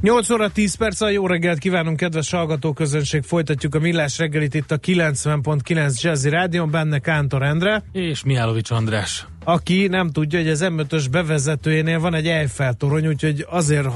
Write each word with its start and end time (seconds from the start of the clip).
8 0.00 0.30
óra 0.30 0.50
10 0.50 0.74
perc, 0.74 1.00
a 1.00 1.10
jó 1.10 1.26
reggelt 1.26 1.58
kívánunk, 1.58 1.96
kedves 1.96 2.30
hallgatóközönség! 2.30 3.22
Folytatjuk 3.22 3.74
a 3.74 3.78
Millás 3.78 4.18
reggelit 4.18 4.54
itt 4.54 4.70
a 4.70 4.78
90.9 4.78 6.00
Jazzy 6.00 6.28
Rádion, 6.28 6.70
benne 6.70 6.98
Kántor 6.98 7.42
Endre. 7.42 7.82
És 7.92 8.24
Mihálovics 8.24 8.70
András. 8.70 9.26
Aki 9.44 9.86
nem 9.86 10.10
tudja, 10.10 10.38
hogy 10.38 10.48
az 10.48 10.66
M5-ös 10.68 11.06
bevezetőjénél 11.10 12.00
van 12.00 12.14
egy 12.14 12.26
Eiffel 12.26 12.74
torony, 12.74 13.06
úgyhogy 13.06 13.46
azért 13.48 13.86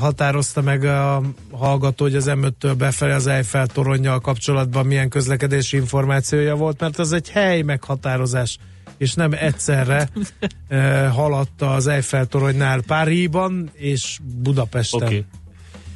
határozta 0.00 0.62
meg 0.62 0.84
a 0.84 1.22
hallgató, 1.50 2.04
hogy 2.04 2.16
az 2.16 2.30
M5-től 2.34 2.74
befelé 2.78 3.12
az 3.12 3.26
Eiffel 3.26 3.66
toronnyal 3.66 4.20
kapcsolatban 4.20 4.86
milyen 4.86 5.08
közlekedési 5.08 5.76
információja 5.76 6.56
volt, 6.56 6.80
mert 6.80 6.98
az 6.98 7.12
egy 7.12 7.30
hely 7.30 7.62
meghatározás 7.62 8.58
és 8.98 9.14
nem 9.14 9.32
egyszerre 9.32 10.08
eh, 10.68 11.12
haladta 11.12 11.70
az 11.70 11.86
Eiffel 11.86 12.26
toronynál 12.26 12.80
Párizsban 12.86 13.70
és 13.74 14.18
Budapesten. 14.42 15.02
Okay 15.02 15.24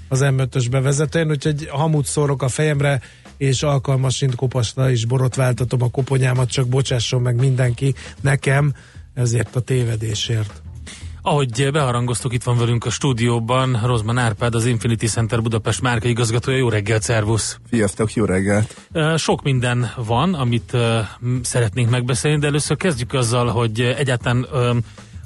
az 0.09 0.21
M5-ös 0.23 0.67
bevezetőn, 0.71 1.31
úgyhogy 1.31 1.69
hamut 1.71 2.07
szórok 2.07 2.43
a 2.43 2.49
fejemre, 2.49 3.01
és 3.37 3.63
alkalmasint 3.63 4.35
kopasra 4.35 4.91
is 4.91 5.05
borotváltatom 5.05 5.83
a 5.83 5.91
koponyámat, 5.91 6.51
csak 6.51 6.69
bocsásson 6.69 7.23
meg 7.23 7.35
mindenki 7.35 7.95
nekem 8.21 8.75
ezért 9.15 9.57
a 9.57 9.61
tévedésért. 9.61 10.63
Ahogy 11.23 11.69
beharangoztuk, 11.73 12.33
itt 12.33 12.43
van 12.43 12.59
velünk 12.59 12.85
a 12.85 12.91
stúdióban 12.91 13.81
Rozman 13.85 14.19
Árpád, 14.19 14.55
az 14.55 14.67
Infinity 14.67 15.07
Center 15.07 15.43
Budapest 15.43 15.81
márka 15.81 16.09
igazgatója. 16.09 16.57
Jó 16.57 16.69
reggelt, 16.69 17.03
szervusz! 17.03 17.59
Sziasztok, 17.71 18.15
jó 18.15 18.25
reggelt! 18.25 18.77
Sok 19.17 19.43
minden 19.43 19.93
van, 19.97 20.35
amit 20.35 20.77
szeretnénk 21.43 21.91
megbeszélni, 21.91 22.39
de 22.39 22.47
először 22.47 22.77
kezdjük 22.77 23.13
azzal, 23.13 23.47
hogy 23.47 23.81
egyáltalán 23.81 24.47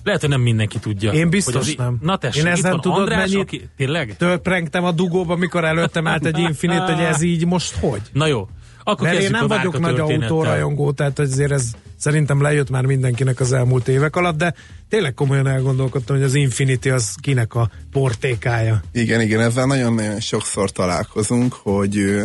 lehet, 0.03 0.21
hogy 0.21 0.31
nem 0.31 0.41
mindenki 0.41 0.79
tudja. 0.79 1.13
Én 1.13 1.31
biztos 1.31 1.55
hogy 1.55 1.75
az, 1.79 1.85
nem. 1.85 1.99
Na 2.01 2.17
tessék, 2.17 2.43
Én 2.43 2.51
ezen 2.51 2.81
tudod 2.81 2.99
András, 2.99 3.19
mennyit 3.19 3.37
aki, 3.37 3.69
tényleg? 3.77 4.17
Tölprengtem 4.17 4.85
a 4.85 4.93
dugóba, 4.93 5.37
mikor 5.37 5.65
előttem 5.65 6.07
állt 6.07 6.27
egy 6.27 6.39
Infinite, 6.39 6.95
hogy 6.95 7.05
ez 7.05 7.23
így 7.23 7.47
most 7.47 7.77
hogy? 7.77 8.03
Na 8.13 8.27
jó. 8.27 8.49
Akkor 8.85 9.07
Mert 9.07 9.21
én 9.21 9.31
nem 9.31 9.47
vagyok 9.47 9.79
nagy 9.79 9.99
autórajongó, 9.99 10.93
tehát 10.93 11.19
azért 11.19 11.51
ez 11.51 11.71
szerintem 11.97 12.43
lejött 12.43 12.71
már 12.71 12.85
mindenkinek 12.85 13.41
az 13.41 13.53
elmúlt 13.53 13.89
évek 13.89 14.17
alatt, 14.17 14.37
de 14.37 14.55
tényleg 14.89 15.15
komolyan 15.15 15.47
elgondolkodtam, 15.47 16.17
hogy 16.17 16.25
az 16.25 16.35
Infinity 16.35 16.89
az 16.89 17.15
kinek 17.21 17.55
a 17.55 17.71
portékája. 17.93 18.83
Igen, 18.93 19.21
igen, 19.21 19.41
ezzel 19.41 19.67
nagyon-nagyon 19.67 20.21
sokszor 20.21 20.71
találkozunk, 20.71 21.53
hogy 21.53 22.21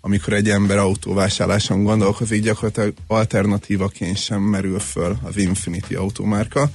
amikor 0.00 0.32
egy 0.32 0.48
ember 0.48 0.78
autóvásárláson 0.78 1.84
gondolkozik, 1.84 2.42
gyakorlatilag 2.42 2.92
alternatívaként 3.06 4.16
sem 4.16 4.40
merül 4.40 4.78
föl 4.78 5.16
az 5.22 5.36
Infinity 5.36 5.94
automárka. 5.94 6.70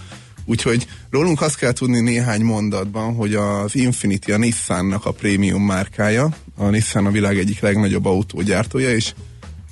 Úgyhogy 0.45 0.87
rólunk 1.09 1.41
azt 1.41 1.57
kell 1.57 1.71
tudni 1.71 1.99
néhány 1.99 2.41
mondatban, 2.41 3.15
hogy 3.15 3.35
az 3.35 3.75
Infinity 3.75 4.31
a 4.31 4.37
Nissannak 4.37 5.05
a 5.05 5.11
prémium 5.11 5.63
márkája. 5.63 6.29
A 6.55 6.69
Nissan 6.69 7.05
a 7.05 7.11
világ 7.11 7.37
egyik 7.37 7.59
legnagyobb 7.59 8.05
autógyártója, 8.05 8.89
és 8.89 9.13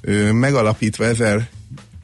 ő 0.01 0.31
megalapítva 0.31 1.05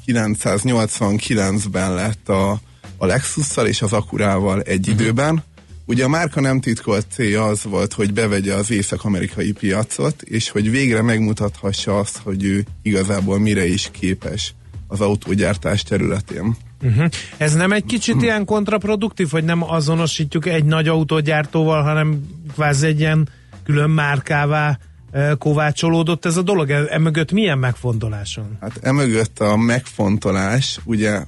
1989-ben 0.06 1.94
lett 1.94 2.30
a, 2.30 2.60
a 2.98 3.06
Lexusszal 3.06 3.68
és 3.68 3.82
az 3.82 3.94
Akurával 3.94 4.62
egy 4.62 4.88
uh-huh. 4.88 5.02
időben. 5.02 5.44
Ugye 5.88 6.04
a 6.04 6.08
márka 6.08 6.42
nem 6.42 6.60
titkolt 6.60 7.06
célja 7.12 7.46
az 7.46 7.64
volt, 7.64 7.94
hogy 7.94 8.14
bevegye 8.14 8.54
az 8.54 8.72
észak-amerikai 8.72 9.52
piacot, 9.52 10.22
és 10.22 10.50
hogy 10.50 10.72
végre 10.72 11.02
megmutathassa 11.02 12.00
azt, 12.00 12.18
hogy 12.18 12.44
ő 12.44 12.66
igazából 12.82 13.40
mire 13.40 13.68
is 13.68 13.90
képes 13.92 14.54
az 14.88 15.02
autógyártás 15.02 15.84
területén. 15.84 16.56
Uh-huh. 16.82 17.10
Ez 17.38 17.54
nem 17.56 17.72
egy 17.72 17.86
kicsit 17.86 18.22
ilyen 18.22 18.46
kontraproduktív, 18.46 19.30
hogy 19.30 19.44
nem 19.44 19.64
azonosítjuk 19.64 20.46
egy 20.46 20.66
nagy 20.66 20.88
autógyártóval, 20.88 21.84
hanem 21.84 22.22
kvázi 22.54 22.88
egy 22.88 23.00
ilyen 23.00 23.30
külön 23.64 23.90
márkává 23.90 24.78
e, 25.12 25.36
kovácsolódott 25.40 26.26
ez 26.26 26.38
a 26.38 26.42
dolog? 26.42 26.70
E, 26.70 26.86
emögött 26.90 27.32
milyen 27.32 27.58
megfontoláson? 27.58 28.58
Hát 28.62 28.80
emögött 28.82 29.40
a 29.40 29.58
megfontolás, 29.58 30.80
ugye 30.84 31.24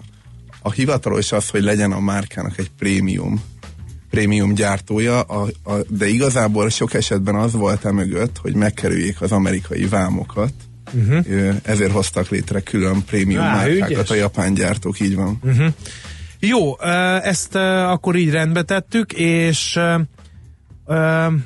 a 0.61 0.71
hivatalos 0.71 1.31
az, 1.31 1.49
hogy 1.49 1.61
legyen 1.61 1.91
a 1.91 1.99
márkának 1.99 2.57
egy 2.57 2.71
prémium 2.77 3.41
prémium 4.09 4.53
gyártója, 4.53 5.21
a, 5.21 5.47
a, 5.63 5.73
de 5.89 6.07
igazából 6.07 6.69
sok 6.69 6.93
esetben 6.93 7.35
az 7.35 7.53
volt 7.53 7.85
emögött, 7.85 8.37
hogy 8.37 8.55
megkerüljék 8.55 9.21
az 9.21 9.31
amerikai 9.31 9.85
vámokat, 9.85 10.53
Uh-huh. 10.93 11.55
Ezért 11.63 11.91
hoztak 11.91 12.29
létre 12.29 12.59
külön 12.59 13.03
prémium 13.05 13.43
Á, 13.43 13.55
márkákat 13.55 13.89
ügyes. 13.89 14.09
a 14.09 14.15
japán 14.15 14.53
gyártók, 14.53 14.99
így 14.99 15.15
van. 15.15 15.39
Uh-huh. 15.43 15.67
Jó, 16.39 16.79
ezt 17.21 17.55
akkor 17.85 18.15
így 18.15 18.31
rendbe 18.31 18.61
tettük, 18.63 19.13
és 19.13 19.79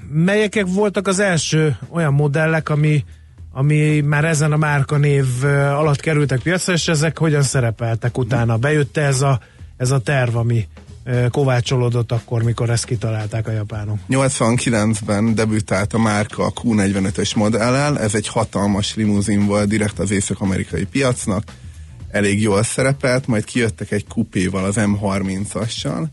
melyek 0.09 0.65
voltak 0.67 1.07
az 1.07 1.19
első 1.19 1.77
olyan 1.89 2.13
modellek, 2.13 2.69
ami, 2.69 3.03
ami 3.51 3.99
már 3.99 4.25
ezen 4.25 4.51
a 4.51 4.57
márka 4.57 4.97
név 4.97 5.25
alatt 5.73 5.99
kerültek 5.99 6.39
piacra, 6.39 6.73
és 6.73 6.87
ezek 6.87 7.17
hogyan 7.17 7.41
szerepeltek 7.41 8.17
utána? 8.17 8.57
Bejött 8.57 8.97
ez 8.97 9.21
a, 9.21 9.39
ez 9.77 9.91
a 9.91 9.99
terv, 9.99 10.35
ami 10.35 10.67
kovácsolódott 11.31 12.11
akkor, 12.11 12.43
mikor 12.43 12.69
ezt 12.69 12.85
kitalálták 12.85 13.47
a 13.47 13.51
japánok. 13.51 13.97
89-ben 14.09 15.35
debütált 15.35 15.93
a 15.93 15.99
márka 15.99 16.45
a 16.45 16.53
Q45-ös 16.53 17.35
modellel, 17.35 17.99
ez 17.99 18.15
egy 18.15 18.27
hatalmas 18.27 18.95
limuzin 18.95 19.45
volt 19.45 19.67
direkt 19.67 19.99
az 19.99 20.11
észak-amerikai 20.11 20.83
piacnak, 20.83 21.43
elég 22.11 22.41
jól 22.41 22.63
szerepelt, 22.63 23.27
majd 23.27 23.43
kijöttek 23.43 23.91
egy 23.91 24.07
kupéval, 24.07 24.63
az 24.63 24.75
M30-assal. 24.77 26.05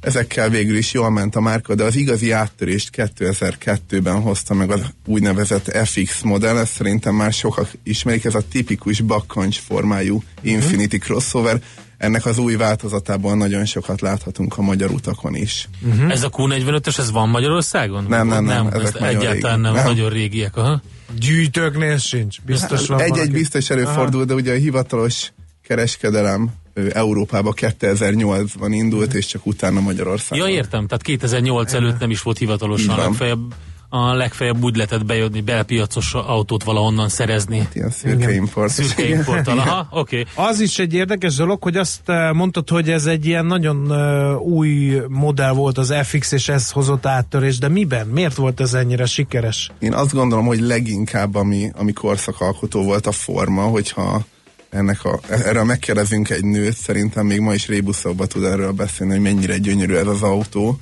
Ezekkel 0.00 0.48
végül 0.48 0.76
is 0.76 0.92
jól 0.92 1.10
ment 1.10 1.36
a 1.36 1.40
márka, 1.40 1.74
de 1.74 1.84
az 1.84 1.96
igazi 1.96 2.30
áttörést 2.30 2.90
2002-ben 2.96 4.20
hozta 4.20 4.54
meg 4.54 4.70
az 4.70 4.80
úgynevezett 5.06 5.86
FX 5.86 6.22
modell, 6.22 6.58
ez 6.58 6.68
szerintem 6.68 7.14
már 7.14 7.32
sokak 7.32 7.70
ismerik, 7.82 8.24
ez 8.24 8.34
a 8.34 8.48
tipikus 8.50 9.00
bakkancs 9.00 9.58
formájú 9.58 10.22
Infinity 10.40 10.96
crossover, 10.96 11.62
ennek 12.02 12.26
az 12.26 12.38
új 12.38 12.56
változatában 12.56 13.36
nagyon 13.36 13.64
sokat 13.64 14.00
láthatunk 14.00 14.58
a 14.58 14.62
magyar 14.62 14.90
utakon 14.90 15.34
is. 15.34 15.68
Uh-huh. 15.82 16.10
Ez 16.10 16.22
a 16.22 16.30
Q45-ös, 16.30 16.98
ez 16.98 17.10
van 17.10 17.28
Magyarországon? 17.28 18.06
Nem, 18.08 18.26
nem, 18.26 18.44
nem. 18.44 18.64
nem 18.66 18.80
ezek 18.80 19.02
egyáltalán 19.02 19.56
régi. 19.56 19.62
nem, 19.62 19.72
nem, 19.72 19.84
nagyon 19.84 20.08
régiek. 20.08 20.56
Aha. 20.56 20.82
Gyűjtőknél 21.18 21.96
sincs, 21.96 22.40
biztos 22.40 22.86
van 22.86 23.00
Egy-egy 23.00 23.30
biztos 23.30 23.70
előfordul, 23.70 24.20
Aha. 24.20 24.24
de 24.24 24.34
ugye 24.34 24.52
a 24.52 24.56
hivatalos 24.56 25.32
kereskedelem 25.66 26.50
Európába 26.92 27.54
2008-ban 27.56 28.68
indult, 28.70 29.02
uh-huh. 29.02 29.18
és 29.18 29.26
csak 29.26 29.46
utána 29.46 29.80
Magyarországon. 29.80 30.48
Ja, 30.48 30.54
értem, 30.54 30.86
tehát 30.86 31.02
2008 31.02 31.72
előtt 31.72 31.98
nem 31.98 32.10
is 32.10 32.22
volt 32.22 32.38
hivatalosan, 32.38 32.96
legfeljebb 32.96 33.54
a 33.94 34.14
legfeljebb 34.14 34.62
úgy 34.62 34.76
lehetett 34.76 35.04
bejönni, 35.04 35.40
belpiacos 35.40 36.14
autót 36.14 36.64
valahonnan 36.64 37.08
szerezni. 37.08 37.58
Hát 37.58 37.74
ilyen 37.74 37.90
szürke 37.90 38.34
import. 38.34 38.72
Szürke 38.72 39.08
import, 39.08 39.48
aha, 39.48 39.86
oké. 39.90 40.20
Okay. 40.20 40.46
Az 40.46 40.60
is 40.60 40.78
egy 40.78 40.94
érdekes 40.94 41.34
dolog, 41.34 41.62
hogy 41.62 41.76
azt 41.76 42.00
eh, 42.04 42.32
mondtad, 42.32 42.68
hogy 42.68 42.90
ez 42.90 43.06
egy 43.06 43.26
ilyen 43.26 43.46
nagyon 43.46 43.90
uh, 43.90 44.40
új 44.40 45.00
modell 45.08 45.52
volt 45.52 45.78
az 45.78 45.94
FX, 46.02 46.32
és 46.32 46.48
ez 46.48 46.70
hozott 46.70 47.06
áttörés, 47.06 47.58
de 47.58 47.68
miben? 47.68 48.06
Miért 48.06 48.34
volt 48.34 48.60
ez 48.60 48.74
ennyire 48.74 49.06
sikeres? 49.06 49.70
Én 49.78 49.92
azt 49.92 50.12
gondolom, 50.12 50.46
hogy 50.46 50.60
leginkább 50.60 51.34
ami, 51.34 51.70
ami 51.76 51.92
korszakalkotó 51.92 52.82
volt 52.82 53.06
a 53.06 53.12
forma, 53.12 53.62
hogyha 53.62 54.24
ennek 54.70 55.04
a, 55.04 55.20
erről 55.28 55.64
megkérdezünk 55.64 56.30
egy 56.30 56.44
nőt, 56.44 56.76
szerintem 56.76 57.26
még 57.26 57.40
ma 57.40 57.54
is 57.54 57.66
rébuszóba 57.66 58.26
tud 58.26 58.44
erről 58.44 58.72
beszélni, 58.72 59.12
hogy 59.12 59.22
mennyire 59.22 59.58
gyönyörű 59.58 59.94
ez 59.94 60.06
az 60.06 60.22
autó. 60.22 60.78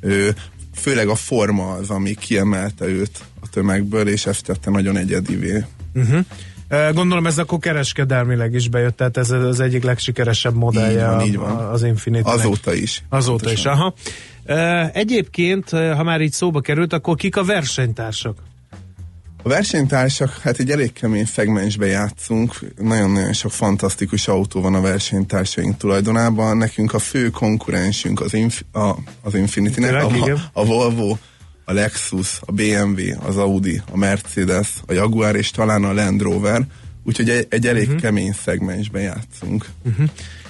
Ő, 0.00 0.34
főleg 0.78 1.08
a 1.08 1.14
forma 1.14 1.72
az, 1.72 1.90
ami 1.90 2.14
kiemelte 2.14 2.84
őt 2.84 3.18
a 3.40 3.48
tömegből, 3.50 4.08
és 4.08 4.26
ezt 4.26 4.44
tette 4.44 4.70
nagyon 4.70 4.96
egyedivé. 4.96 5.64
Uh-huh. 5.94 6.24
Gondolom 6.92 7.26
ez 7.26 7.38
akkor 7.38 7.58
kereskedelmileg 7.58 8.54
is 8.54 8.68
bejött, 8.68 8.96
tehát 8.96 9.16
ez 9.16 9.30
az 9.30 9.60
egyik 9.60 9.82
legsikeresebb 9.82 10.54
modellje 10.54 11.00
így 11.00 11.06
van, 11.06 11.26
így 11.26 11.36
van. 11.36 11.56
az 11.56 11.82
Infinity. 11.82 12.26
Azóta 12.26 12.74
is. 12.74 13.04
Azóta 13.08 13.52
is, 13.52 13.64
aha. 13.64 13.94
Egyébként, 14.92 15.70
ha 15.70 16.02
már 16.02 16.20
így 16.20 16.32
szóba 16.32 16.60
került, 16.60 16.92
akkor 16.92 17.16
kik 17.16 17.36
a 17.36 17.44
versenytársak? 17.44 18.36
A 19.42 19.48
versenytársak, 19.48 20.38
hát 20.38 20.58
egy 20.58 20.70
elég 20.70 20.92
kemény 20.92 21.24
szegmensbe 21.24 21.86
játszunk, 21.86 22.58
nagyon-nagyon 22.78 23.32
sok 23.32 23.52
fantasztikus 23.52 24.28
autó 24.28 24.60
van 24.60 24.74
a 24.74 24.80
versenytársaink 24.80 25.76
tulajdonában. 25.76 26.56
Nekünk 26.56 26.94
a 26.94 26.98
fő 26.98 27.30
konkurensünk 27.30 28.20
az, 28.20 28.34
Inf- 28.34 28.64
a, 28.72 28.96
az 29.22 29.34
Infinity-nek, 29.34 30.02
a, 30.02 30.10
a 30.52 30.64
Volvo, 30.64 31.16
a 31.64 31.72
Lexus, 31.72 32.40
a 32.46 32.52
BMW, 32.52 33.26
az 33.26 33.36
Audi, 33.36 33.82
a 33.90 33.96
Mercedes, 33.96 34.68
a 34.86 34.92
Jaguar 34.92 35.36
és 35.36 35.50
talán 35.50 35.84
a 35.84 35.92
Land 35.92 36.22
Rover. 36.22 36.66
Úgyhogy 37.04 37.30
egy, 37.30 37.46
egy 37.50 37.66
elég 37.66 37.86
uh-huh. 37.86 38.00
kemény 38.00 38.32
szegmensben 38.32 39.02
játszunk. 39.02 39.66
Uh-huh. 39.84 40.08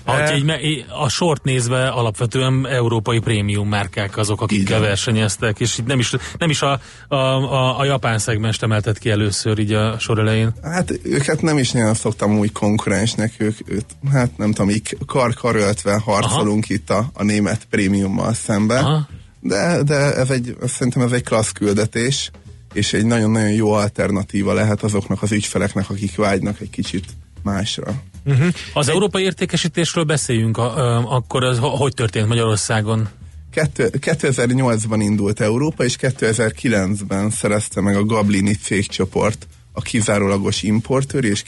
Ha, 0.09 0.23
egy, 0.23 0.85
a 0.89 1.09
sort 1.09 1.45
nézve 1.45 1.89
alapvetően 1.89 2.67
európai 2.67 3.19
prémium 3.19 3.69
márkák 3.69 4.17
azok, 4.17 4.41
akikkel 4.41 4.81
versenyeztek, 4.81 5.61
és 5.61 5.79
itt 5.79 5.87
nem 5.87 5.99
is, 5.99 6.15
nem 6.39 6.51
is 6.51 6.63
a, 6.63 6.81
a, 7.09 7.15
a, 7.17 7.79
a 7.79 7.85
japán 7.85 8.19
szegmest 8.19 8.63
emeltet 8.63 8.99
ki 8.99 9.11
először 9.11 9.59
így 9.59 9.73
a 9.73 9.99
sor 9.99 10.19
elején. 10.19 10.53
Hát 10.63 11.01
őket 11.03 11.43
nem 11.43 11.59
is 11.59 11.71
nagyon 11.71 11.95
szoktam 11.95 12.39
úgy 12.39 12.53
konkurensnek, 12.53 13.35
ők, 13.39 13.59
ők 13.67 13.85
hát 14.13 14.37
nem 14.37 14.53
tudom, 14.53 14.71
így 14.71 14.97
kar-karöltve 15.07 16.01
harcolunk 16.05 16.65
Aha. 16.65 16.75
itt 16.75 16.91
a, 16.91 17.11
a 17.13 17.23
német 17.23 17.65
prémiummal 17.71 18.35
szemben. 18.35 18.85
Aha. 18.85 19.09
De, 19.41 19.83
de 19.83 20.15
ez 20.15 20.31
egy, 20.31 20.57
szerintem 20.67 21.03
ez 21.03 21.13
egy 21.13 21.25
klassz 21.25 21.53
küldetés, 21.53 22.31
és 22.73 22.93
egy 22.93 23.07
nagyon-nagyon 23.07 23.51
jó 23.51 23.73
alternatíva 23.73 24.53
lehet 24.53 24.83
azoknak 24.83 25.23
az 25.23 25.33
ügyfeleknek, 25.33 25.91
akik 25.91 26.17
vágynak 26.17 26.61
egy 26.61 26.71
kicsit 26.71 27.05
másra. 27.43 28.03
Uh-huh. 28.25 28.49
Az 28.75 28.89
egy... 28.89 28.95
európai 28.95 29.23
értékesítésről 29.23 30.05
beszéljünk, 30.05 30.59
a, 30.59 30.77
a, 30.77 31.15
akkor 31.15 31.45
ez 31.45 31.59
hogy 31.61 31.95
történt 31.95 32.29
Magyarországon? 32.29 33.09
2008-ban 33.55 34.99
indult 34.99 35.41
Európa, 35.41 35.85
és 35.85 35.97
2009-ben 36.01 37.31
szerezte 37.31 37.81
meg 37.81 37.97
a 37.97 38.05
Gablini 38.05 38.55
cégcsoport 38.55 39.47
a 39.73 39.81
kizárólagos 39.81 40.63
importőr 40.63 41.25
és 41.25 41.43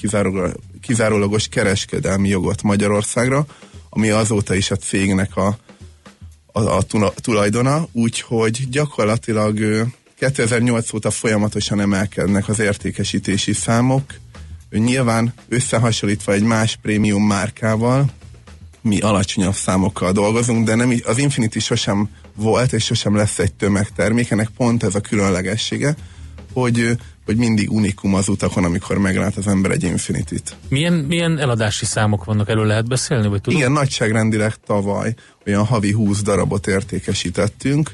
kizárólagos 0.81 1.49
kereskedelmi 1.49 2.29
jogot 2.29 2.63
Magyarországra, 2.63 3.47
ami 3.89 4.09
azóta 4.09 4.55
is 4.55 4.71
a 4.71 4.77
cégnek 4.77 5.37
a, 5.37 5.59
a, 6.53 6.61
a 6.61 6.83
tulajdona, 7.15 7.87
úgyhogy 7.93 8.69
gyakorlatilag 8.69 9.87
2008 10.19 10.93
óta 10.93 11.11
folyamatosan 11.11 11.81
emelkednek 11.81 12.49
az 12.49 12.59
értékesítési 12.59 13.53
számok, 13.53 14.03
Nyilván 14.71 15.35
összehasonlítva 15.49 16.33
egy 16.33 16.43
más 16.43 16.79
prémium 16.83 17.27
márkával, 17.27 18.11
mi 18.83 19.01
alacsonyabb 19.01 19.55
számokkal 19.55 20.13
dolgozunk, 20.13 20.67
de 20.67 20.75
nem, 20.75 20.95
az 21.05 21.19
Infinity 21.19 21.59
sosem 21.59 22.09
volt, 22.35 22.73
és 22.73 22.85
sosem 22.85 23.17
lesz 23.17 23.39
egy 23.39 23.53
tömegtermék, 23.53 24.31
ennek 24.31 24.49
pont 24.57 24.83
ez 24.83 24.95
a 24.95 25.01
különlegessége, 25.01 25.95
hogy, 26.53 26.99
hogy 27.25 27.37
mindig 27.37 27.71
unikum 27.71 28.15
az 28.15 28.29
utakon, 28.29 28.65
amikor 28.65 28.99
meglát 28.99 29.37
az 29.37 29.47
ember 29.47 29.71
egy 29.71 29.83
Infinity-t. 29.83 30.57
Milyen, 30.69 30.93
milyen 30.93 31.39
eladási 31.39 31.85
számok 31.85 32.25
vannak, 32.25 32.49
erről 32.49 32.67
lehet 32.67 32.89
beszélni? 32.89 33.29
Vagy 33.29 33.41
tudom? 33.41 33.59
Igen, 33.59 33.73
nagyságrendileg 33.73 34.55
tavaly 34.67 35.15
olyan 35.47 35.65
havi 35.65 35.93
20 35.93 36.23
darabot 36.23 36.67
értékesítettünk, 36.67 37.91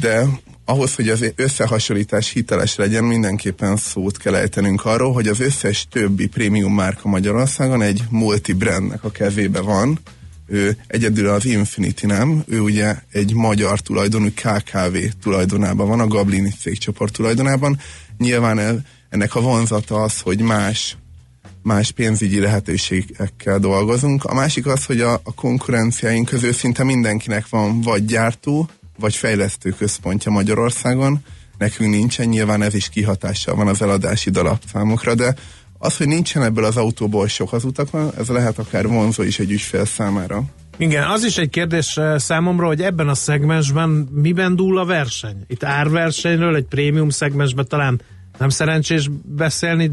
de 0.00 0.26
ahhoz, 0.68 0.94
hogy 0.94 1.08
az 1.08 1.32
összehasonlítás 1.36 2.30
hiteles 2.30 2.76
legyen, 2.76 3.04
mindenképpen 3.04 3.76
szót 3.76 4.18
kell 4.18 4.34
ejtenünk 4.34 4.84
arról, 4.84 5.12
hogy 5.12 5.28
az 5.28 5.40
összes 5.40 5.86
többi 5.90 6.26
prémium 6.26 6.74
márka 6.74 7.08
Magyarországon 7.08 7.82
egy 7.82 8.02
multi-brandnek 8.10 9.04
a 9.04 9.10
kezébe 9.10 9.60
van. 9.60 9.98
Ő 10.46 10.76
egyedül 10.86 11.28
az 11.28 11.44
Infinity 11.44 12.06
nem, 12.06 12.42
ő 12.46 12.60
ugye 12.60 12.94
egy 13.10 13.34
magyar 13.34 13.80
tulajdonú 13.80 14.28
KKV 14.28 14.96
tulajdonában 15.22 15.88
van, 15.88 16.00
a 16.00 16.06
Gablini 16.06 16.52
cégcsoport 16.60 17.12
tulajdonában. 17.12 17.78
Nyilván 18.18 18.84
ennek 19.08 19.34
a 19.34 19.40
vonzata 19.40 20.02
az, 20.02 20.20
hogy 20.20 20.40
más 20.40 20.96
más 21.62 21.90
pénzügyi 21.90 22.40
lehetőségekkel 22.40 23.58
dolgozunk. 23.58 24.24
A 24.24 24.34
másik 24.34 24.66
az, 24.66 24.84
hogy 24.84 25.00
a, 25.00 25.12
a 25.12 25.34
konkurenciáink 25.34 26.28
közül 26.28 26.52
szinte 26.52 26.84
mindenkinek 26.84 27.48
van 27.48 27.80
vagy 27.80 28.04
gyártó, 28.04 28.68
vagy 28.98 29.14
fejlesztő 29.14 29.70
központja 29.70 30.30
Magyarországon. 30.30 31.18
Nekünk 31.58 31.90
nincsen, 31.90 32.26
nyilván 32.26 32.62
ez 32.62 32.74
is 32.74 32.88
kihatással 32.88 33.54
van 33.54 33.68
az 33.68 33.82
eladási 33.82 34.30
dalapszámokra, 34.30 35.14
de 35.14 35.34
az, 35.78 35.96
hogy 35.96 36.06
nincsen 36.06 36.42
ebből 36.42 36.64
az 36.64 36.76
autóból 36.76 37.28
sok 37.28 37.52
az 37.52 37.64
utakon, 37.64 38.10
ez 38.18 38.28
lehet 38.28 38.58
akár 38.58 38.86
vonzó 38.86 39.22
is 39.22 39.38
egy 39.38 39.50
ügyfél 39.50 39.84
számára. 39.84 40.42
Igen, 40.76 41.08
az 41.08 41.24
is 41.24 41.38
egy 41.38 41.50
kérdés 41.50 41.96
eh, 41.96 42.18
számomra, 42.18 42.66
hogy 42.66 42.82
ebben 42.82 43.08
a 43.08 43.14
szegmensben 43.14 43.88
miben 44.12 44.56
dúl 44.56 44.78
a 44.78 44.84
verseny? 44.84 45.44
Itt 45.46 45.64
árversenyről, 45.64 46.56
egy 46.56 46.64
prémium 46.64 47.08
szegmensben 47.08 47.68
talán 47.68 48.00
nem 48.38 48.48
szerencsés 48.48 49.10
beszélni, 49.24 49.90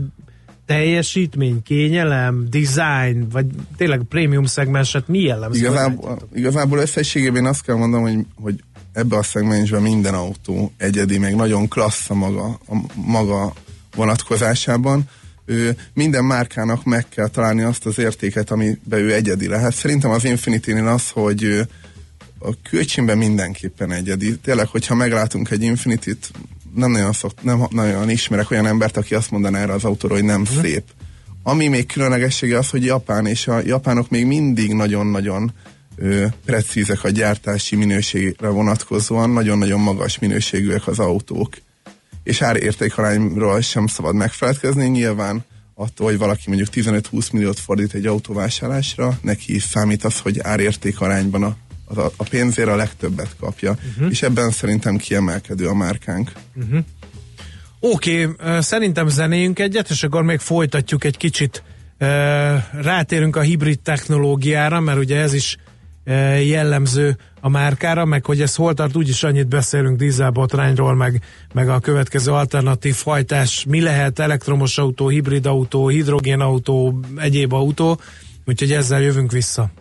teljesítmény, 0.65 1.61
kényelem, 1.63 2.47
design, 2.49 3.27
vagy 3.31 3.45
tényleg 3.77 4.01
prémium 4.09 4.45
szegmenset 4.45 5.07
mi 5.07 5.19
jellemző? 5.19 5.59
Igazából, 5.59 6.19
igazából 6.33 6.79
összességében 6.79 7.45
azt 7.45 7.63
kell 7.63 7.75
mondanom, 7.75 8.05
hogy, 8.05 8.25
hogy 8.35 8.63
ebbe 8.93 9.17
a 9.17 9.23
szegmensben 9.23 9.81
minden 9.81 10.13
autó 10.13 10.71
egyedi, 10.77 11.17
meg 11.17 11.35
nagyon 11.35 11.67
klassz 11.67 12.09
a 12.09 12.13
maga, 12.13 12.45
a 12.45 12.75
maga 12.95 13.53
vonatkozásában. 13.95 15.09
Ő, 15.45 15.77
minden 15.93 16.25
márkának 16.25 16.83
meg 16.83 17.09
kell 17.09 17.27
találni 17.27 17.61
azt 17.61 17.85
az 17.85 17.99
értéket, 17.99 18.51
amiben 18.51 18.99
ő 18.99 19.13
egyedi 19.13 19.47
lehet. 19.47 19.73
Szerintem 19.73 20.11
az 20.11 20.23
Infinity-nél 20.23 20.87
az, 20.87 21.09
hogy 21.09 21.43
ő, 21.43 21.67
a 22.39 22.53
kölcsönben 22.69 23.17
mindenképpen 23.17 23.91
egyedi. 23.91 24.37
Tényleg, 24.37 24.67
hogyha 24.67 24.95
meglátunk 24.95 25.49
egy 25.49 25.61
Infinity-t, 25.61 26.31
nem 26.75 26.91
nagyon, 26.91 27.13
szokt, 27.13 27.43
nem 27.43 27.67
nagyon 27.69 28.09
ismerek 28.09 28.51
olyan 28.51 28.65
embert, 28.65 28.97
aki 28.97 29.15
azt 29.15 29.31
mondaná 29.31 29.59
erre 29.59 29.73
az 29.73 29.83
autóról, 29.83 30.17
hogy 30.17 30.25
nem 30.25 30.39
mm. 30.39 30.61
szép. 30.61 30.83
Ami 31.43 31.67
még 31.67 31.85
különlegessége 31.85 32.57
az, 32.57 32.69
hogy 32.69 32.85
Japán, 32.85 33.25
és 33.25 33.47
a 33.47 33.61
japánok 33.65 34.09
még 34.09 34.25
mindig 34.25 34.73
nagyon-nagyon 34.73 35.51
precízek 36.45 37.03
a 37.03 37.09
gyártási 37.09 37.75
minőségre 37.75 38.47
vonatkozóan, 38.47 39.29
nagyon-nagyon 39.29 39.79
magas 39.79 40.19
minőségűek 40.19 40.87
az 40.87 40.99
autók. 40.99 41.53
És 42.23 42.41
árértékarányról 42.41 43.61
sem 43.61 43.87
szabad 43.87 44.15
megfelelkezni, 44.15 44.87
nyilván 44.87 45.45
attól, 45.75 46.07
hogy 46.07 46.17
valaki 46.17 46.43
mondjuk 46.45 46.69
15-20 46.71 47.31
milliót 47.31 47.59
fordít 47.59 47.93
egy 47.93 48.05
autóvásárlásra, 48.05 49.17
neki 49.21 49.59
számít 49.59 50.03
az, 50.03 50.19
hogy 50.19 50.39
árértékarányban 50.39 51.43
a, 51.43 51.55
a, 51.85 52.11
a 52.15 52.23
pénzért 52.29 52.69
a 52.69 52.75
legtöbbet 52.75 53.35
kapja. 53.39 53.71
Uh-huh. 53.71 54.11
És 54.11 54.21
ebben 54.21 54.51
szerintem 54.51 54.97
kiemelkedő 54.97 55.67
a 55.67 55.73
márkánk. 55.73 56.31
Uh-huh. 56.55 56.79
Oké, 57.79 58.25
okay, 58.25 58.61
szerintem 58.61 59.07
zenéjünk 59.07 59.59
egyet, 59.59 59.89
és 59.89 60.03
akkor 60.03 60.23
még 60.23 60.39
folytatjuk 60.39 61.03
egy 61.03 61.17
kicsit. 61.17 61.63
Rátérünk 62.71 63.35
a 63.35 63.41
hibrid 63.41 63.79
technológiára, 63.79 64.79
mert 64.79 64.97
ugye 64.97 65.19
ez 65.19 65.33
is 65.33 65.57
jellemző 66.45 67.17
a 67.41 67.49
márkára, 67.49 68.05
meg 68.05 68.25
hogy 68.25 68.41
ez 68.41 68.55
hol 68.55 68.73
tart, 68.73 68.95
úgyis 68.95 69.23
annyit 69.23 69.47
beszélünk 69.47 69.97
dízelbotrányról, 69.97 70.95
meg, 70.95 71.21
meg 71.53 71.69
a 71.69 71.79
következő 71.79 72.31
alternatív 72.31 72.95
fajtás, 72.95 73.65
mi 73.67 73.81
lehet? 73.81 74.19
Elektromos 74.19 74.77
autó, 74.77 75.07
hibrid 75.07 75.45
autó, 75.45 75.87
hidrogénautó, 75.87 76.99
egyéb 77.17 77.53
autó, 77.53 77.99
úgyhogy 78.45 78.71
ezzel 78.71 79.01
jövünk 79.01 79.31
vissza. 79.31 79.71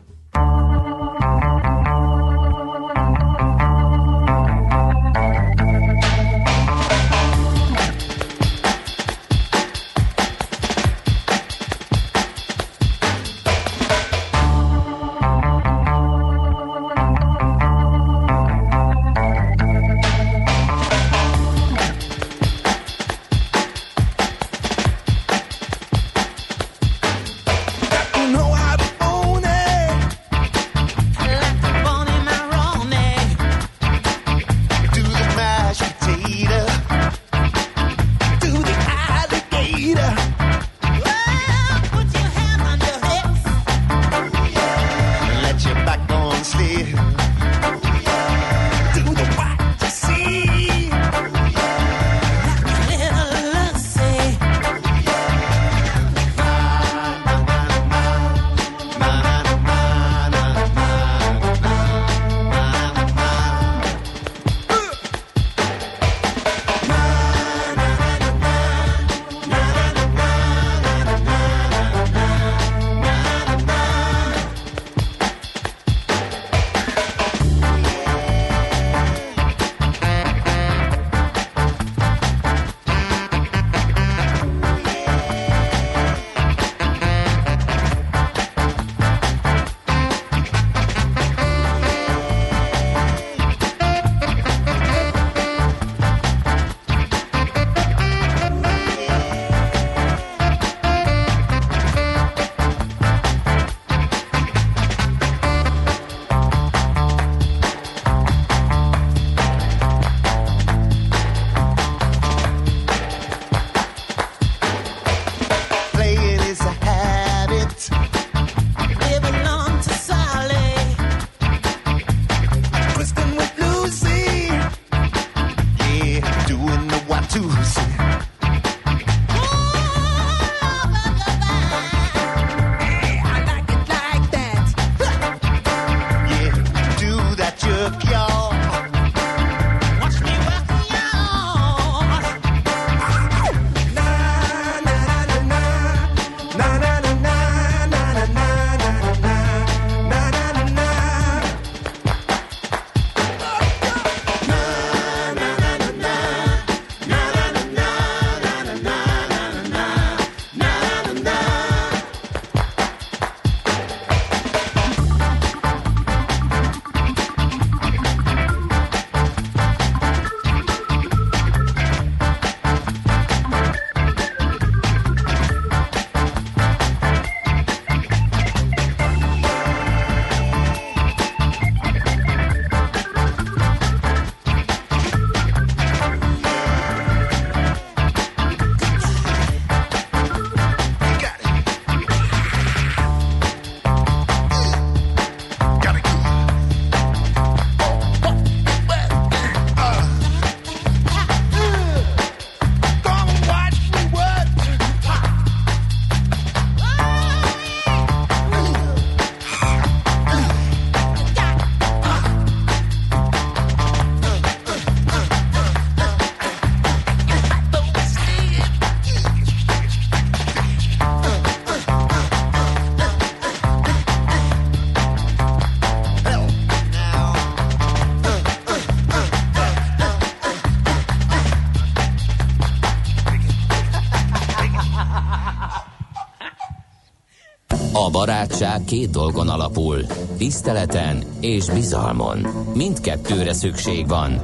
Barátság 238.43 238.85
két 238.85 239.11
dolgon 239.11 239.49
alapul, 239.49 240.07
tiszteleten 240.39 241.23
és 241.41 241.71
bizalmon. 241.71 242.39
Mindkettőre 242.75 243.53
szükség 243.53 244.09
van. 244.09 244.41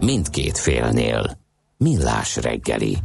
Mindkét 0.00 0.58
félnél. 0.58 1.38
Millás 1.76 2.36
reggeli. 2.36 2.96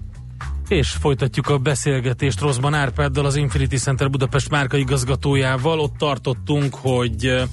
És 0.67 0.89
folytatjuk 0.89 1.49
a 1.49 1.57
beszélgetést 1.57 2.39
Rosszban 2.39 2.73
Árpáddal, 2.73 3.25
az 3.25 3.35
Infinity 3.35 3.75
Center 3.75 4.09
Budapest 4.09 4.49
márka 4.49 4.77
igazgatójával. 4.77 5.79
Ott 5.79 5.97
tartottunk, 5.97 6.75
hogy 6.75 7.43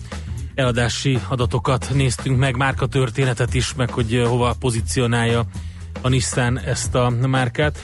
eladási 0.55 1.19
adatokat 1.29 1.91
néztünk 1.95 2.39
meg, 2.39 2.57
márka 2.57 2.87
történetet 2.87 3.55
is, 3.55 3.75
meg 3.75 3.91
hogy 3.91 4.23
hova 4.27 4.55
pozícionálja 4.59 5.45
a 6.03 6.09
Nissan 6.09 6.59
ezt 6.59 6.95
a 6.95 7.11
márkát. 7.27 7.79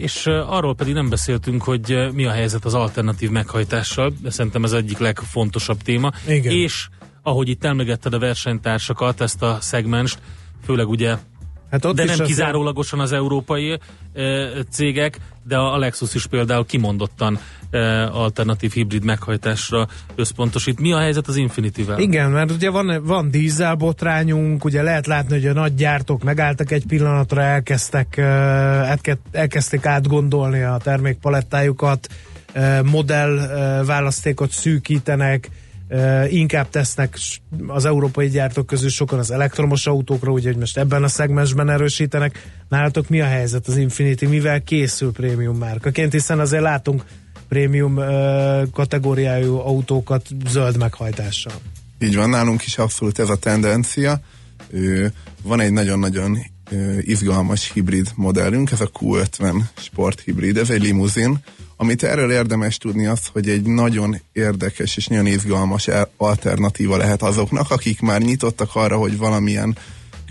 És 0.00 0.26
arról 0.26 0.74
pedig 0.74 0.94
nem 0.94 1.08
beszéltünk, 1.08 1.62
hogy 1.62 2.08
mi 2.12 2.24
a 2.24 2.30
helyzet 2.30 2.64
az 2.64 2.74
alternatív 2.74 3.30
meghajtással, 3.30 4.12
de 4.22 4.30
szerintem 4.30 4.64
ez 4.64 4.72
egyik 4.72 4.98
legfontosabb 4.98 5.82
téma. 5.82 6.12
Igen. 6.28 6.52
És 6.52 6.88
ahogy 7.22 7.48
itt 7.48 7.64
emlegetted 7.64 8.14
a 8.14 8.18
versenytársakat, 8.18 9.20
ezt 9.20 9.42
a 9.42 9.58
szegmenst, 9.60 10.18
főleg 10.64 10.88
ugye 10.88 11.16
Hát 11.70 11.84
ott 11.84 11.96
de 11.96 12.04
nem 12.04 12.18
kizárólagosan 12.18 13.00
az 13.00 13.12
európai 13.12 13.70
e, 13.72 13.78
cégek, 14.70 15.18
de 15.42 15.56
a 15.56 15.78
Lexus 15.78 16.14
is 16.14 16.26
például 16.26 16.66
kimondottan 16.66 17.38
e, 17.70 18.06
alternatív 18.06 18.72
hibrid 18.72 19.04
meghajtásra 19.04 19.88
összpontosít. 20.14 20.80
Mi 20.80 20.92
a 20.92 20.98
helyzet 20.98 21.28
az 21.28 21.36
Infinity-vel? 21.36 21.98
Igen, 21.98 22.30
mert 22.30 22.50
ugye 22.50 22.70
van, 22.70 23.04
van 23.04 23.30
dízelbotrányunk, 23.30 24.64
ugye 24.64 24.82
lehet 24.82 25.06
látni, 25.06 25.34
hogy 25.34 25.46
a 25.46 25.52
nagy 25.52 25.74
gyártók 25.74 26.22
megálltak 26.22 26.70
egy 26.70 26.86
pillanatra, 26.86 27.42
elkezdtek, 27.42 28.16
elke- 28.16 29.18
elkezdték 29.32 29.86
átgondolni 29.86 30.62
a 30.62 30.78
termékpalettájukat, 30.82 32.08
modell 32.84 33.36
választékot 33.84 34.50
szűkítenek, 34.50 35.50
inkább 36.28 36.68
tesznek 36.70 37.18
az 37.66 37.84
európai 37.84 38.28
gyártók 38.28 38.66
közül 38.66 38.88
sokan 38.88 39.18
az 39.18 39.30
elektromos 39.30 39.86
autókra, 39.86 40.32
ugye, 40.32 40.48
hogy 40.48 40.58
most 40.58 40.78
ebben 40.78 41.02
a 41.02 41.08
szegmensben 41.08 41.70
erősítenek. 41.70 42.50
Nálatok 42.68 43.08
mi 43.08 43.20
a 43.20 43.26
helyzet 43.26 43.66
az 43.66 43.76
Infinity, 43.76 44.24
mivel 44.24 44.62
készül 44.62 45.12
prémium 45.12 45.56
márkaként, 45.56 46.12
hiszen 46.12 46.38
azért 46.38 46.62
látunk 46.62 47.04
prémium 47.48 47.94
kategóriájú 48.72 49.56
autókat 49.56 50.26
zöld 50.48 50.76
meghajtással. 50.76 51.54
Így 51.98 52.16
van, 52.16 52.28
nálunk 52.28 52.64
is 52.64 52.78
abszolút 52.78 53.18
ez 53.18 53.28
a 53.28 53.36
tendencia. 53.36 54.20
Van 55.42 55.60
egy 55.60 55.72
nagyon-nagyon 55.72 56.38
izgalmas 57.00 57.72
hibrid 57.72 58.10
modellünk, 58.14 58.70
ez 58.70 58.80
a 58.80 58.90
Q50 59.00 59.62
Sport 59.76 60.20
Hibrid, 60.20 60.56
ez 60.56 60.70
egy 60.70 60.82
limuzin. 60.82 61.38
Amit 61.76 62.02
erről 62.02 62.32
érdemes 62.32 62.78
tudni 62.78 63.06
az, 63.06 63.20
hogy 63.32 63.48
egy 63.48 63.62
nagyon 63.62 64.20
érdekes 64.32 64.96
és 64.96 65.06
nagyon 65.06 65.26
izgalmas 65.26 65.88
alternatíva 66.16 66.96
lehet 66.96 67.22
azoknak, 67.22 67.70
akik 67.70 68.00
már 68.00 68.20
nyitottak 68.20 68.70
arra, 68.74 68.96
hogy 68.96 69.16
valamilyen 69.16 69.76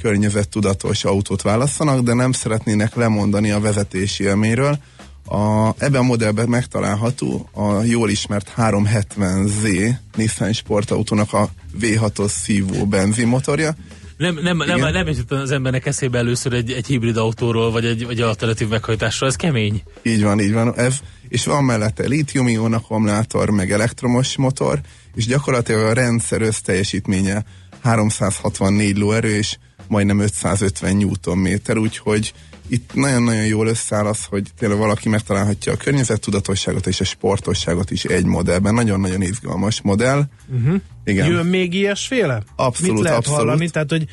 környezettudatos 0.01 1.03
autót 1.03 1.41
válasszanak, 1.41 1.99
de 1.99 2.13
nem 2.13 2.31
szeretnének 2.31 2.95
lemondani 2.95 3.51
a 3.51 3.59
vezetési 3.59 4.23
élményről. 4.23 4.77
A, 5.25 5.67
ebben 5.77 6.01
a 6.01 6.03
modellben 6.03 6.49
megtalálható 6.49 7.49
a 7.51 7.83
jól 7.83 8.09
ismert 8.09 8.53
370Z 8.57 9.89
Nissan 10.15 10.53
sportautónak 10.53 11.33
a 11.33 11.49
V6-os 11.81 12.29
szívó 12.31 12.85
benzinmotorja. 12.85 13.75
Nem, 14.17 14.39
nem, 14.41 14.57
nem, 14.57 14.77
Igen. 14.77 14.91
nem 14.91 15.07
jutott 15.07 15.31
az 15.31 15.51
embernek 15.51 15.85
eszébe 15.85 16.17
először 16.17 16.53
egy, 16.53 16.71
egy 16.71 16.87
hibrid 16.87 17.17
autóról, 17.17 17.71
vagy 17.71 17.85
egy, 17.85 18.05
vagy 18.05 18.21
alternatív 18.21 18.67
meghajtásról. 18.67 19.29
Ez 19.29 19.35
kemény. 19.35 19.83
Így 20.03 20.23
van, 20.23 20.39
így 20.39 20.53
van. 20.53 20.75
Ez, 20.75 20.99
és 21.27 21.45
van 21.45 21.63
mellette 21.63 22.07
lítium-ion 22.07 22.73
akkumulátor, 22.73 23.49
meg 23.49 23.71
elektromos 23.71 24.37
motor, 24.37 24.79
és 25.15 25.25
gyakorlatilag 25.25 25.81
a 25.81 25.93
rendszer 25.93 26.41
összteljesítménye 26.41 27.43
364 27.81 28.97
lóerő, 28.97 29.35
és 29.35 29.57
majdnem 29.87 30.19
550 30.19 30.95
Nm, 30.95 31.77
úgyhogy 31.77 32.33
itt 32.67 32.93
nagyon-nagyon 32.93 33.45
jól 33.45 33.67
összeáll 33.67 34.05
az, 34.05 34.25
hogy 34.25 34.47
tényleg 34.57 34.77
valaki 34.77 35.09
megtalálhatja 35.09 35.73
a 35.73 35.77
környezettudatosságot 35.77 36.87
és 36.87 36.99
a 36.99 37.03
sportosságot 37.03 37.91
is 37.91 38.05
egy 38.05 38.25
modellben. 38.25 38.73
Nagyon-nagyon 38.73 39.21
izgalmas 39.21 39.81
modell. 39.81 40.23
Uh-huh. 40.47 40.81
Igen. 41.05 41.31
Jön 41.31 41.45
még 41.45 41.73
ilyesféle? 41.73 42.43
Abszolút, 42.55 42.93
Mit 42.93 43.03
lehet 43.03 43.17
abszolút. 43.17 43.39
hallani? 43.39 43.69
Tehát, 43.69 43.89
hogy, 43.89 44.05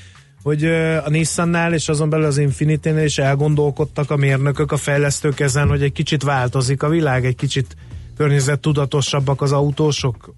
hogy 0.42 0.64
a 1.04 1.08
Nissannál 1.10 1.74
és 1.74 1.88
azon 1.88 2.08
belül 2.10 2.26
az 2.26 2.38
Infinity-nél 2.38 3.04
is 3.04 3.18
elgondolkodtak 3.18 4.10
a 4.10 4.16
mérnökök, 4.16 4.72
a 4.72 4.76
fejlesztők 4.76 5.40
ezen, 5.40 5.68
hogy 5.68 5.82
egy 5.82 5.92
kicsit 5.92 6.22
változik 6.22 6.82
a 6.82 6.88
világ, 6.88 7.24
egy 7.24 7.36
kicsit 7.36 7.76
környezettudatosabbak 8.16 9.42
az 9.42 9.52
autósok, 9.52 10.34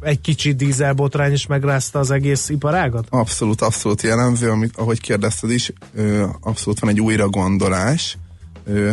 egy 0.00 0.20
kicsi 0.20 0.52
dízelbotrány 0.52 1.32
is 1.32 1.46
megrázta 1.46 1.98
az 1.98 2.10
egész 2.10 2.48
iparágat? 2.48 3.06
Abszolút, 3.10 3.60
abszolút 3.60 4.02
jellemző, 4.02 4.50
amit, 4.50 4.76
ahogy 4.76 5.00
kérdezted 5.00 5.50
is, 5.50 5.72
ö, 5.94 6.26
abszolút 6.40 6.78
van 6.78 6.90
egy 6.90 7.00
újra 7.00 7.28
gondolás. 7.28 8.18
Ö, 8.64 8.90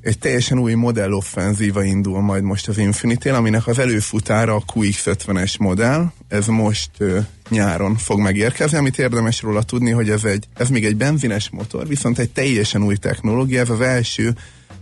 egy 0.00 0.18
teljesen 0.18 0.58
új 0.58 0.74
modelloffenzíva 0.74 1.82
indul 1.82 2.20
majd 2.20 2.42
most 2.42 2.68
az 2.68 2.78
infinity 2.78 3.28
aminek 3.28 3.66
az 3.66 3.78
előfutára 3.78 4.54
a 4.54 4.62
QX50-es 4.74 5.58
modell. 5.58 6.12
Ez 6.28 6.46
most 6.46 6.90
ö, 6.98 7.18
nyáron 7.48 7.96
fog 7.96 8.18
megérkezni, 8.18 8.76
amit 8.76 8.98
érdemes 8.98 9.42
róla 9.42 9.62
tudni, 9.62 9.90
hogy 9.90 10.10
ez, 10.10 10.24
egy, 10.24 10.44
ez 10.54 10.68
még 10.68 10.84
egy 10.84 10.96
benzines 10.96 11.50
motor, 11.50 11.86
viszont 11.86 12.18
egy 12.18 12.30
teljesen 12.30 12.82
új 12.82 12.96
technológia, 12.96 13.60
ez 13.60 13.70
az 13.70 13.80
első 13.80 14.34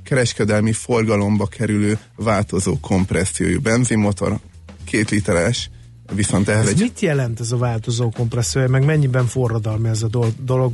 kereskedelmi 0.02 0.72
forgalomba 0.72 1.46
kerülő 1.46 1.98
változó 2.16 2.78
kompressziójú 2.80 3.60
benzinmotor, 3.60 4.38
két 4.84 5.10
literes, 5.10 5.70
viszont 6.14 6.48
ehhez 6.48 6.66
Ez 6.66 6.72
egy 6.72 6.80
mit 6.80 7.00
jelent 7.00 7.40
ez 7.40 7.52
a 7.52 7.56
változó 7.56 8.10
kompresszor, 8.10 8.66
meg 8.66 8.84
mennyiben 8.84 9.26
forradalmi 9.26 9.88
ez 9.88 10.02
a 10.02 10.08
dol- 10.08 10.44
dolog? 10.44 10.72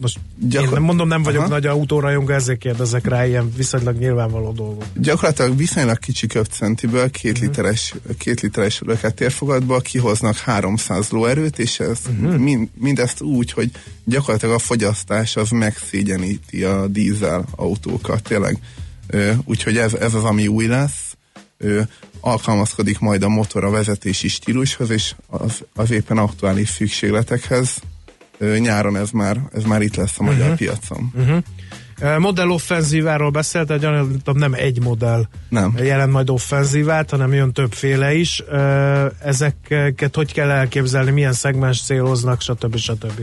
Most 0.00 0.18
Gyakor- 0.38 0.66
én 0.68 0.74
nem 0.74 0.82
mondom, 0.82 1.08
nem 1.08 1.22
vagyok 1.22 1.40
Aha. 1.40 1.48
nagy 1.50 1.66
autórajongó, 1.66 2.32
ezért 2.32 2.58
kérdezek 2.58 3.06
rá 3.06 3.26
ilyen 3.26 3.52
viszonylag 3.56 3.96
nyilvánvaló 3.98 4.52
dolgok. 4.52 4.84
Gyakorlatilag 4.94 5.56
viszonylag 5.56 5.98
kicsi 5.98 6.26
köpcentiből 6.26 7.10
két 7.10 7.38
literes, 7.38 7.94
két 8.18 8.40
literes 8.40 8.80
lökettérfogatba 8.86 9.80
kihoznak 9.80 10.36
300 10.36 11.08
lóerőt, 11.10 11.58
és 11.58 11.80
ez 11.80 11.98
Mhm. 12.18 12.26
mind, 12.34 12.68
mindezt 12.74 13.20
úgy, 13.20 13.52
hogy 13.52 13.70
gyakorlatilag 14.04 14.54
a 14.54 14.58
fogyasztás 14.58 15.36
az 15.36 15.50
megszégyeníti 15.50 16.64
a 16.64 16.86
dízel 16.86 17.44
autókat, 17.50 18.22
tényleg. 18.22 18.58
Úgyhogy 19.44 19.76
ez, 19.76 19.94
ez 19.94 20.14
az, 20.14 20.24
ami 20.24 20.46
új 20.46 20.66
lesz. 20.66 21.16
Ö, 21.58 21.80
alkalmazkodik 22.20 22.98
majd 22.98 23.22
a 23.22 23.28
motor 23.28 23.64
a 23.64 23.70
vezetési 23.70 24.28
stílushoz, 24.28 24.90
és 24.90 25.14
az, 25.26 25.64
az 25.74 25.90
éppen 25.90 26.18
aktuális 26.18 26.68
szükségletekhez. 26.68 27.80
Nyáron 28.58 28.96
ez 28.96 29.10
már, 29.10 29.40
ez 29.52 29.62
már 29.64 29.82
itt 29.82 29.96
lesz 29.96 30.18
a 30.18 30.22
magyar 30.22 30.46
Mhm. 30.46 30.56
piacon. 30.56 31.12
Uh, 32.02 32.18
Modell 32.18 32.48
offenzíváról 32.48 33.30
beszélt, 33.30 33.66
de 33.66 33.76
gyanítom 33.76 34.36
nem 34.36 34.54
egy 34.54 34.82
modell 34.82 35.28
Nem. 35.48 35.74
jelent 35.82 36.12
majd 36.12 36.30
offenzívát, 36.30 37.10
hanem 37.10 37.32
jön 37.32 37.52
többféle 37.52 38.14
is. 38.14 38.42
Ezeket 39.24 40.14
hogy 40.14 40.32
kell 40.32 40.50
elképzelni, 40.50 41.10
milyen 41.10 41.32
szegmens 41.32 41.82
céloznak, 41.82 42.40
stb. 42.40 42.76
stb. 42.76 43.20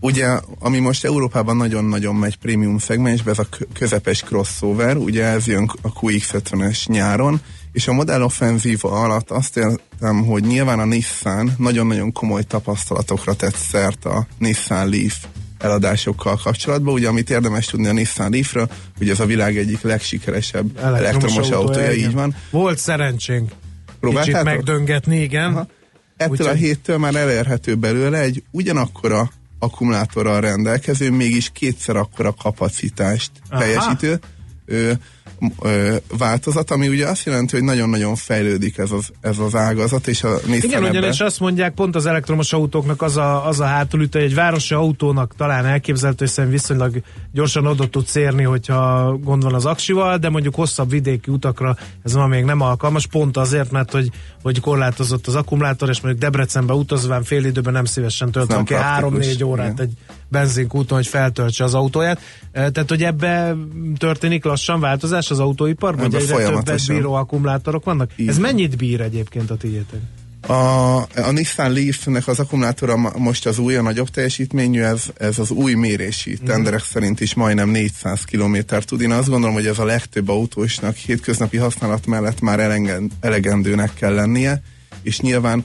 Ugye, 0.00 0.28
ami 0.58 0.78
most 0.78 1.04
Európában 1.04 1.56
nagyon-nagyon 1.56 2.14
megy 2.14 2.36
prémium 2.38 2.78
szegmensbe, 2.78 3.30
ez 3.30 3.38
a 3.38 3.46
kö- 3.50 3.68
közepes 3.72 4.20
crossover, 4.22 4.96
ugye 4.96 5.24
ez 5.24 5.46
jön 5.46 5.70
a 5.82 5.92
QX50-es 5.92 6.86
nyáron, 6.86 7.40
és 7.72 7.88
a 7.88 7.92
modell 7.92 8.22
offenzíva 8.22 8.90
alatt 8.90 9.30
azt 9.30 9.56
értem, 9.56 10.24
hogy 10.24 10.42
nyilván 10.42 10.78
a 10.78 10.84
Nissan 10.84 11.54
nagyon-nagyon 11.58 12.12
komoly 12.12 12.42
tapasztalatokra 12.42 13.34
tett 13.34 13.56
szert 13.56 14.04
a 14.04 14.26
Nissan 14.38 14.88
Leaf 14.88 15.24
eladásokkal 15.58 16.36
kapcsolatban. 16.42 16.94
Ugye, 16.94 17.08
amit 17.08 17.30
érdemes 17.30 17.66
tudni 17.66 17.86
a 17.86 17.92
Nissan 17.92 18.30
Leafről, 18.30 18.68
hogy 18.98 19.08
ez 19.10 19.20
a 19.20 19.26
világ 19.26 19.56
egyik 19.56 19.80
legsikeresebb 19.80 20.78
elektromos, 20.78 21.50
autója, 21.50 21.92
igen. 21.92 22.08
így 22.08 22.14
van. 22.14 22.34
Volt 22.50 22.78
szerencsénk 22.78 23.48
kicsit 23.48 24.00
Próbáltátok? 24.00 24.44
megdöngetni, 24.44 25.20
igen. 25.20 25.52
Aha. 25.52 25.66
Ettől 26.16 26.32
Úgyhogy- 26.32 26.48
a 26.48 26.52
héttől 26.54 26.98
már 26.98 27.14
elérhető 27.14 27.74
belőle 27.74 28.18
egy 28.18 28.42
ugyanakkora 28.50 29.30
akkumulátorral 29.58 30.40
rendelkező, 30.40 31.10
mégis 31.10 31.50
kétszer 31.52 31.96
akkora 31.96 32.32
kapacitást 32.32 33.30
Aha. 33.48 33.60
teljesítő 33.60 34.20
ö, 34.66 34.92
ö, 35.62 35.96
változat, 36.18 36.70
ami 36.70 36.88
ugye 36.88 37.06
azt 37.06 37.24
jelenti, 37.24 37.56
hogy 37.56 37.64
nagyon-nagyon 37.64 38.14
fejlődik 38.14 38.78
ez 38.78 38.90
az, 38.90 39.10
ez 39.20 39.38
az 39.38 39.54
ágazat, 39.54 40.06
és 40.06 40.22
a 40.22 40.36
Igen, 40.46 40.84
ugyanis 40.84 41.20
azt 41.20 41.40
mondják, 41.40 41.74
pont 41.74 41.94
az 41.94 42.06
elektromos 42.06 42.52
autóknak 42.52 43.02
az 43.02 43.16
a, 43.16 43.46
az 43.46 43.60
a 43.60 43.64
hátulütő, 43.64 44.18
egy 44.18 44.34
városi 44.34 44.74
autónak 44.74 45.34
talán 45.36 45.66
elképzelhető, 45.66 46.24
hiszen 46.24 46.50
viszonylag 46.50 47.02
gyorsan 47.32 47.66
oda 47.66 47.88
tudsz 47.88 48.14
érni, 48.14 48.42
hogyha 48.42 49.12
gond 49.22 49.42
van 49.42 49.54
az 49.54 49.66
aksival, 49.66 50.18
de 50.18 50.28
mondjuk 50.28 50.54
hosszabb 50.54 50.90
vidéki 50.90 51.30
utakra 51.30 51.76
ez 52.02 52.12
ma 52.12 52.26
még 52.26 52.44
nem 52.44 52.60
alkalmas, 52.60 53.06
pont 53.06 53.36
azért, 53.36 53.70
mert 53.70 53.90
hogy, 53.90 54.10
hogy 54.42 54.60
korlátozott 54.60 55.26
az 55.26 55.34
akkumulátor, 55.34 55.88
és 55.88 56.00
mondjuk 56.00 56.24
Debrecenbe 56.24 56.72
utazván 56.72 57.22
fél 57.22 57.44
időben 57.44 57.72
nem 57.72 57.84
szívesen 57.84 58.30
töltöm 58.30 58.56
nem 58.56 58.64
ki 58.64 58.74
három-négy 58.74 59.44
órát 59.44 59.72
igen. 59.72 59.86
egy 59.86 59.92
benzinkúton, 60.32 60.96
hogy 60.96 61.06
feltöltse 61.06 61.64
az 61.64 61.74
autóját. 61.74 62.20
Tehát, 62.52 62.88
hogy 62.88 63.02
ebbe 63.02 63.56
történik 63.98 64.44
lassan 64.44 64.80
változás 64.80 65.30
az 65.30 65.38
autóiparban, 65.38 66.10
hogy 66.10 66.14
egyre 66.14 66.44
többet 66.44 66.86
bíró 66.86 67.12
akkumulátorok 67.12 67.84
vannak. 67.84 68.10
Igen. 68.16 68.32
Ez 68.32 68.38
mennyit 68.38 68.76
bír 68.76 69.00
egyébként 69.00 69.50
a 69.50 69.56
tiétek? 69.56 70.00
A, 70.46 70.96
a 71.00 71.30
Nissan 71.30 71.72
Leaf-nek 71.72 72.28
az 72.28 72.38
akkumulátora 72.38 72.96
most 72.96 73.46
az 73.46 73.58
új, 73.58 73.76
a 73.76 73.82
nagyobb 73.82 74.08
teljesítményű, 74.08 74.80
ez, 74.80 75.04
ez 75.16 75.38
az 75.38 75.50
új 75.50 75.74
mérési 75.74 76.38
mm. 76.42 76.46
tenderek 76.46 76.84
szerint 76.84 77.20
is 77.20 77.34
majdnem 77.34 77.68
400 77.68 78.24
km 78.24 78.56
tud. 78.68 79.00
Én 79.00 79.10
azt 79.10 79.28
gondolom, 79.28 79.54
hogy 79.54 79.66
ez 79.66 79.78
a 79.78 79.84
legtöbb 79.84 80.28
autósnak 80.28 80.96
hétköznapi 80.96 81.56
használat 81.56 82.06
mellett 82.06 82.40
már 82.40 82.60
elegendőnek 83.20 83.94
kell 83.94 84.14
lennie, 84.14 84.62
és 85.02 85.20
nyilván 85.20 85.64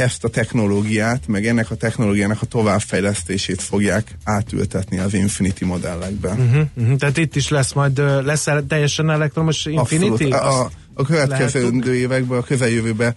ezt 0.00 0.24
a 0.24 0.28
technológiát, 0.28 1.26
meg 1.26 1.46
ennek 1.46 1.70
a 1.70 1.74
technológiának 1.74 2.42
a 2.42 2.46
továbbfejlesztését 2.46 3.62
fogják 3.62 4.16
átültetni 4.24 4.98
az 4.98 5.14
Infinity 5.14 5.64
modellekbe. 5.64 6.28
Uh-huh, 6.28 6.66
uh-huh. 6.74 6.96
Tehát 6.96 7.16
itt 7.16 7.36
is 7.36 7.48
lesz 7.48 7.72
majd, 7.72 7.98
lesz 8.24 8.46
teljesen 8.68 9.10
elektromos 9.10 9.64
Infinity? 9.64 10.10
Abszolút. 10.10 10.34
A, 10.34 10.70
a 10.94 11.04
következő 11.04 11.94
években, 11.94 12.38
a 12.38 12.42
közeljövőben 12.42 13.14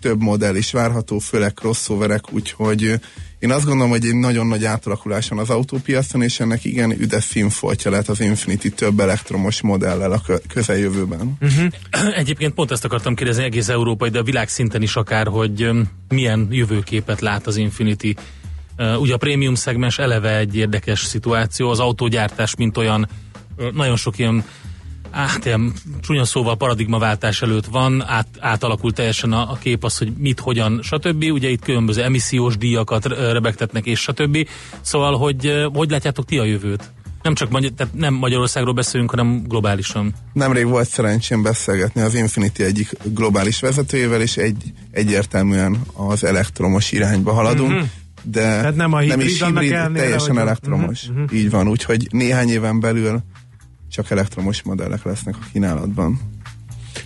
több 0.00 0.22
modell 0.22 0.54
is 0.54 0.72
várható, 0.72 1.18
főleg 1.18 1.52
crossoverek, 1.52 2.32
úgyhogy 2.32 3.00
én 3.38 3.50
azt 3.50 3.64
gondolom, 3.64 3.90
hogy 3.90 4.06
egy 4.06 4.14
nagyon 4.14 4.46
nagy 4.46 4.64
átalakulás 4.64 5.28
van 5.28 5.38
az 5.38 5.50
autópiacon, 5.50 6.22
és 6.22 6.40
ennek 6.40 6.64
igen 6.64 6.90
üdes 6.90 7.24
színfoltja 7.24 7.90
lehet 7.90 8.08
az 8.08 8.20
Infinity 8.20 8.68
több 8.68 9.00
elektromos 9.00 9.60
modellel 9.60 10.12
a 10.12 10.20
közeljövőben. 10.48 11.36
Uh-huh. 11.40 11.72
Egyébként 12.20 12.54
pont 12.54 12.70
ezt 12.70 12.84
akartam 12.84 13.14
kérdezni 13.14 13.44
egész 13.44 13.68
európai, 13.68 14.08
de 14.08 14.18
a 14.18 14.22
világszinten 14.22 14.82
is 14.82 14.96
akár, 14.96 15.26
hogy 15.26 15.70
milyen 16.08 16.48
jövőképet 16.50 17.20
lát 17.20 17.46
az 17.46 17.56
Infinity. 17.56 18.14
Ugye 18.98 19.14
a 19.14 19.16
prémium 19.16 19.54
szegmens 19.54 19.98
eleve 19.98 20.36
egy 20.36 20.56
érdekes 20.56 21.04
szituáció, 21.04 21.70
az 21.70 21.80
autógyártás 21.80 22.54
mint 22.54 22.76
olyan 22.76 23.08
nagyon 23.72 23.96
sok 23.96 24.18
ilyen 24.18 24.44
hát 25.10 25.44
ilyen 25.44 25.72
csúnya 26.00 26.24
szóval 26.24 26.56
paradigmaváltás 26.56 27.42
előtt 27.42 27.66
van, 27.66 28.04
át, 28.06 28.26
átalakult 28.38 28.94
teljesen 28.94 29.32
a, 29.32 29.50
a 29.50 29.58
kép 29.60 29.84
az, 29.84 29.98
hogy 29.98 30.12
mit, 30.18 30.40
hogyan, 30.40 30.80
stb. 30.82 31.24
Ugye 31.24 31.48
itt 31.48 31.64
különböző 31.64 32.02
emissziós 32.02 32.56
díjakat 32.56 33.06
rebegtetnek, 33.06 33.86
és 33.86 34.00
stb. 34.00 34.48
Szóval, 34.80 35.16
hogy 35.16 35.68
hogy 35.72 35.90
látjátok 35.90 36.24
ti 36.24 36.38
a 36.38 36.44
jövőt? 36.44 36.90
Nem 37.22 37.34
csak 37.34 37.50
Magyar, 37.50 37.70
tehát 37.76 37.94
nem 37.94 38.14
Magyarországról 38.14 38.74
beszélünk, 38.74 39.10
hanem 39.10 39.42
globálisan. 39.48 40.14
Nemrég 40.32 40.66
volt 40.66 40.88
szerencsém 40.88 41.42
beszélgetni 41.42 42.00
az 42.00 42.14
Infinity 42.14 42.60
egyik 42.60 42.90
globális 43.02 43.60
vezetőjével, 43.60 44.20
és 44.20 44.36
egy, 44.36 44.72
egyértelműen 44.90 45.76
az 45.92 46.24
elektromos 46.24 46.92
irányba 46.92 47.32
haladunk. 47.32 47.70
Mm-hmm 47.70 47.84
de 48.30 48.40
Tehát 48.40 48.76
nem, 48.76 48.92
a 48.92 48.98
hibrid, 48.98 49.18
nem 49.18 49.26
is 49.26 49.42
hibrid, 49.42 49.92
teljesen 49.94 50.38
elektromos. 50.38 51.02
Uh-huh, 51.02 51.22
uh-huh. 51.22 51.38
Így 51.38 51.50
van, 51.50 51.68
úgyhogy 51.68 52.06
néhány 52.10 52.48
éven 52.48 52.80
belül 52.80 53.22
csak 53.90 54.10
elektromos 54.10 54.62
modellek 54.62 55.04
lesznek 55.04 55.34
a 55.36 55.46
kínálatban. 55.52 56.20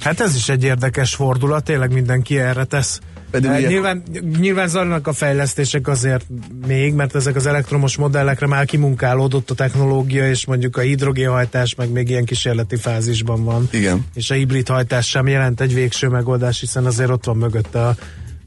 Hát 0.00 0.20
ez 0.20 0.34
is 0.34 0.48
egy 0.48 0.64
érdekes 0.64 1.14
fordulat, 1.14 1.64
tényleg 1.64 1.92
mindenki 1.92 2.38
erre 2.38 2.64
tesz. 2.64 3.00
Pedig 3.30 3.50
ugye... 3.50 3.68
nyilván, 3.68 4.02
nyilván 4.38 4.68
zajlanak 4.68 5.06
a 5.06 5.12
fejlesztések 5.12 5.88
azért 5.88 6.26
még, 6.66 6.94
mert 6.94 7.14
ezek 7.14 7.36
az 7.36 7.46
elektromos 7.46 7.96
modellekre 7.96 8.46
már 8.46 8.64
kimunkálódott 8.64 9.50
a 9.50 9.54
technológia, 9.54 10.28
és 10.28 10.46
mondjuk 10.46 10.76
a 10.76 10.80
hidrogénhajtás 10.80 11.74
meg 11.74 11.90
még 11.90 12.08
ilyen 12.08 12.24
kísérleti 12.24 12.76
fázisban 12.76 13.44
van. 13.44 13.68
Igen. 13.72 14.06
És 14.14 14.30
a 14.30 14.34
hibrid 14.34 14.68
hajtás 14.68 15.08
sem 15.08 15.26
jelent 15.26 15.60
egy 15.60 15.74
végső 15.74 16.08
megoldás, 16.08 16.60
hiszen 16.60 16.86
azért 16.86 17.10
ott 17.10 17.24
van 17.24 17.36
mögötte 17.36 17.86
a, 17.86 17.96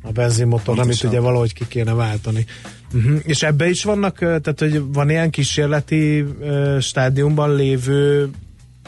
a 0.03 0.11
benzinmotor, 0.11 0.79
amit 0.79 1.03
ugye 1.03 1.19
valahogy 1.19 1.53
ki 1.53 1.67
kéne 1.67 1.93
váltani. 1.93 2.45
Uh-huh. 2.93 3.19
És 3.23 3.43
ebbe 3.43 3.69
is 3.69 3.83
vannak, 3.83 4.17
tehát 4.17 4.59
hogy 4.59 4.81
van 4.93 5.09
ilyen 5.09 5.29
kísérleti 5.29 6.21
uh, 6.21 6.79
stádiumban 6.79 7.55
lévő 7.55 8.29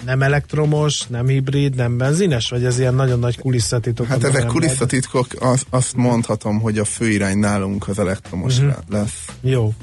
nem 0.06 0.22
elektromos, 0.22 1.08
nem 1.08 1.28
hibrid, 1.28 1.76
nem 1.76 1.98
benzines, 1.98 2.50
vagy 2.50 2.66
ez 2.66 2.80
ilyen 2.80 2.96
nagyon 2.96 3.20
nagy 3.20 3.40
kulisszatitok? 3.40 4.08
Hát 4.08 4.24
ezek 4.24 4.46
kulisszatitkok, 4.46 5.28
az, 5.40 5.66
azt 5.70 5.96
mondhatom, 5.96 6.60
hogy 6.60 6.78
a 6.78 6.86
fő 6.86 7.10
irány 7.10 7.38
nálunk 7.38 7.88
az 7.88 8.00
elektromos 8.00 8.58
uh-huh. 8.58 8.76
lesz. 8.90 9.26
Jó. 9.42 9.74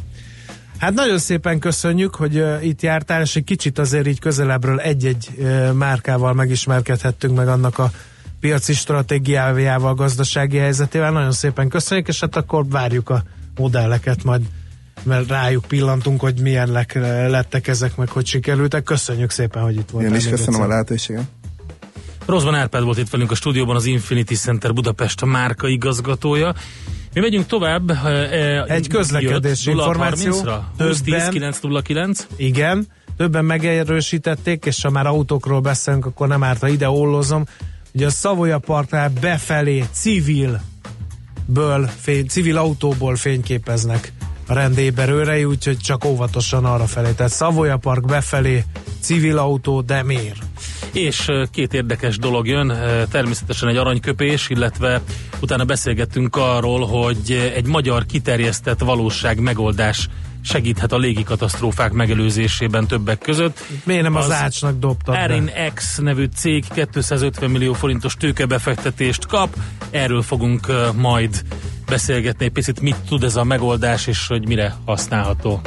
Hát 0.78 0.94
nagyon 0.94 1.18
szépen 1.18 1.58
köszönjük, 1.58 2.14
hogy 2.14 2.36
uh, 2.36 2.66
itt 2.66 2.82
jártál, 2.82 3.22
és 3.22 3.36
egy 3.36 3.44
kicsit 3.44 3.78
azért 3.78 4.06
így 4.06 4.18
közelebbről 4.18 4.80
egy-egy 4.80 5.28
uh, 5.36 5.72
márkával 5.72 6.32
megismerkedhettünk 6.32 7.36
meg 7.36 7.48
annak 7.48 7.78
a 7.78 7.90
piaci 8.42 8.72
stratégiájával, 8.72 9.94
gazdasági 9.94 10.56
helyzetével. 10.56 11.10
Nagyon 11.10 11.32
szépen 11.32 11.68
köszönjük, 11.68 12.08
és 12.08 12.20
hát 12.20 12.36
akkor 12.36 12.68
várjuk 12.68 13.10
a 13.10 13.22
modelleket, 13.56 14.24
majd 14.24 14.42
mert 15.02 15.28
rájuk 15.28 15.64
pillantunk, 15.64 16.20
hogy 16.20 16.40
milyen 16.40 16.70
lettek 17.30 17.68
ezek, 17.68 17.96
meg 17.96 18.08
hogy 18.08 18.26
sikerültek. 18.26 18.82
Köszönjük 18.82 19.30
szépen, 19.30 19.62
hogy 19.62 19.76
itt 19.76 19.90
voltál. 19.90 20.10
Én 20.10 20.16
is 20.16 20.28
köszönöm 20.28 20.54
egyszer. 20.54 20.64
a 20.64 20.68
lehetőséget. 20.68 21.22
Rozban 22.26 22.54
Árpád 22.54 22.84
volt 22.84 22.98
itt 22.98 23.10
velünk 23.10 23.30
a 23.30 23.34
stúdióban, 23.34 23.76
az 23.76 23.84
Infinity 23.84 24.34
Center 24.34 24.72
Budapest 24.72 25.22
a 25.22 25.26
márka 25.26 25.68
igazgatója. 25.68 26.54
Mi 27.14 27.20
megyünk 27.20 27.46
tovább. 27.46 27.90
E, 27.90 28.64
Egy 28.68 28.88
közlekedési 28.88 29.70
információ. 29.70 30.32
20 30.78 31.02
Igen, 32.36 32.86
többen 33.16 33.44
megerősítették, 33.44 34.64
és 34.64 34.82
ha 34.82 34.90
már 34.90 35.06
autókról 35.06 35.60
beszélünk, 35.60 36.06
akkor 36.06 36.28
nem 36.28 36.42
árt, 36.42 36.60
ha 36.60 36.68
ide 36.68 36.90
ollozom. 36.90 37.44
Ugye 37.94 38.06
a 38.06 38.10
Szavoya 38.10 38.58
Parknál 38.58 39.12
befelé 39.20 39.84
civil 39.92 40.60
ből, 41.46 41.90
fény, 42.00 42.26
civil 42.26 42.56
autóból 42.56 43.16
fényképeznek 43.16 44.12
a 44.46 44.52
rendéberőrei, 44.52 45.44
úgyhogy 45.44 45.78
csak 45.78 46.04
óvatosan 46.04 46.64
arra 46.64 46.86
felé. 46.86 47.10
Tehát 47.12 47.32
Szavoya 47.32 47.76
Park 47.76 48.06
befelé, 48.06 48.64
civil 49.00 49.38
autó, 49.38 49.80
de 49.80 50.02
miért? 50.02 50.42
És 50.92 51.26
két 51.50 51.74
érdekes 51.74 52.18
dolog 52.18 52.46
jön, 52.46 52.72
természetesen 53.10 53.68
egy 53.68 53.76
aranyköpés, 53.76 54.48
illetve 54.48 55.00
utána 55.40 55.64
beszélgettünk 55.64 56.36
arról, 56.36 56.86
hogy 56.86 57.52
egy 57.54 57.66
magyar 57.66 58.06
kiterjesztett 58.06 58.80
valóság 58.80 59.40
megoldás 59.40 60.08
segíthet 60.42 60.92
a 60.92 60.98
légikatasztrófák 60.98 61.92
megelőzésében 61.92 62.86
többek 62.86 63.18
között. 63.18 63.64
Miért 63.84 64.02
nem 64.02 64.14
az, 64.14 64.24
az 64.24 64.30
ácsnak 64.30 64.78
dobtad 64.78 65.14
Erin 65.14 65.50
X 65.74 65.98
nevű 65.98 66.28
cég 66.36 66.64
250 66.74 67.50
millió 67.50 67.72
forintos 67.72 68.14
tőkebefektetést 68.14 69.26
kap, 69.26 69.56
erről 69.90 70.22
fogunk 70.22 70.68
uh, 70.68 70.94
majd 70.94 71.42
beszélgetni 71.86 72.44
egy 72.44 72.52
picit, 72.52 72.80
mit 72.80 72.96
tud 73.08 73.22
ez 73.22 73.36
a 73.36 73.44
megoldás, 73.44 74.06
és 74.06 74.26
hogy 74.26 74.48
mire 74.48 74.74
használható. 74.84 75.60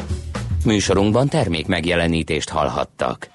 Műsorunkban 0.66 1.28
termék 1.28 1.68
megjelenítést 1.68 2.50
hallhattak. 2.50 3.35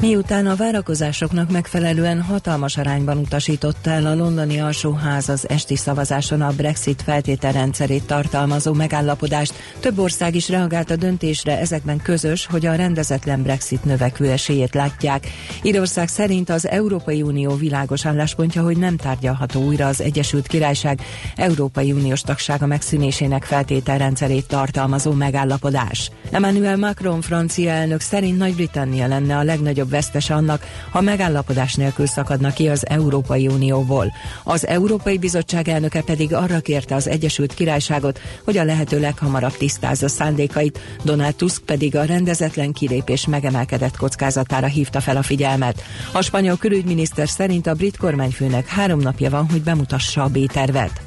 Miután 0.00 0.46
a 0.46 0.56
várakozásoknak 0.56 1.50
megfelelően 1.50 2.22
hatalmas 2.22 2.76
arányban 2.76 3.18
utasította 3.18 3.90
el 3.90 4.06
a 4.06 4.14
londoni 4.14 4.60
alsóház 4.60 5.28
az 5.28 5.48
esti 5.48 5.76
szavazáson 5.76 6.40
a 6.40 6.52
Brexit 6.56 7.02
feltételrendszerét 7.02 8.06
tartalmazó 8.06 8.72
megállapodást, 8.72 9.54
több 9.80 9.98
ország 9.98 10.34
is 10.34 10.48
reagált 10.48 10.90
a 10.90 10.96
döntésre, 10.96 11.58
ezekben 11.58 12.02
közös, 12.02 12.46
hogy 12.46 12.66
a 12.66 12.74
rendezetlen 12.74 13.42
Brexit 13.42 13.84
növekvő 13.84 14.30
esélyét 14.30 14.74
látják. 14.74 15.26
Írország 15.62 16.08
szerint 16.08 16.50
az 16.50 16.68
Európai 16.68 17.22
Unió 17.22 17.54
világos 17.54 18.06
álláspontja, 18.06 18.62
hogy 18.62 18.76
nem 18.76 18.96
tárgyalható 18.96 19.64
újra 19.64 19.86
az 19.86 20.00
Egyesült 20.00 20.46
Királyság 20.46 21.00
Európai 21.36 21.92
Uniós 21.92 22.20
tagsága 22.20 22.66
megszűnésének 22.66 23.44
feltételrendszerét 23.44 24.46
tartalmazó 24.46 25.12
megállapodás. 25.12 26.10
Emmanuel 26.30 26.76
Macron 26.76 27.20
francia 27.20 27.70
elnök 27.70 28.00
szerint 28.00 28.38
Nagy-Britannia 28.38 29.06
lenne 29.06 29.36
a 29.36 29.42
legnagyobb 29.42 29.86
legnagyobb 29.88 29.90
vesztese 29.90 30.34
annak, 30.34 30.64
ha 30.90 31.00
megállapodás 31.00 31.74
nélkül 31.74 32.06
szakadnak 32.06 32.54
ki 32.54 32.68
az 32.68 32.86
Európai 32.88 33.46
Unióból. 33.46 34.12
Az 34.44 34.66
Európai 34.66 35.18
Bizottság 35.18 35.68
elnöke 35.68 36.02
pedig 36.02 36.34
arra 36.34 36.60
kérte 36.60 36.94
az 36.94 37.08
Egyesült 37.08 37.54
Királyságot, 37.54 38.20
hogy 38.44 38.56
a 38.56 38.64
lehető 38.64 39.00
leghamarabb 39.00 39.56
tisztázza 39.56 40.08
szándékait, 40.08 40.78
Donald 41.04 41.34
Tusk 41.34 41.62
pedig 41.64 41.96
a 41.96 42.04
rendezetlen 42.04 42.72
kilépés 42.72 43.26
megemelkedett 43.26 43.96
kockázatára 43.96 44.66
hívta 44.66 45.00
fel 45.00 45.16
a 45.16 45.22
figyelmet. 45.22 45.82
A 46.12 46.22
spanyol 46.22 46.56
külügyminiszter 46.56 47.28
szerint 47.28 47.66
a 47.66 47.74
brit 47.74 47.96
kormányfőnek 47.96 48.66
három 48.66 49.00
napja 49.00 49.30
van, 49.30 49.48
hogy 49.50 49.62
bemutassa 49.62 50.22
a 50.22 50.28
B-tervet. 50.28 51.00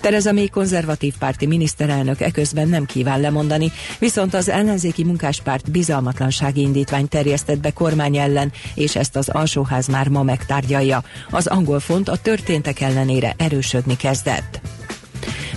Tereza 0.00 0.32
May 0.32 0.48
konzervatív 0.48 1.14
párti 1.18 1.46
miniszterelnök 1.46 2.20
eközben 2.20 2.68
nem 2.68 2.84
kíván 2.84 3.20
lemondani, 3.20 3.72
viszont 3.98 4.34
az 4.34 4.48
ellenzéki 4.48 5.04
munkáspárt 5.04 5.70
bizalmatlansági 5.70 6.60
indítvány 6.60 7.08
terjesztett 7.08 7.58
be 7.58 7.70
kormány 7.70 8.16
ellen, 8.16 8.52
és 8.74 8.96
ezt 8.96 9.16
az 9.16 9.28
alsóház 9.28 9.86
már 9.86 10.08
ma 10.08 10.22
megtárgyalja. 10.22 11.02
Az 11.30 11.46
angol 11.46 11.80
font 11.80 12.08
a 12.08 12.16
történtek 12.16 12.80
ellenére 12.80 13.34
erősödni 13.36 13.96
kezdett. 13.96 14.60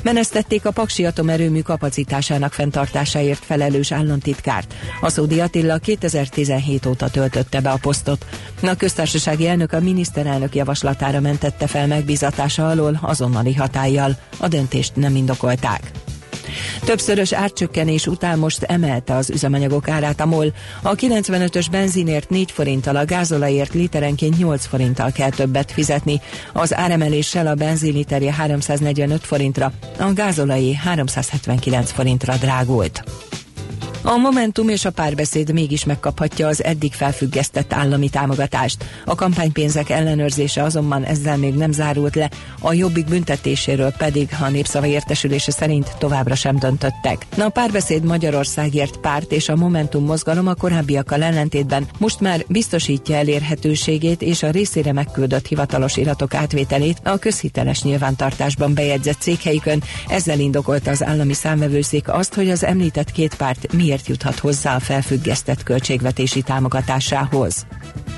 Menesztették 0.04 0.66
a 0.66 0.72
Paksi 0.72 1.06
atomerőmű 1.06 1.62
kapacitásának 1.62 2.54
fenntartásáért 2.54 3.46
felelős 3.46 3.92
államtitkárt. 3.92 4.76
Aszódi 5.02 5.40
Attila 5.40 5.78
2017 5.78 6.86
óta 6.86 7.10
töltötte 7.10 7.62
be 7.62 7.70
a 7.70 7.78
posztot. 7.82 8.26
A 8.62 8.76
köztársasági 8.76 9.48
elnök 9.48 9.74
a 9.74 9.80
miniszterelnök 9.80 10.56
javaslatára 10.56 11.20
mentette 11.20 11.68
fel 11.68 11.88
megbízatása 11.88 12.68
alól 12.68 13.00
azonnali 13.02 13.54
hatállyal. 13.54 14.18
A 14.38 14.48
döntést 14.48 14.96
nem 14.96 15.16
indokolták. 15.16 15.92
Többszörös 16.86 17.34
árcsökkenés 17.34 18.08
után 18.08 18.40
most 18.40 18.64
emelte 18.64 19.16
az 19.16 19.30
üzemanyagok 19.30 19.90
árát 19.90 20.20
a 20.20 20.26
MOL. 20.26 20.54
A 20.82 20.96
95-ös 20.96 21.66
benzinért 21.72 22.30
4 22.30 22.52
forinttal, 22.52 22.96
a 22.96 23.06
gázolajért 23.06 23.74
literenként 23.74 24.38
8 24.38 24.66
forinttal 24.66 25.12
kell 25.12 25.30
többet 25.30 25.72
fizetni. 25.72 26.22
Az 26.54 26.76
áremeléssel 26.76 27.48
a 27.48 27.56
benzin 27.56 27.94
literje 27.94 28.34
345 28.34 29.26
forintra, 29.26 29.72
a 30.00 30.14
gázolajé 30.14 30.74
379 30.74 31.92
forintra 31.92 32.36
drágult. 32.36 33.04
A 34.04 34.18
Momentum 34.18 34.70
és 34.70 34.86
a 34.86 34.92
párbeszéd 34.92 35.54
mégis 35.54 35.86
megkaphatja 35.86 36.48
az 36.48 36.64
eddig 36.64 36.94
felfüggesztett 36.94 37.74
állami 37.74 38.10
támogatást. 38.10 38.86
A 39.06 39.16
kampánypénzek 39.16 39.90
ellenőrzése 39.90 40.64
azonban 40.64 41.04
ezzel 41.04 41.38
még 41.38 41.54
nem 41.54 41.72
zárult 41.72 42.16
le, 42.16 42.30
a 42.60 42.74
jobbik 42.74 43.06
büntetéséről 43.06 43.94
pedig 43.98 44.30
a 44.42 44.50
népszava 44.50 44.86
értesülése 44.86 45.52
szerint 45.52 45.96
továbbra 45.98 46.36
sem 46.36 46.60
döntöttek. 46.60 47.26
Na 47.36 47.46
a 47.46 47.50
párbeszéd 47.50 48.04
Magyarországért 48.04 48.98
párt 48.98 49.32
és 49.32 49.50
a 49.50 49.56
Momentum 49.56 50.06
mozgalom 50.06 50.48
a 50.48 50.54
korábbiakkal 50.54 51.24
ellentétben 51.24 51.88
most 51.98 52.20
már 52.20 52.44
biztosítja 52.48 53.16
elérhetőségét 53.16 54.22
és 54.22 54.44
a 54.44 54.50
részére 54.50 54.94
megküldött 54.94 55.48
hivatalos 55.48 55.98
iratok 55.98 56.34
átvételét 56.34 57.02
a 57.04 57.18
közhiteles 57.18 57.84
nyilvántartásban 57.84 58.74
bejegyzett 58.74 59.20
céghelyükön. 59.20 59.84
Ezzel 60.08 60.40
indokolta 60.40 60.92
az 60.92 61.04
állami 61.04 61.34
számvevőszék 61.34 62.10
azt, 62.10 62.34
hogy 62.34 62.50
az 62.50 62.64
említett 62.64 63.12
két 63.12 63.36
párt 63.36 63.74
mi 63.74 63.91
miért 63.92 64.08
juthat 64.08 64.40
hozzá 64.40 64.76
a 64.76 64.80
felfüggesztett 64.80 65.64
költségvetési 65.64 66.42
támogatásához. 66.42 67.66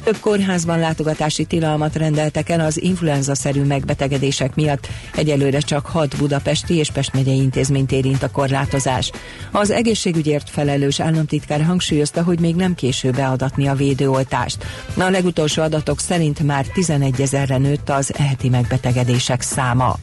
Több 0.04 0.18
kórházban 0.20 0.80
látogatási 0.80 1.46
tilalmat 1.46 1.96
rendeltek 1.96 2.50
el 2.50 2.60
az 2.60 2.82
influenza-szerű 2.82 3.64
megbetegedések 3.64 4.56
miatt. 4.56 4.88
Egyelőre 5.16 5.60
csak 5.60 5.86
hat 5.86 6.18
budapesti 6.18 6.76
és 6.76 6.92
Pest 6.92 7.14
megyei 7.14 7.42
intézményt 7.42 7.92
érint 7.92 8.24
a 8.24 8.32
korlátozás. 8.32 9.12
Az 9.52 9.72
egészségügyért 9.72 10.50
felelős 10.50 11.00
államtitkár 11.00 11.64
hangsúlyozta, 11.64 12.24
hogy 12.24 12.40
még 12.40 12.56
nem 12.56 12.76
késő 12.76 13.12
beadatni 13.12 13.68
a 13.68 13.76
védőoltást. 13.76 14.66
A 14.98 15.10
legutolsó 15.10 15.62
adatok 15.62 16.00
szerint 16.00 16.44
már 16.44 16.66
11 16.66 17.22
ezerre 17.22 17.58
nőtt 17.58 17.90
az 17.90 18.14
eheti 18.18 18.50
megbetegedések 18.50 19.42
száma. 19.42 19.98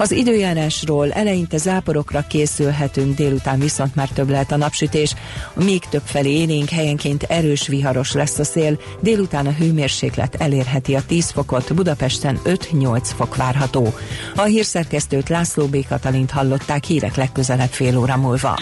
Az 0.00 0.12
időjárásról 0.12 1.12
eleinte 1.12 1.56
záporokra 1.56 2.24
készülhetünk, 2.28 3.16
délután 3.16 3.58
viszont 3.58 3.94
már 3.94 4.08
több 4.08 4.30
lehet 4.30 4.52
a 4.52 4.56
napsütés. 4.56 5.14
Még 5.54 5.84
több 5.84 6.02
felé 6.04 6.30
élénk 6.30 6.68
helyenként 6.68 7.22
erős 7.22 7.66
viharos 7.66 8.12
lesz 8.12 8.38
a 8.38 8.44
szél, 8.44 8.78
délután 9.00 9.46
a 9.46 9.52
hőmérséklet 9.52 10.34
elérheti 10.34 10.94
a 10.94 11.02
10 11.06 11.30
fokot, 11.30 11.74
Budapesten 11.74 12.40
5-8 12.44 13.00
fok 13.02 13.36
várható. 13.36 13.94
A 14.36 14.42
hírszerkesztőt 14.42 15.28
László 15.28 15.66
B. 15.66 15.86
Katalint 15.88 16.30
hallották 16.30 16.84
hírek 16.84 17.16
legközelebb 17.16 17.70
fél 17.70 17.98
óra 17.98 18.16
múlva. 18.16 18.58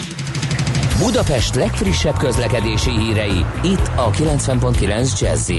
Budapest 0.97 1.55
legfrissebb 1.55 2.17
közlekedési 2.17 2.91
hírei, 2.91 3.45
itt 3.63 3.91
a 3.95 4.09
90.9 4.11 5.19
jazz 5.19 5.51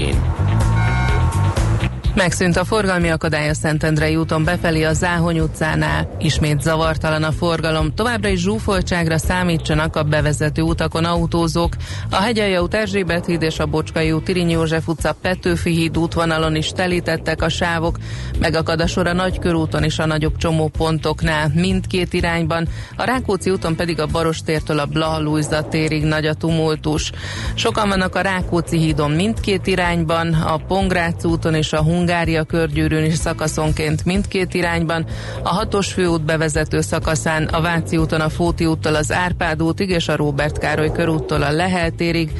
Megszűnt 2.15 2.57
a 2.57 2.65
forgalmi 2.65 3.09
akadály 3.09 3.49
a 3.49 3.53
Szentendrei 3.53 4.15
úton 4.15 4.43
befelé 4.43 4.83
a 4.83 4.93
Záhony 4.93 5.39
utcánál. 5.39 6.15
Ismét 6.19 6.61
zavartalan 6.61 7.23
a 7.23 7.31
forgalom. 7.31 7.93
Továbbra 7.93 8.29
is 8.29 8.39
zsúfoltságra 8.39 9.17
számítsanak 9.17 9.95
a 9.95 10.03
bevezető 10.03 10.61
utakon 10.61 11.05
autózók. 11.05 11.75
A 12.09 12.15
Hegyalja 12.15 12.61
út 12.61 12.73
Erzsébet 12.73 13.25
híd 13.25 13.41
és 13.41 13.59
a 13.59 13.65
Bocskai 13.65 14.11
út 14.11 14.23
Tirinyi 14.23 14.51
József 14.51 14.87
utca 14.87 15.15
Petőfi 15.21 15.69
híd 15.69 15.97
útvonalon 15.97 16.55
is 16.55 16.69
telítettek 16.69 17.41
a 17.41 17.49
sávok. 17.49 17.97
Megakad 18.39 18.81
a 18.81 18.87
sor 18.87 19.07
a 19.07 19.13
Nagykörúton 19.13 19.83
és 19.83 19.99
a 19.99 20.05
nagyobb 20.05 20.37
csomópontoknál 20.37 21.51
mindkét 21.55 22.13
irányban. 22.13 22.67
A 22.95 23.03
Rákóczi 23.03 23.49
úton 23.49 23.75
pedig 23.75 23.99
a 23.99 24.05
Barostértől 24.05 24.79
a 24.79 24.85
Blaha 24.85 25.67
térig 25.69 26.03
nagy 26.03 26.25
a 26.25 26.33
tumultus. 26.33 27.11
Sokan 27.53 27.89
vannak 27.89 28.15
a 28.15 28.21
Rákóczi 28.21 28.77
hídon 28.77 29.11
mindkét 29.11 29.67
irányban, 29.67 30.33
a 30.33 30.57
Pongrác 30.57 31.25
úton 31.25 31.55
és 31.55 31.73
a 31.73 31.81
Hun 31.83 32.00
Hungária 32.01 32.43
körgyűrűn 32.43 33.05
is 33.05 33.15
szakaszonként 33.15 34.05
mindkét 34.05 34.53
irányban, 34.53 35.05
a 35.43 35.49
hatos 35.49 35.93
főút 35.93 36.25
bevezető 36.25 36.81
szakaszán, 36.81 37.43
a 37.43 37.61
Váci 37.61 37.97
úton 37.97 38.21
a 38.21 38.29
Fóti 38.29 38.65
úttal 38.65 38.95
az 38.95 39.11
Árpád 39.11 39.63
útig 39.63 39.89
és 39.89 40.07
a 40.07 40.15
Róbert 40.15 40.57
Károly 40.57 40.91
körúttól 40.91 41.41
a 41.41 41.51
Lehel 41.51 41.91
térig, 41.91 42.31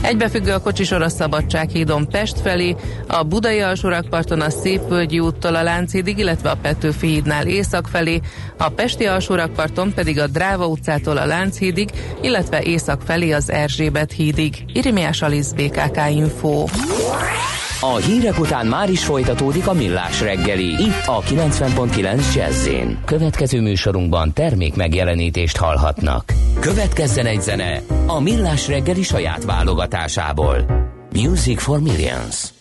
egybefüggő 0.00 0.52
a 0.52 0.60
kocsisor 0.60 1.02
a 1.02 1.08
Szabadsághídon 1.08 2.08
Pest 2.08 2.40
felé, 2.40 2.76
a 3.06 3.22
Budai 3.22 3.60
alsórakparton 3.60 4.40
a 4.40 4.50
Szépvölgyi 4.50 5.18
úttól 5.18 5.54
a 5.54 5.62
Lánchídig, 5.62 6.18
illetve 6.18 6.50
a 6.50 6.58
Petőfi 6.62 7.06
hídnál 7.06 7.46
észak 7.46 7.86
felé, 7.86 8.20
a 8.56 8.68
Pesti 8.68 9.06
alsórakparton 9.06 9.94
pedig 9.94 10.18
a 10.18 10.26
Dráva 10.26 10.66
utcától 10.66 11.16
a 11.16 11.26
Lánchídig, 11.26 11.90
illetve 12.20 12.62
észak 12.62 13.02
felé 13.02 13.32
az 13.32 13.50
Erzsébet 13.50 14.12
hídig. 14.12 14.64
Irimiás 14.72 15.22
Alisz 15.22 15.52
BKK 15.52 15.98
Info. 16.10 16.64
A 17.82 17.96
hírek 17.96 18.38
után 18.38 18.66
már 18.66 18.90
is 18.90 19.04
folytatódik 19.04 19.66
a 19.66 19.72
millás 19.72 20.20
reggeli. 20.20 20.64
Itt 20.64 21.06
a 21.06 21.20
90.9 21.20 22.34
jazz 22.34 22.68
Következő 23.04 23.60
műsorunkban 23.60 24.32
termék 24.32 24.76
megjelenítést 24.76 25.56
hallhatnak. 25.56 26.32
Következzen 26.58 27.26
egy 27.26 27.40
zene 27.40 27.80
a 28.06 28.20
millás 28.20 28.68
reggeli 28.68 29.02
saját 29.02 29.44
válogatásából. 29.44 30.56
Music 31.12 31.62
for 31.62 31.80
Millions. 31.80 32.59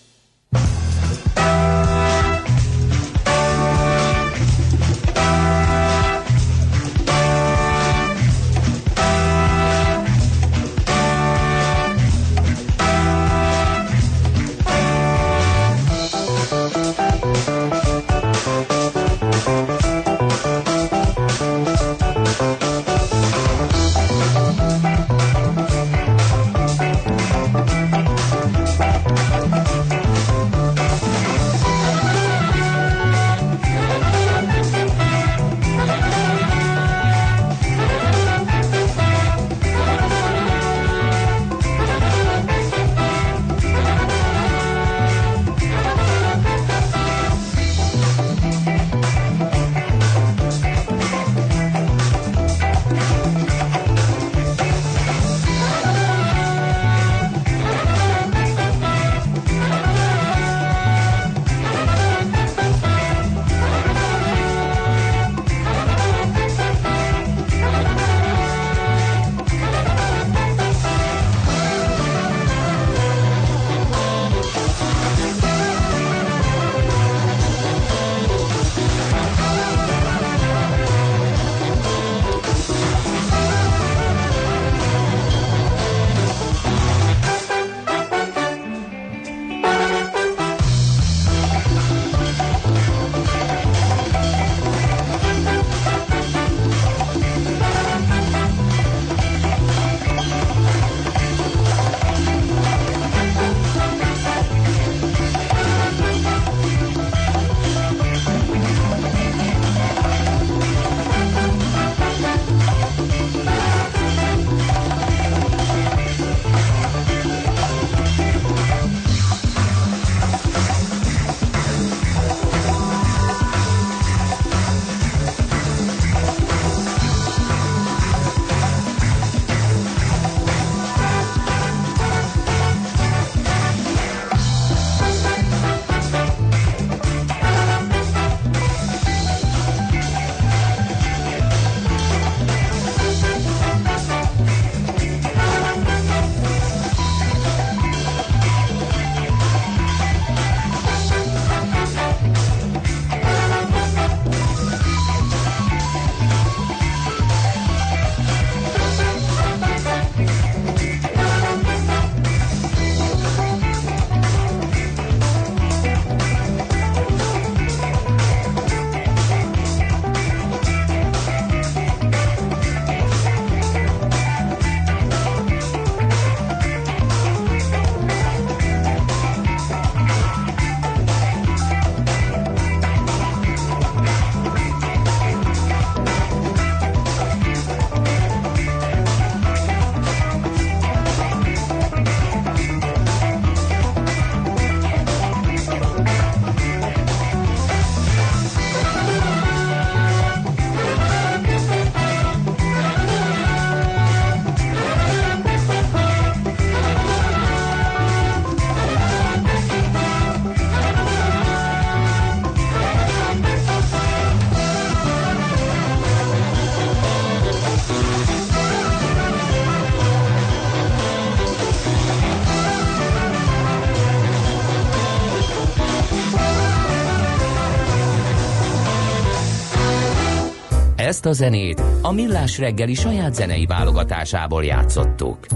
A 231.30 231.34
zenét 231.34 231.82
a 232.02 232.12
Millás 232.12 232.58
reggeli 232.58 232.94
saját 232.94 233.36
zenei 233.36 233.66
válogatásából 233.66 234.64
játszottuk. 234.64 235.48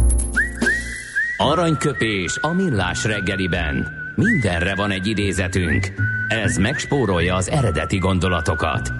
Aranyköpés 1.37 2.37
a 2.41 2.53
Millás 2.53 3.03
reggeliben. 3.03 3.87
Mindenre 4.15 4.75
van 4.75 4.91
egy 4.91 5.07
idézetünk. 5.07 5.93
Ez 6.27 6.57
megspórolja 6.57 7.35
az 7.35 7.49
eredeti 7.49 7.97
gondolatokat. 7.97 8.91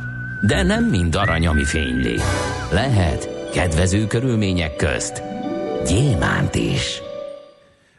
De 0.48 0.64
nem 0.64 0.86
mind 0.86 1.16
arany, 1.16 1.48
ami 1.48 1.64
fényli. 1.64 2.16
Lehet 2.72 3.50
kedvező 3.52 4.08
körülmények 4.08 4.76
közt 4.76 5.24
gyémánt 5.88 6.56
is. 6.56 7.02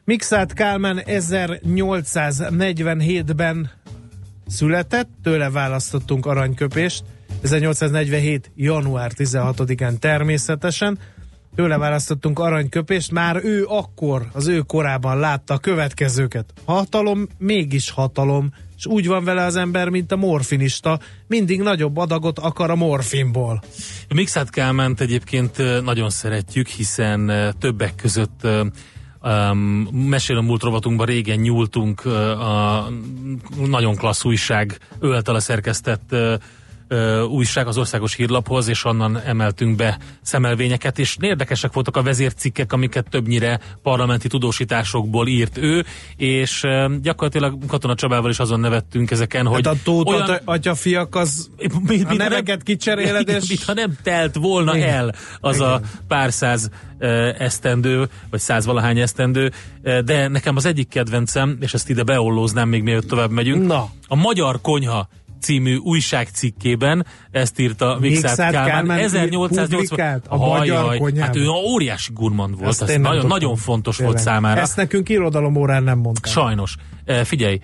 Mixát 0.04 0.52
Kálmán 0.52 1.02
1847-ben 1.06 3.70
született, 4.46 5.08
tőle 5.22 5.50
választottunk 5.50 6.26
aranyköpést, 6.26 7.04
1847. 7.44 8.50
január 8.54 9.12
16-án 9.16 9.98
természetesen, 9.98 10.98
tőle 11.54 11.78
választottunk 11.78 12.38
aranyköpést, 12.38 13.10
már 13.12 13.40
ő 13.44 13.64
akkor, 13.68 14.28
az 14.32 14.46
ő 14.46 14.60
korában 14.60 15.18
látta 15.18 15.54
a 15.54 15.58
következőket. 15.58 16.52
Hatalom, 16.64 17.28
mégis 17.38 17.90
hatalom, 17.90 18.52
és 18.76 18.86
úgy 18.86 19.06
van 19.06 19.24
vele 19.24 19.44
az 19.44 19.56
ember, 19.56 19.88
mint 19.88 20.12
a 20.12 20.16
morfinista, 20.16 20.98
mindig 21.26 21.60
nagyobb 21.60 21.96
adagot 21.96 22.38
akar 22.38 22.70
a 22.70 22.76
morfinból. 22.76 23.62
Mixát 24.14 24.50
Kálmánt 24.50 25.00
egyébként 25.00 25.82
nagyon 25.82 26.10
szeretjük, 26.10 26.66
hiszen 26.66 27.32
többek 27.58 27.94
között 27.94 28.46
um, 29.22 29.88
mesél 29.92 30.36
a 30.36 30.42
múlt 30.42 30.62
rovatunkban 30.62 31.06
régen 31.06 31.38
nyúltunk 31.38 32.02
uh, 32.04 32.12
a 32.40 32.88
nagyon 33.66 33.96
klassz 33.96 34.24
újság 34.24 34.78
öltele 34.98 35.40
szerkesztett 35.40 36.08
uh, 36.12 36.34
újság 37.28 37.66
az 37.66 37.78
országos 37.78 38.14
hírlaphoz, 38.14 38.68
és 38.68 38.84
onnan 38.84 39.20
emeltünk 39.20 39.76
be 39.76 39.98
szemelvényeket, 40.22 40.98
és 40.98 41.16
érdekesek 41.20 41.72
voltak 41.72 41.96
a 41.96 42.02
vezércikkek, 42.02 42.72
amiket 42.72 43.06
többnyire 43.10 43.60
parlamenti 43.82 44.28
tudósításokból 44.28 45.26
írt 45.26 45.58
ő, 45.58 45.84
és 46.16 46.66
gyakorlatilag 47.02 47.66
Katona 47.66 47.94
Csabával 47.94 48.30
is 48.30 48.38
azon 48.38 48.60
nevettünk 48.60 49.10
ezeken, 49.10 49.46
hogy... 49.46 49.66
Hát 49.66 49.74
a 49.74 49.78
tót 49.84 50.08
olyan... 50.08 50.40
atyafiak 50.44 51.14
az 51.14 51.50
mi, 51.86 52.02
a 52.02 52.14
neveket 52.14 52.62
kicseréled, 52.72 53.28
és... 53.28 53.48
Mit, 53.48 53.62
ha 53.62 53.74
nem 53.74 53.96
telt 54.02 54.34
volna 54.34 54.76
Igen. 54.76 54.88
el 54.88 55.14
az 55.40 55.56
Igen. 55.56 55.68
a 55.68 55.80
pár 56.08 56.32
száz 56.32 56.70
esztendő, 57.38 58.08
vagy 58.30 58.40
száz 58.40 58.66
valahány 58.66 58.98
esztendő, 58.98 59.52
de 60.04 60.28
nekem 60.28 60.56
az 60.56 60.64
egyik 60.64 60.88
kedvencem, 60.88 61.56
és 61.60 61.74
ezt 61.74 61.90
ide 61.90 62.02
beollóznám 62.02 62.68
még 62.68 62.82
mielőtt 62.82 63.08
tovább 63.08 63.30
megyünk, 63.30 63.66
Na. 63.66 63.90
a 64.06 64.14
Magyar 64.14 64.60
Konyha 64.60 65.08
című 65.44 65.76
újságcikkében, 65.76 67.06
ezt 67.30 67.58
írta 67.58 67.96
Mixát 68.00 68.36
Kálmán, 68.36 68.66
Kálmán 68.66 68.98
1880 68.98 70.22
a 70.28 70.36
magyar 70.36 70.96
konyhában. 70.96 71.20
Hát 71.20 71.36
ő 71.36 71.48
óriási 71.48 72.12
gurmand 72.12 72.58
volt, 72.58 72.82
ez 72.82 72.96
nagyon, 72.96 73.26
nagyon 73.26 73.56
fontos 73.56 73.96
Tényleg. 73.96 74.14
volt 74.14 74.26
számára. 74.26 74.60
Ezt 74.60 74.76
nekünk 74.76 75.08
irodalom 75.08 75.56
órán 75.56 75.82
nem 75.82 75.98
mondták. 75.98 76.32
Sajnos. 76.32 76.76
E, 77.04 77.24
figyelj, 77.24 77.60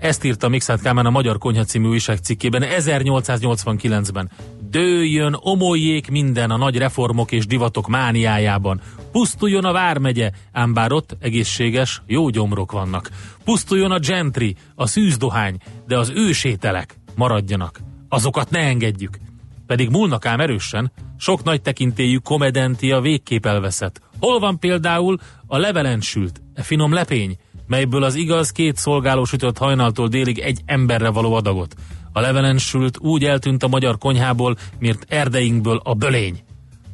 ezt 0.00 0.24
írta 0.24 0.48
Mixát 0.48 0.80
Kálmán 0.80 1.06
a 1.06 1.10
Magyar 1.10 1.38
Konyha 1.38 1.64
című 1.64 1.88
újságcikkében 1.88 2.64
1889-ben. 2.66 4.30
Dőjön, 4.70 5.36
omoljék 5.40 6.10
minden 6.10 6.50
a 6.50 6.56
nagy 6.56 6.76
reformok 6.76 7.32
és 7.32 7.46
divatok 7.46 7.88
mániájában. 7.88 8.80
Pusztuljon 9.12 9.64
a 9.64 9.72
Vármegye, 9.72 10.30
ám 10.52 10.74
bár 10.74 10.92
ott 10.92 11.16
egészséges, 11.20 12.02
jó 12.06 12.28
gyomrok 12.28 12.72
vannak. 12.72 13.10
Pusztuljon 13.44 13.90
a 13.90 13.98
gentry, 13.98 14.56
a 14.74 14.86
szűzdohány, 14.86 15.56
de 15.86 15.98
az 15.98 16.12
ősételek 16.14 16.98
maradjanak. 17.14 17.80
Azokat 18.08 18.50
ne 18.50 18.58
engedjük. 18.58 19.18
Pedig 19.66 19.90
múlnak 19.90 20.26
ám 20.26 20.40
erősen, 20.40 20.92
sok 21.18 21.42
nagy 21.42 21.62
tekintélyű 21.62 22.16
komedentia 22.16 23.00
végképp 23.00 23.46
elveszett. 23.46 24.00
Hol 24.18 24.38
van 24.38 24.58
például 24.58 25.18
a 25.46 25.58
levelensült, 25.58 26.42
e 26.54 26.62
finom 26.62 26.92
lepény, 26.92 27.36
melyből 27.70 28.02
az 28.02 28.14
igaz 28.14 28.50
két 28.50 28.76
szolgáló 28.76 29.24
sütött 29.24 29.58
hajnaltól 29.58 30.08
délig 30.08 30.38
egy 30.38 30.60
emberre 30.66 31.08
való 31.08 31.34
adagot. 31.34 31.74
A 32.12 32.20
levelensült 32.20 32.98
úgy 32.98 33.24
eltűnt 33.24 33.62
a 33.62 33.68
magyar 33.68 33.98
konyhából, 33.98 34.56
miért 34.78 35.04
erdeinkből 35.08 35.80
a 35.84 35.94
bölény. 35.94 36.42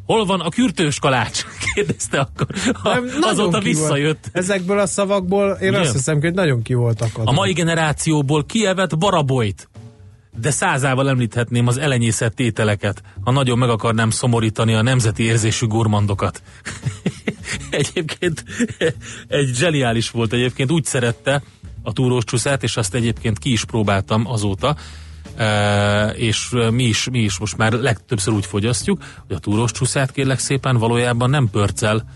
Hol 0.04 0.24
van 0.24 0.40
a 0.40 0.48
kürtős 0.48 0.98
kalács? 0.98 1.44
Kérdezte 1.74 2.18
akkor. 2.20 2.46
Ha 2.82 3.00
azóta 3.20 3.60
visszajött. 3.60 4.18
Volt. 4.22 4.44
Ezekből 4.44 4.78
a 4.78 4.86
szavakból 4.86 5.50
én 5.60 5.68
Ugye? 5.68 5.78
azt 5.78 5.92
hiszem, 5.92 6.20
hogy 6.20 6.34
nagyon 6.34 6.62
ki 6.62 6.74
voltak. 6.74 7.10
A 7.24 7.32
mai 7.32 7.52
generációból 7.52 8.44
kievet 8.44 8.98
barabolyt. 8.98 9.68
De 10.40 10.50
százával 10.50 11.08
említhetném 11.08 11.66
az 11.66 11.76
elenyészett 11.76 12.40
ételeket, 12.40 13.02
ha 13.24 13.30
nagyon 13.30 13.58
meg 13.58 13.68
akarnám 13.68 14.10
szomorítani 14.10 14.74
a 14.74 14.82
nemzeti 14.82 15.22
érzésű 15.22 15.66
gurmandokat. 15.66 16.42
egyébként 17.70 18.44
egy 19.28 19.50
zseniális 19.54 20.10
volt 20.10 20.32
egyébként, 20.32 20.70
úgy 20.70 20.84
szerette 20.84 21.42
a 21.82 21.92
túrós 21.92 22.24
csúszát, 22.24 22.62
és 22.62 22.76
azt 22.76 22.94
egyébként 22.94 23.38
ki 23.38 23.52
is 23.52 23.64
próbáltam 23.64 24.26
azóta, 24.26 24.76
e, 25.36 26.08
és 26.08 26.50
mi 26.70 26.82
is, 26.82 27.08
mi 27.10 27.18
is 27.18 27.38
most 27.38 27.56
már 27.56 27.72
legtöbbször 27.72 28.34
úgy 28.34 28.46
fogyasztjuk, 28.46 29.02
hogy 29.26 29.36
a 29.36 29.38
túrós 29.38 29.72
csúszát 29.72 30.12
kérlek 30.12 30.38
szépen 30.38 30.76
valójában 30.76 31.30
nem 31.30 31.50
pörccel 31.50 32.08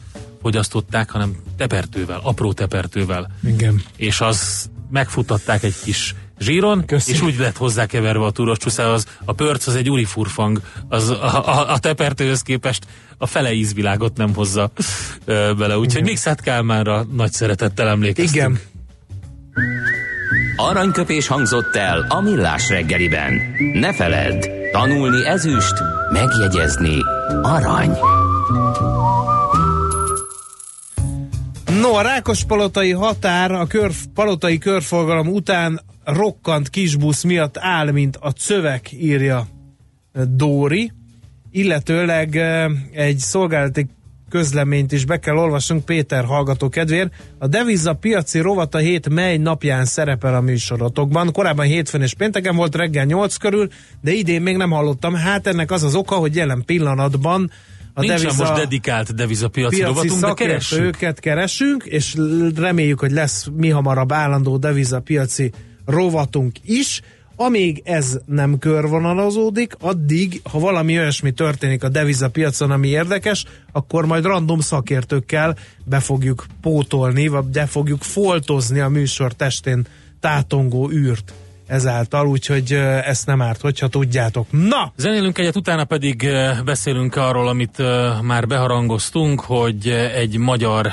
fogyasztották, 0.43 1.11
hanem 1.11 1.37
tepertővel, 1.57 2.21
apró 2.23 2.53
tepertővel. 2.53 3.31
Igen. 3.45 3.83
És 3.97 4.21
az 4.21 4.71
megfutatták 4.91 5.63
egy 5.63 5.75
kis 5.85 6.15
zsíron, 6.41 6.85
Köszi. 6.85 7.13
és 7.13 7.21
úgy 7.21 7.39
lett 7.39 7.57
hozzákeverve 7.57 8.25
a 8.25 8.31
túros 8.31 8.59
csúszához. 8.59 9.07
A 9.25 9.33
pörc 9.33 9.67
az 9.67 9.75
egy 9.75 9.91
urifurfang, 9.91 10.61
az 10.89 11.11
a, 11.11 11.49
a, 11.49 11.73
a 11.73 11.79
tepertőhöz 11.79 12.43
képest 12.43 12.87
a 13.19 13.27
fele 13.27 13.53
ízvilágot 13.53 14.17
nem 14.17 14.35
hozza 14.35 14.71
ö, 15.25 15.53
bele. 15.59 15.79
Úgyhogy 15.79 16.03
még 16.03 16.17
Szát 16.17 16.41
Kálmánra 16.41 17.07
nagy 17.13 17.33
szeretettel 17.33 17.89
emlékeztünk. 17.89 18.35
Igen. 18.35 18.61
Aranyköpés 20.57 21.27
hangzott 21.27 21.77
el 21.77 22.07
a 22.09 22.21
millás 22.21 22.69
reggeliben. 22.69 23.41
Ne 23.73 23.93
feledd, 23.93 24.49
tanulni 24.73 25.27
ezüst, 25.27 25.75
megjegyezni 26.13 26.97
arany. 27.43 27.99
No, 31.81 31.95
a 31.95 32.03
Rákospalotai 32.03 32.91
határ 32.91 33.53
a 33.53 33.67
kör, 33.67 33.91
palotai 34.15 34.59
körforgalom 34.59 35.29
után 35.29 35.81
rokkant 36.15 36.71
kisbusz 36.71 37.23
miatt 37.23 37.59
áll, 37.59 37.91
mint 37.91 38.17
a 38.21 38.31
cövek, 38.31 38.93
írja 38.93 39.47
Dóri. 40.29 40.93
Illetőleg 41.51 42.37
egy 42.93 43.19
szolgálati 43.19 43.87
közleményt 44.29 44.93
is 44.93 45.05
be 45.05 45.19
kell 45.19 45.37
olvasnunk 45.37 45.85
Péter 45.85 46.25
hallgató 46.25 46.69
kedvéért. 46.69 47.13
A 47.39 47.47
deviza 47.47 47.95
piaci 47.95 48.39
rovata 48.39 48.79
hét 48.79 49.09
mely 49.09 49.37
napján 49.37 49.85
szerepel 49.85 50.35
a 50.35 50.41
műsorotokban. 50.41 51.33
Korábban 51.33 51.67
hétfőn 51.67 52.03
és 52.03 52.15
pénteken 52.15 52.57
volt 52.57 52.75
reggel 52.75 53.05
8 53.05 53.37
körül, 53.37 53.69
de 54.01 54.13
idén 54.13 54.43
még 54.43 54.57
nem 54.57 54.71
hallottam. 54.71 55.15
Hát 55.15 55.47
ennek 55.47 55.71
az 55.71 55.83
az 55.83 55.95
oka, 55.95 56.15
hogy 56.15 56.37
jelen 56.37 56.63
pillanatban 56.67 57.51
a 57.95 58.01
Nincs 58.01 58.21
deviza, 58.21 58.45
most 58.45 58.61
dedikált 58.61 59.15
devizapiaci 59.15 59.77
piaci 59.77 59.93
rovatunk, 59.95 60.21
de 60.21 60.45
keresünk. 60.45 60.83
Őket 60.83 61.21
keresünk, 61.21 61.85
és 61.85 62.17
reméljük, 62.57 63.01
hogy 63.01 63.11
lesz 63.13 63.47
mi 63.57 63.69
hamarabb 63.69 64.13
állandó 64.13 64.57
devizapiaci 64.57 65.53
rovatunk 65.91 66.57
is. 66.65 67.01
Amíg 67.37 67.83
ez 67.85 68.19
nem 68.27 68.59
körvonalazódik, 68.59 69.75
addig, 69.81 70.41
ha 70.51 70.59
valami 70.59 70.99
olyasmi 70.99 71.31
történik 71.31 71.85
a 71.85 71.89
devizapiacon, 71.89 72.71
ami 72.71 72.89
érdekes, 72.89 73.45
akkor 73.73 74.07
majd 74.07 74.25
random 74.25 74.61
szakértőkkel 74.61 75.57
be 75.85 76.01
fogjuk 76.01 76.47
pótolni, 76.61 77.29
vagy 77.29 77.45
be 77.45 77.67
fogjuk 77.67 78.03
foltozni 78.03 78.81
a 78.81 78.89
műsor 78.89 79.33
testén 79.33 79.87
tátongó 80.21 80.91
űrt 80.91 81.33
ezáltal, 81.67 82.29
úgyhogy 82.29 82.73
ezt 83.05 83.27
nem 83.27 83.43
árt, 83.43 83.61
hogyha 83.61 83.89
tudjátok. 83.89 84.47
Na! 84.51 84.93
Zenélünk 84.97 85.39
egyet, 85.39 85.57
utána 85.57 85.85
pedig 85.85 86.29
beszélünk 86.65 87.17
arról, 87.17 87.49
amit 87.49 87.83
már 88.23 88.47
beharangoztunk, 88.47 89.41
hogy 89.41 89.89
egy 90.15 90.39
magyar 90.39 90.93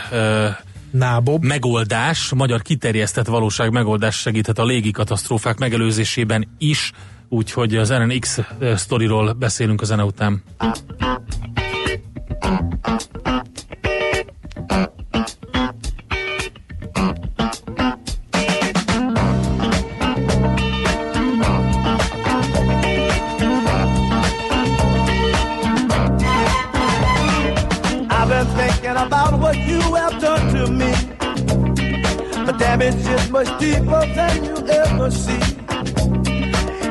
Nábob. 0.91 1.43
megoldás, 1.43 2.31
magyar 2.35 2.61
kiterjesztett 2.61 3.27
valóság 3.27 3.71
megoldás 3.71 4.15
segíthet 4.15 4.59
a 4.59 4.65
légi 4.65 4.91
katasztrófák 4.91 5.57
megelőzésében 5.57 6.47
is, 6.57 6.91
úgyhogy 7.29 7.75
az 7.75 7.93
RNX 7.93 8.39
sztoriról 8.75 9.33
beszélünk 9.33 9.81
a 9.81 9.85
zene 9.85 10.03
után. 10.03 10.43
about 29.07 29.39
what 29.39 29.57
you 29.67 29.79
have 29.95 30.19
done 30.19 30.46
damage 32.67 33.07
is 33.15 33.29
much 33.31 33.49
deeper 33.59 34.03
than 34.17 34.43
you 34.43 34.57
ever 34.83 35.09
see. 35.09 35.43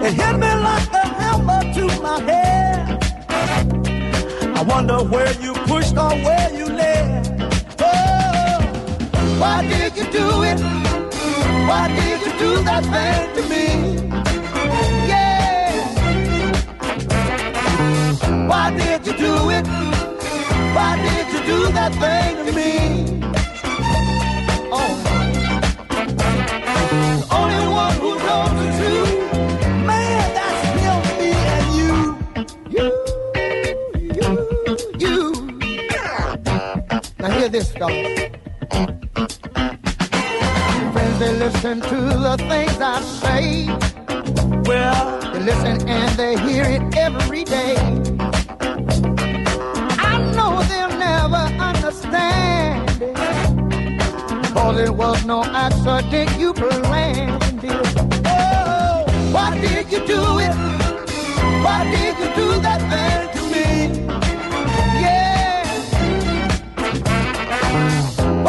It 0.06 0.12
hit 0.20 0.36
me 0.42 0.52
like 0.68 0.92
a 1.02 1.06
hammer 1.18 1.62
to 1.76 1.84
my 2.06 2.18
head. 2.28 2.76
I 4.58 4.62
wonder 4.72 4.98
where 5.12 5.32
you 5.44 5.52
pushed 5.70 5.96
or 6.04 6.14
where 6.26 6.50
you 6.58 6.66
led. 6.80 7.26
Oh, 7.78 8.58
why 9.40 9.56
did 9.72 9.92
you 9.98 10.06
do 10.20 10.26
it? 10.50 10.60
Why 11.68 11.84
did 11.98 12.18
you 12.24 12.32
do 12.44 12.50
that 12.68 12.82
thing 12.92 13.24
to 13.36 13.42
me? 13.52 13.66
Yeah. 15.12 15.72
Why 18.50 18.64
did 18.80 19.00
you 19.08 19.14
do 19.26 19.34
it? 19.58 19.66
Why 20.76 20.92
did 21.06 21.26
you 21.34 21.40
do 21.52 21.58
that 21.78 21.92
thing 22.02 22.34
to 22.46 22.52
me? 22.60 23.15
This, 37.50 37.70
fellas. 37.70 38.30
Friends, 40.92 41.18
they 41.20 41.32
listen 41.38 41.80
to 41.80 41.96
the 42.26 42.36
things 42.48 42.80
I 42.80 43.00
say. 43.22 43.66
Well, 44.64 45.20
they 45.32 45.40
listen 45.40 45.88
and 45.88 46.10
they 46.18 46.36
hear 46.38 46.64
it 46.64 46.96
every 46.96 47.44
day. 47.44 47.76
I 50.10 50.18
know 50.34 50.60
they'll 50.64 50.98
never 50.98 51.44
understand 51.62 53.00
it. 53.00 53.14
Cause 54.52 54.80
it 54.80 54.90
was 54.90 55.24
no 55.24 55.44
accident 55.44 56.36
you 56.40 56.52
planned 56.52 57.62
it. 57.62 57.86
Oh, 58.26 59.04
why 59.30 59.56
did 59.60 59.92
you 59.92 60.04
do 60.04 60.38
it? 60.40 60.54
Why 61.62 61.84
did 61.92 62.18
you 62.18 62.34
do 62.34 62.60
that 62.60 62.80
thing 62.90 63.35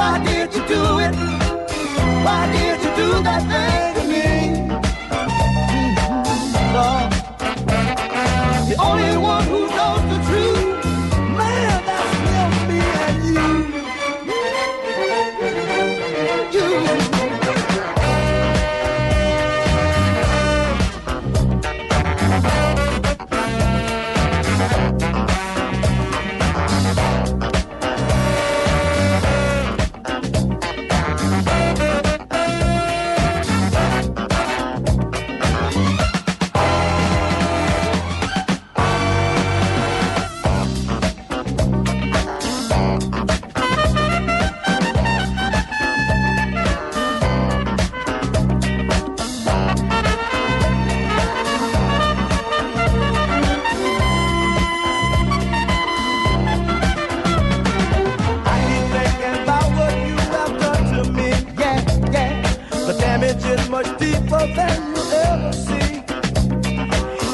Why 0.08 0.24
did 0.24 0.56
you 0.56 0.66
do 0.70 1.00
it? 1.00 1.16
Why 2.26 2.50
did 2.54 2.82
you 2.82 2.96
do 2.96 3.24
that 3.24 3.44
thing 3.52 3.87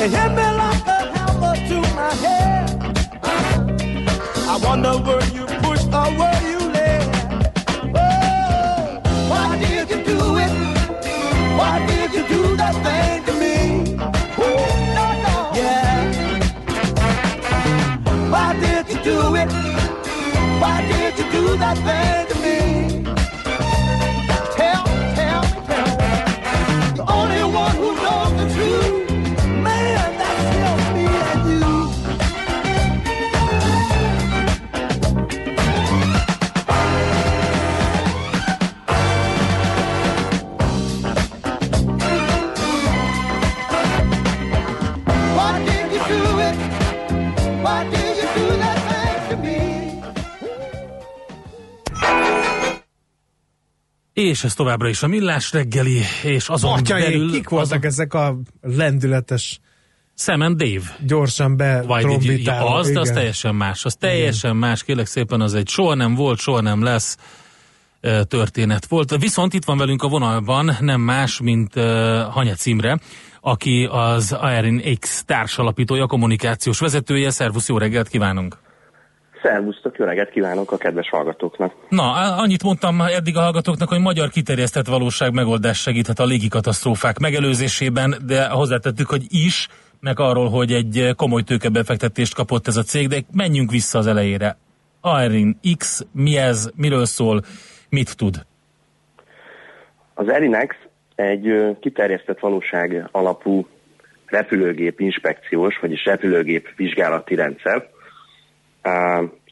It 0.04 0.12
hit 0.12 0.32
me 0.32 0.44
like 0.44 0.86
a 0.86 1.00
hammer 1.16 1.56
to 1.70 1.78
my 1.96 2.14
head. 2.24 2.68
I 4.52 4.58
wonder 4.62 4.98
were 4.98 5.24
you 5.38 5.46
pushed 5.64 5.94
or 5.94 6.10
were 6.20 6.42
you 6.52 6.60
led? 6.76 7.08
Oh, 7.96 9.00
why 9.30 9.58
did 9.60 9.90
you 9.90 10.04
do 10.04 10.20
it? 10.44 10.54
Why 11.58 11.74
did 11.88 12.14
you 12.16 12.24
do 12.28 12.58
that 12.58 12.76
thing 12.84 13.24
to 13.28 13.34
me? 13.42 13.56
Ooh, 14.44 14.66
no, 14.98 15.06
no. 15.24 15.36
Yeah. 15.56 15.96
Why 18.30 18.48
did 18.60 18.86
you 18.90 19.00
do 19.10 19.36
it? 19.42 19.50
Why 20.62 20.82
did 20.92 21.18
you 21.18 21.32
do 21.32 21.44
that 21.56 21.78
thing 21.78 22.03
És 54.24 54.44
ez 54.44 54.54
továbbra 54.54 54.90
is 54.90 55.04
a 55.04 55.08
millás 55.08 55.52
reggeli, 55.52 56.02
és 56.24 56.50
azon 56.50 56.72
Atyaik, 56.72 57.04
belül 57.04 57.32
kik 57.32 57.50
voltak 57.50 57.86
ezek 57.86 58.14
a 58.14 58.40
lendületes, 58.62 59.60
Sam 60.16 60.42
and 60.42 60.58
Dave. 60.58 60.98
gyorsan 61.06 61.58
Vagy 61.58 61.72
egy, 61.72 61.86
betrombitáló? 61.88 62.68
az, 62.68 62.92
de 62.92 63.00
az 63.00 63.06
igen. 63.06 63.18
teljesen 63.18 63.56
más. 63.56 63.86
Az 63.86 63.96
teljesen 63.96 64.56
más, 64.56 64.84
kérlek 64.84 65.06
szépen, 65.06 65.42
az 65.42 65.54
egy 65.54 65.68
soha 65.68 65.94
nem 65.94 66.16
volt, 66.16 66.40
soha 66.40 66.62
nem 66.62 66.84
lesz 66.84 67.18
történet 68.28 68.86
volt. 68.86 69.18
Viszont 69.18 69.54
itt 69.54 69.66
van 69.66 69.78
velünk 69.78 70.04
a 70.04 70.08
vonalban 70.08 70.78
nem 70.80 71.02
más, 71.02 71.40
mint 71.40 71.76
uh, 71.76 71.84
Hanya 72.22 72.54
Cimre, 72.54 73.00
aki 73.42 73.88
az 73.92 74.32
Aerin 74.32 74.98
X 75.00 75.24
társalapítója, 75.26 76.08
kommunikációs 76.08 76.80
vezetője. 76.80 77.30
Szervusz, 77.30 77.68
jó 77.68 77.78
reggelt 77.78 78.08
kívánunk! 78.08 78.63
Szervusztok, 79.44 79.98
jó 79.98 80.06
reggelt 80.06 80.30
kívánok 80.30 80.72
a 80.72 80.78
kedves 80.78 81.10
hallgatóknak. 81.10 81.74
Na, 81.90 82.12
annyit 82.38 82.64
mondtam 82.64 83.02
eddig 83.02 83.38
a 83.38 83.42
hallgatóknak, 83.42 83.90
hogy 83.90 84.00
magyar 84.00 84.30
kiterjesztett 84.30 84.88
valóság 84.88 85.34
megoldás 85.34 85.82
segíthet 85.82 86.20
a 86.20 86.26
légikatasztrófák 86.26 87.18
megelőzésében, 87.18 88.16
de 88.26 88.48
hozzátettük, 88.48 89.10
hogy 89.10 89.24
is, 89.30 89.68
meg 90.00 90.20
arról, 90.20 90.50
hogy 90.50 90.72
egy 90.72 91.14
komoly 91.16 91.42
tőkebefektetést 91.42 92.36
kapott 92.36 92.68
ez 92.68 92.78
a 92.78 92.82
cég, 92.82 93.08
de 93.08 93.18
menjünk 93.32 93.72
vissza 93.72 93.98
az 93.98 94.08
elejére. 94.08 94.58
Aerin 95.02 95.60
X, 95.78 96.06
mi 96.12 96.38
ez, 96.38 96.70
miről 96.76 97.06
szól, 97.06 97.42
mit 97.90 98.18
tud? 98.18 98.46
Az 100.14 100.30
Erinex 100.30 100.76
egy 101.16 101.78
kiterjesztett 101.80 102.40
valóság 102.40 103.10
alapú 103.12 103.68
repülőgép 104.26 105.00
inspekciós, 105.00 105.78
vagyis 105.82 106.06
repülőgép 106.06 106.68
vizsgálati 106.76 107.36
rendszer. 107.36 107.90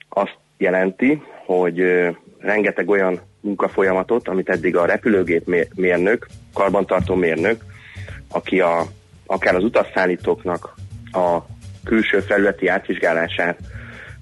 Azt 0.10 0.38
jelenti, 0.58 1.22
hogy 1.46 1.82
rengeteg 2.40 2.90
olyan 2.90 3.20
munkafolyamatot, 3.40 4.28
amit 4.28 4.50
eddig 4.50 4.76
a 4.76 4.86
repülőgép 4.86 5.48
mé- 5.48 5.76
mérnök, 5.76 6.28
karbantartó 6.54 7.16
mérnök, 7.16 7.64
aki 8.32 8.60
a, 8.60 8.86
akár 9.26 9.56
az 9.56 9.64
utasszállítóknak 9.64 10.76
a 11.12 11.38
külső 11.84 12.20
felületi 12.20 12.68
átvizsgálását 12.68 13.60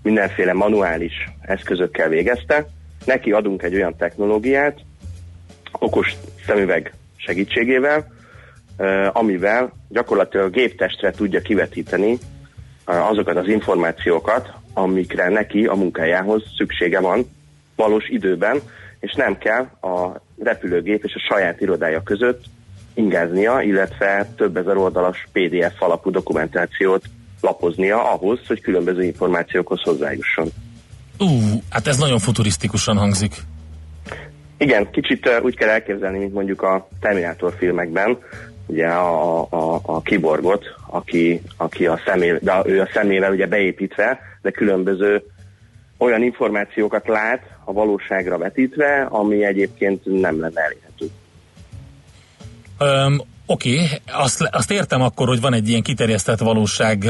mindenféle 0.04 0.54
manuális 0.54 1.14
eszközökkel 1.42 2.10
végezte, 2.10 2.68
neki 3.06 3.32
adunk 3.32 3.64
egy 3.64 3.76
olyan 3.76 3.96
technológiát, 3.96 4.80
okos 5.72 6.14
szemüveg 6.46 6.94
segítségével, 7.16 8.12
amivel 9.12 9.72
gyakorlatilag 9.90 10.46
a 10.46 10.50
géptestre 10.50 11.12
tudja 11.12 11.42
kivetíteni 11.42 12.18
azokat 12.86 13.38
az 13.38 13.48
információkat, 13.48 14.54
amikre 14.74 15.30
neki 15.30 15.66
a 15.66 15.76
munkájához 15.76 16.44
szüksége 16.58 17.00
van 17.00 17.26
valós 17.76 18.10
időben, 18.10 18.60
és 19.00 19.14
nem 19.14 19.38
kell 19.38 19.62
a 19.82 20.22
repülőgép 20.44 21.04
és 21.04 21.14
a 21.16 21.34
saját 21.34 21.62
irodája 21.62 22.04
között 22.04 22.44
ingáznia, 22.94 23.62
illetve 23.62 24.30
több 24.36 24.58
ezer 24.58 24.78
oldalas 24.78 25.28
PDF 25.32 25.82
alapú 25.82 26.12
dokumentációt 26.12 27.04
lapoznia 27.42 28.12
ahhoz, 28.12 28.40
hogy 28.48 28.62
különböző 28.62 29.04
információkhoz 29.04 29.82
hozzájusson. 29.82 30.48
Ú, 31.20 31.26
hát 31.70 31.88
ez 31.88 31.98
nagyon 31.98 32.20
futurisztikusan 32.20 32.98
hangzik. 32.98 33.34
Igen, 34.58 34.92
kicsit 34.92 35.28
uh, 35.28 35.44
úgy 35.44 35.56
kell 35.56 35.70
elképzelni, 35.70 36.18
mint 36.18 36.34
mondjuk 36.34 36.62
a 36.62 36.88
Terminátor 37.00 37.54
filmekben, 37.58 38.18
ugye 38.66 38.88
a, 38.88 39.40
a, 39.42 39.48
a, 39.50 39.80
a 39.86 40.02
kiborgot, 40.02 40.66
aki, 40.88 41.42
aki 41.58 41.86
a 41.86 42.00
szemével, 42.06 42.40
de 42.42 42.62
ő 42.66 42.82
a 42.82 42.90
szemével 42.94 43.32
ugye 43.32 43.48
beépítve 43.48 44.20
de 44.42 44.52
különböző 44.52 45.24
olyan 45.98 46.24
információkat 46.24 47.08
lát 47.08 47.42
a 47.64 47.74
valóságra 47.74 48.38
vetítve, 48.38 49.08
ami 49.10 49.46
egyébként 49.46 50.06
nem 50.06 50.40
lenne 50.40 50.62
elérhető. 50.62 51.10
Um, 52.80 53.22
Oké, 53.52 53.74
okay, 53.74 53.88
azt, 54.12 54.50
azt 54.52 54.72
értem 54.72 55.02
akkor, 55.02 55.28
hogy 55.28 55.42
van 55.42 55.54
egy 55.54 55.70
ilyen 55.70 55.82
kiterjesztett 55.82 56.40
valóság 56.40 57.06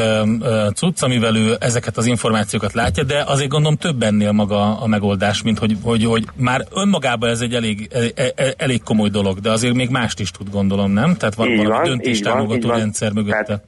cucc, 0.75 1.03
amivel 1.03 1.35
ő 1.35 1.55
ezeket 1.59 1.97
az 1.97 2.05
információkat 2.05 2.73
látja, 2.73 3.03
de 3.03 3.23
azért 3.27 3.49
gondolom 3.49 3.77
több 3.77 4.03
ennél 4.03 4.31
maga 4.31 4.79
a 4.79 4.87
megoldás, 4.87 5.43
mint 5.43 5.59
hogy, 5.59 5.77
hogy, 5.83 6.05
hogy 6.05 6.25
már 6.35 6.65
önmagában 6.75 7.29
ez 7.29 7.41
egy 7.41 7.53
elég, 7.53 7.89
e, 8.15 8.23
e, 8.35 8.53
elég 8.57 8.83
komoly 8.83 9.09
dolog, 9.09 9.39
de 9.39 9.51
azért 9.51 9.73
még 9.73 9.89
mást 9.89 10.19
is 10.19 10.31
tud 10.31 10.49
gondolom, 10.49 10.91
nem? 10.91 11.15
Tehát 11.15 11.35
van 11.35 11.47
így 11.49 11.57
valami 11.57 11.73
van, 11.73 11.83
döntéstámogató 11.83 12.67
van, 12.67 12.77
rendszer 12.77 13.11
mögötte. 13.11 13.43
Tehát, 13.43 13.63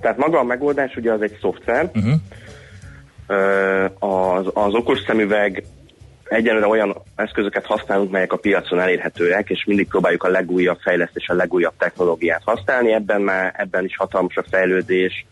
tehát 0.00 0.16
maga 0.16 0.38
a 0.38 0.44
megoldás 0.44 0.96
ugye 0.96 1.12
az 1.12 1.22
egy 1.22 1.38
szoftver, 1.40 1.90
uh-huh. 1.94 2.12
Az, 3.98 4.46
az 4.52 4.74
okos 4.74 4.98
szemüveg 5.06 5.64
egyelőre 6.24 6.66
olyan 6.66 7.02
eszközöket 7.16 7.66
használunk, 7.66 8.10
melyek 8.10 8.32
a 8.32 8.36
piacon 8.36 8.80
elérhetőek, 8.80 9.50
és 9.50 9.64
mindig 9.66 9.88
próbáljuk 9.88 10.22
a 10.22 10.28
legújabb 10.28 10.78
fejlesztés, 10.80 11.28
a 11.28 11.34
legújabb 11.34 11.74
technológiát 11.78 12.42
használni. 12.44 12.92
Ebben 12.92 13.20
már 13.20 13.54
ebben 13.56 13.84
is 13.84 13.96
hatalmas 13.96 14.36
a 14.36 14.44
fejlődés, 14.50 15.26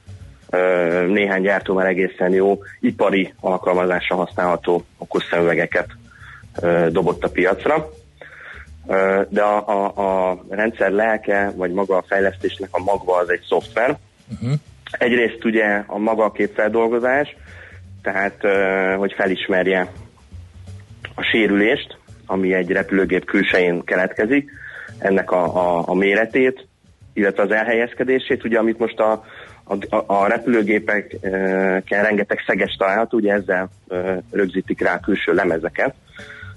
néhány 1.07 1.43
gyártó 1.43 1.75
már 1.75 1.87
egészen 1.87 2.33
jó 2.33 2.59
ipari 2.81 3.35
alkalmazásra 3.41 4.17
használható 4.17 4.85
okos 4.99 5.25
szemüvegeket 5.31 5.89
dobott 6.89 7.25
a 7.25 7.31
piacra. 7.31 7.91
De 9.29 9.43
a, 9.43 9.69
a, 9.69 10.31
a 10.31 10.45
rendszer 10.49 10.91
lelke, 10.91 11.53
vagy 11.57 11.73
maga 11.73 11.97
a 11.97 12.05
fejlesztésnek 12.09 12.69
a 12.73 12.83
magva 12.83 13.17
az 13.17 13.31
egy 13.31 13.45
szoftver. 13.49 13.99
Uh-huh. 14.33 14.59
Egyrészt 14.91 15.45
ugye 15.45 15.83
a 15.87 15.99
maga 15.99 16.25
a 16.25 16.33
képfeldolgozás, 16.33 17.37
tehát 18.13 18.41
hogy 18.97 19.13
felismerje 19.13 19.93
a 21.15 21.23
sérülést, 21.23 21.99
ami 22.27 22.55
egy 22.55 22.71
repülőgép 22.71 23.25
külsején 23.25 23.85
keletkezik, 23.85 24.51
ennek 24.99 25.31
a, 25.31 25.45
a, 25.57 25.83
a 25.87 25.95
méretét, 25.95 26.67
illetve 27.13 27.43
az 27.43 27.51
elhelyezkedését, 27.51 28.45
ugye 28.45 28.59
amit 28.59 28.79
most 28.79 29.01
a, 29.01 29.25
a, 29.65 29.97
a 30.07 30.27
repülőgépeken 30.27 32.03
rengeteg 32.03 32.39
szeges 32.47 32.77
található, 32.79 33.17
ugye 33.17 33.33
ezzel 33.33 33.69
rögzítik 34.31 34.81
rá 34.81 35.01
külső 35.01 35.33
lemezeket 35.33 35.95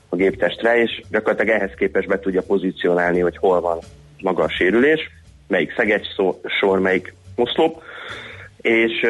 a 0.10 0.16
géptestre, 0.16 0.82
és 0.82 1.02
gyakorlatilag 1.10 1.56
ehhez 1.56 1.74
képest 1.78 2.08
be 2.08 2.20
tudja 2.20 2.42
pozícionálni, 2.42 3.20
hogy 3.20 3.38
hol 3.38 3.62
van 3.62 3.80
maga 4.22 4.44
a 4.44 4.50
sérülés, 4.50 5.10
melyik 5.48 5.74
szeges 5.76 6.16
sor, 6.60 6.80
melyik 6.80 7.14
oszlop, 7.36 7.84
és 8.62 9.06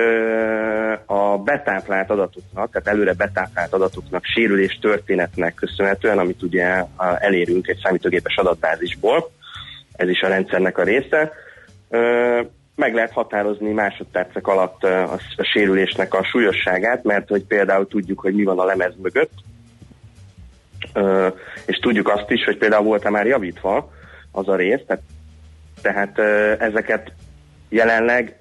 a 1.06 1.38
betáplált 1.38 2.10
adatoknak, 2.10 2.72
tehát 2.72 2.88
előre 2.88 3.14
betáplált 3.14 3.74
adatoknak, 3.74 4.26
sérülés 4.26 4.80
történetnek 4.82 5.54
köszönhetően, 5.54 6.18
amit 6.18 6.42
ugye 6.42 6.84
elérünk 7.20 7.68
egy 7.68 7.80
számítógépes 7.84 8.36
adatbázisból, 8.36 9.32
ez 9.96 10.10
is 10.10 10.22
a 10.22 10.28
rendszernek 10.28 10.78
a 10.78 10.84
része, 10.84 11.32
meg 12.76 12.94
lehet 12.94 13.12
határozni 13.12 13.72
másodpercek 13.72 14.48
alatt 14.48 14.84
a 14.84 15.20
sérülésnek 15.54 16.14
a 16.14 16.24
súlyosságát, 16.24 17.04
mert 17.04 17.30
hogy 17.30 17.44
például 17.44 17.88
tudjuk, 17.88 18.20
hogy 18.20 18.34
mi 18.34 18.44
van 18.44 18.60
a 18.60 18.66
lemez 18.66 18.94
mögött, 19.02 19.34
és 21.66 21.78
tudjuk 21.78 22.10
azt 22.10 22.30
is, 22.30 22.44
hogy 22.44 22.58
például 22.58 22.84
volt-e 22.84 23.10
már 23.10 23.28
javítva 23.28 23.92
az 24.32 24.48
a 24.48 24.56
rész, 24.56 24.82
tehát, 24.88 25.04
tehát 25.82 26.20
ezeket 26.62 27.12
jelenleg 27.70 28.41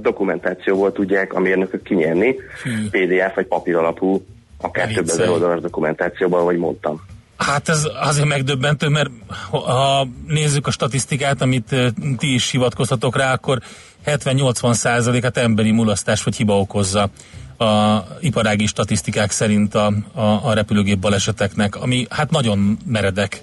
dokumentációból 0.00 0.92
tudják 0.92 1.32
a 1.32 1.40
mérnökök 1.40 1.82
kinyerni, 1.82 2.36
hmm. 2.62 2.88
PDF 2.90 3.34
vagy 3.34 3.46
papír 3.46 3.76
alapú, 3.76 4.24
akár 4.60 4.92
több 4.92 5.08
ezer 5.08 5.28
oldalas 5.28 5.60
dokumentációban, 5.60 6.44
vagy 6.44 6.56
mondtam. 6.56 7.00
Hát 7.36 7.68
ez 7.68 7.88
azért 8.00 8.26
megdöbbentő, 8.26 8.88
mert 8.88 9.10
ha 9.50 10.06
nézzük 10.26 10.66
a 10.66 10.70
statisztikát, 10.70 11.42
amit 11.42 11.76
ti 12.18 12.34
is 12.34 12.50
hivatkozhatok 12.50 13.16
rá, 13.16 13.32
akkor 13.32 13.58
70-80 14.06 14.72
százalékát 14.72 15.36
emberi 15.36 15.70
mulasztás 15.70 16.22
vagy 16.22 16.36
hiba 16.36 16.58
okozza 16.58 17.10
a 17.58 18.02
iparági 18.20 18.66
statisztikák 18.66 19.30
szerint 19.30 19.74
a, 19.74 19.92
a, 20.14 20.20
a 20.20 20.52
repülőgép 20.54 20.98
baleseteknek, 20.98 21.76
ami 21.76 22.06
hát 22.10 22.30
nagyon 22.30 22.76
meredek. 22.86 23.42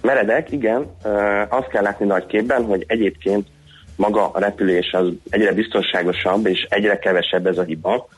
Meredek, 0.00 0.52
igen. 0.52 0.86
Azt 1.48 1.68
kell 1.68 1.82
látni 1.82 2.06
nagy 2.06 2.26
képben, 2.26 2.64
hogy 2.64 2.84
egyébként 2.86 3.46
maga 3.96 4.30
a 4.30 4.38
repülés 4.38 4.92
az 4.92 5.08
egyre 5.30 5.52
biztonságosabb, 5.52 6.46
és 6.46 6.66
egyre 6.68 6.98
kevesebb 6.98 7.46
ez 7.46 7.58
a 7.58 7.62
hiba. 7.62 8.08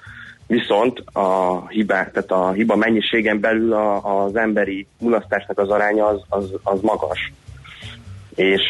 Viszont 0.46 1.02
a 1.12 1.68
hibák, 1.68 2.12
tehát 2.12 2.30
a 2.30 2.52
hiba 2.52 2.76
mennyiségen 2.76 3.40
belül 3.40 3.72
a, 3.72 4.24
az 4.24 4.36
emberi 4.36 4.86
mulasztásnak 4.98 5.58
az 5.58 5.68
aránya 5.68 6.06
az, 6.06 6.20
az, 6.28 6.50
az 6.62 6.80
magas. 6.80 7.32
És 8.34 8.62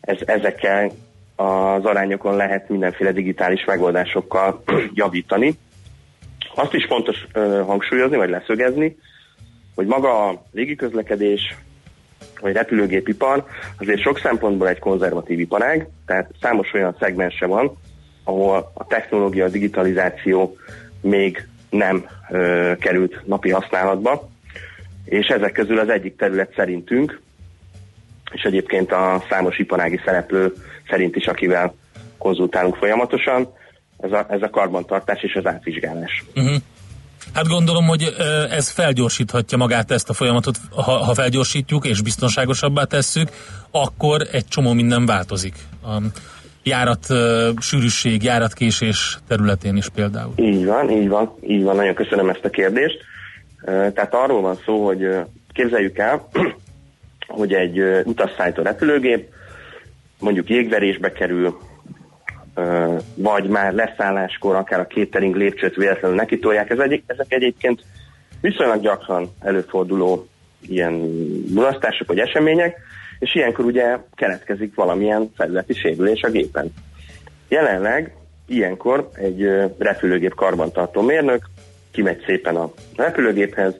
ez, 0.00 0.18
ezekkel 0.24 0.90
az 1.36 1.84
arányokon 1.84 2.36
lehet 2.36 2.68
mindenféle 2.68 3.12
digitális 3.12 3.64
megoldásokkal 3.64 4.62
javítani. 4.94 5.58
Azt 6.54 6.74
is 6.74 6.84
fontos 6.84 7.26
hangsúlyozni, 7.66 8.16
vagy 8.16 8.30
leszögezni, 8.30 8.96
hogy 9.74 9.86
maga 9.86 10.28
a 10.28 10.42
légiközlekedés 10.52 11.56
vagy 12.40 12.52
repülőgépipar 12.52 13.44
azért 13.78 14.00
sok 14.00 14.18
szempontból 14.18 14.68
egy 14.68 14.78
konzervatív 14.78 15.38
iparág, 15.38 15.88
tehát 16.06 16.30
számos 16.40 16.72
olyan 16.72 16.96
szegmense 17.00 17.46
van, 17.46 17.76
ahol 18.24 18.70
a 18.74 18.86
technológia, 18.86 19.44
a 19.44 19.48
digitalizáció 19.48 20.56
még 21.00 21.48
nem 21.70 22.06
ö, 22.30 22.72
került 22.80 23.26
napi 23.26 23.50
használatba, 23.50 24.28
és 25.04 25.26
ezek 25.26 25.52
közül 25.52 25.78
az 25.78 25.88
egyik 25.88 26.16
terület 26.16 26.52
szerintünk, 26.56 27.20
és 28.32 28.42
egyébként 28.42 28.92
a 28.92 29.22
számos 29.28 29.58
iparági 29.58 30.00
szereplő 30.04 30.52
szerint 30.88 31.16
is, 31.16 31.26
akivel 31.26 31.74
konzultálunk 32.18 32.76
folyamatosan, 32.76 33.48
ez 33.98 34.12
a, 34.12 34.26
ez 34.28 34.42
a 34.42 34.50
karbantartás 34.50 35.22
és 35.22 35.34
az 35.34 35.46
átvizsgálás. 35.46 36.24
Uh-huh. 36.34 36.56
Hát 37.36 37.48
gondolom, 37.48 37.86
hogy 37.86 38.14
ez 38.50 38.70
felgyorsíthatja 38.70 39.58
magát 39.58 39.90
ezt 39.90 40.08
a 40.08 40.12
folyamatot, 40.12 40.56
ha, 40.70 40.92
ha 40.92 41.14
felgyorsítjuk 41.14 41.86
és 41.86 42.02
biztonságosabbá 42.02 42.84
tesszük, 42.84 43.28
akkor 43.70 44.26
egy 44.32 44.48
csomó 44.48 44.72
minden 44.72 45.06
változik. 45.06 45.54
A 45.82 45.96
járat 46.62 47.06
sűrűség, 47.60 48.22
járatkésés 48.22 49.18
területén 49.28 49.76
is 49.76 49.88
például. 49.88 50.32
Így 50.36 50.64
van, 50.64 50.90
így 50.90 51.08
van, 51.08 51.32
így 51.46 51.62
van, 51.62 51.76
nagyon 51.76 51.94
köszönöm 51.94 52.28
ezt 52.28 52.44
a 52.44 52.50
kérdést. 52.50 52.98
Tehát 53.64 54.14
arról 54.14 54.40
van 54.40 54.58
szó, 54.64 54.86
hogy 54.86 55.08
képzeljük 55.52 55.98
el, 55.98 56.28
hogy 57.38 57.52
egy 57.52 57.78
utasszállító 58.04 58.62
repülőgép 58.62 59.28
mondjuk 60.18 60.48
jégverésbe 60.48 61.12
kerül, 61.12 61.58
vagy 63.14 63.48
már 63.48 63.72
leszálláskor 63.72 64.54
akár 64.54 64.80
a 64.80 64.86
catering 64.86 65.36
lépcsőt 65.36 65.74
véletlenül 65.74 66.16
nekitolják. 66.16 66.70
Ez 66.70 66.78
egy, 66.78 67.02
ezek 67.06 67.32
egyébként 67.32 67.84
viszonylag 68.40 68.80
gyakran 68.80 69.28
előforduló 69.40 70.26
ilyen 70.60 70.92
mulasztások 71.54 72.08
vagy 72.08 72.18
események, 72.18 72.76
és 73.18 73.34
ilyenkor 73.34 73.64
ugye 73.64 73.96
keletkezik 74.14 74.74
valamilyen 74.74 75.30
felületi 75.36 75.74
sérülés 75.74 76.22
a 76.22 76.30
gépen. 76.30 76.72
Jelenleg 77.48 78.14
ilyenkor 78.46 79.10
egy 79.14 79.42
repülőgép 79.78 80.34
karbantartó 80.34 81.00
mérnök 81.02 81.44
kimegy 81.90 82.22
szépen 82.26 82.56
a 82.56 82.72
repülőgéphez, 82.96 83.74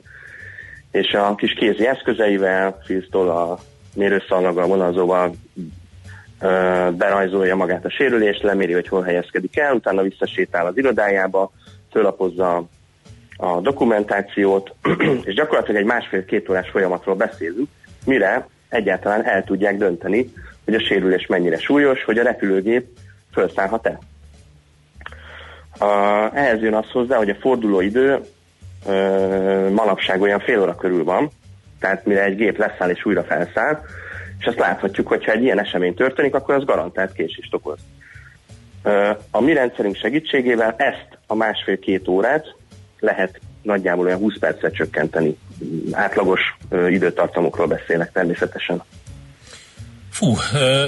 és 0.91 1.13
a 1.13 1.35
kis 1.35 1.53
kézi 1.53 1.87
eszközeivel, 1.87 2.79
filztól 2.85 3.29
a 3.29 3.59
mérőszalaggal, 3.95 4.67
vonalzóval 4.67 5.35
berajzolja 6.97 7.55
magát 7.55 7.85
a 7.85 7.89
sérülést, 7.89 8.43
leméri, 8.43 8.73
hogy 8.73 8.87
hol 8.87 9.01
helyezkedik 9.01 9.57
el, 9.57 9.73
utána 9.73 10.01
visszasétál 10.01 10.65
az 10.65 10.77
irodájába, 10.77 11.51
fölapozza 11.91 12.63
a 13.37 13.59
dokumentációt, 13.61 14.73
és 15.27 15.33
gyakorlatilag 15.33 15.81
egy 15.81 15.87
másfél-két 15.87 16.49
órás 16.49 16.69
folyamatról 16.69 17.15
beszélünk, 17.15 17.67
mire 18.05 18.47
egyáltalán 18.69 19.25
el 19.25 19.43
tudják 19.43 19.77
dönteni, 19.77 20.31
hogy 20.65 20.73
a 20.73 20.79
sérülés 20.79 21.25
mennyire 21.25 21.57
súlyos, 21.57 22.03
hogy 22.03 22.17
a 22.17 22.23
repülőgép 22.23 22.87
felszállhat-e. 23.31 23.99
Uh, 25.79 26.37
ehhez 26.37 26.61
jön 26.61 26.73
az 26.73 26.91
hozzá, 26.91 27.17
hogy 27.17 27.29
a 27.29 27.35
fordulóidő 27.39 28.19
uh, 28.85 29.69
manapság 29.69 30.21
olyan 30.21 30.39
fél 30.39 30.61
óra 30.61 30.75
körül 30.75 31.03
van, 31.03 31.29
tehát 31.79 32.05
mire 32.05 32.23
egy 32.23 32.35
gép 32.35 32.57
leszáll 32.57 32.89
és 32.89 33.05
újra 33.05 33.23
felszáll, 33.23 33.81
és 34.39 34.45
azt 34.45 34.59
láthatjuk, 34.59 35.07
hogy 35.07 35.25
ha 35.25 35.31
egy 35.31 35.43
ilyen 35.43 35.59
esemény 35.59 35.93
történik, 35.93 36.35
akkor 36.35 36.55
az 36.55 36.65
garantált 36.65 37.13
késést 37.13 37.53
okoz. 37.53 37.79
A 39.31 39.41
mi 39.41 39.53
rendszerünk 39.53 39.95
segítségével 39.95 40.75
ezt 40.77 41.17
a 41.27 41.35
másfél-két 41.35 42.07
órát 42.07 42.55
lehet 42.99 43.39
nagyjából 43.61 44.05
olyan 44.05 44.19
20 44.19 44.37
percet 44.39 44.73
csökkenteni. 44.73 45.37
Átlagos 45.91 46.57
időtartamokról 46.89 47.67
beszélek 47.67 48.11
természetesen. 48.11 48.83
Fú, 50.17 50.37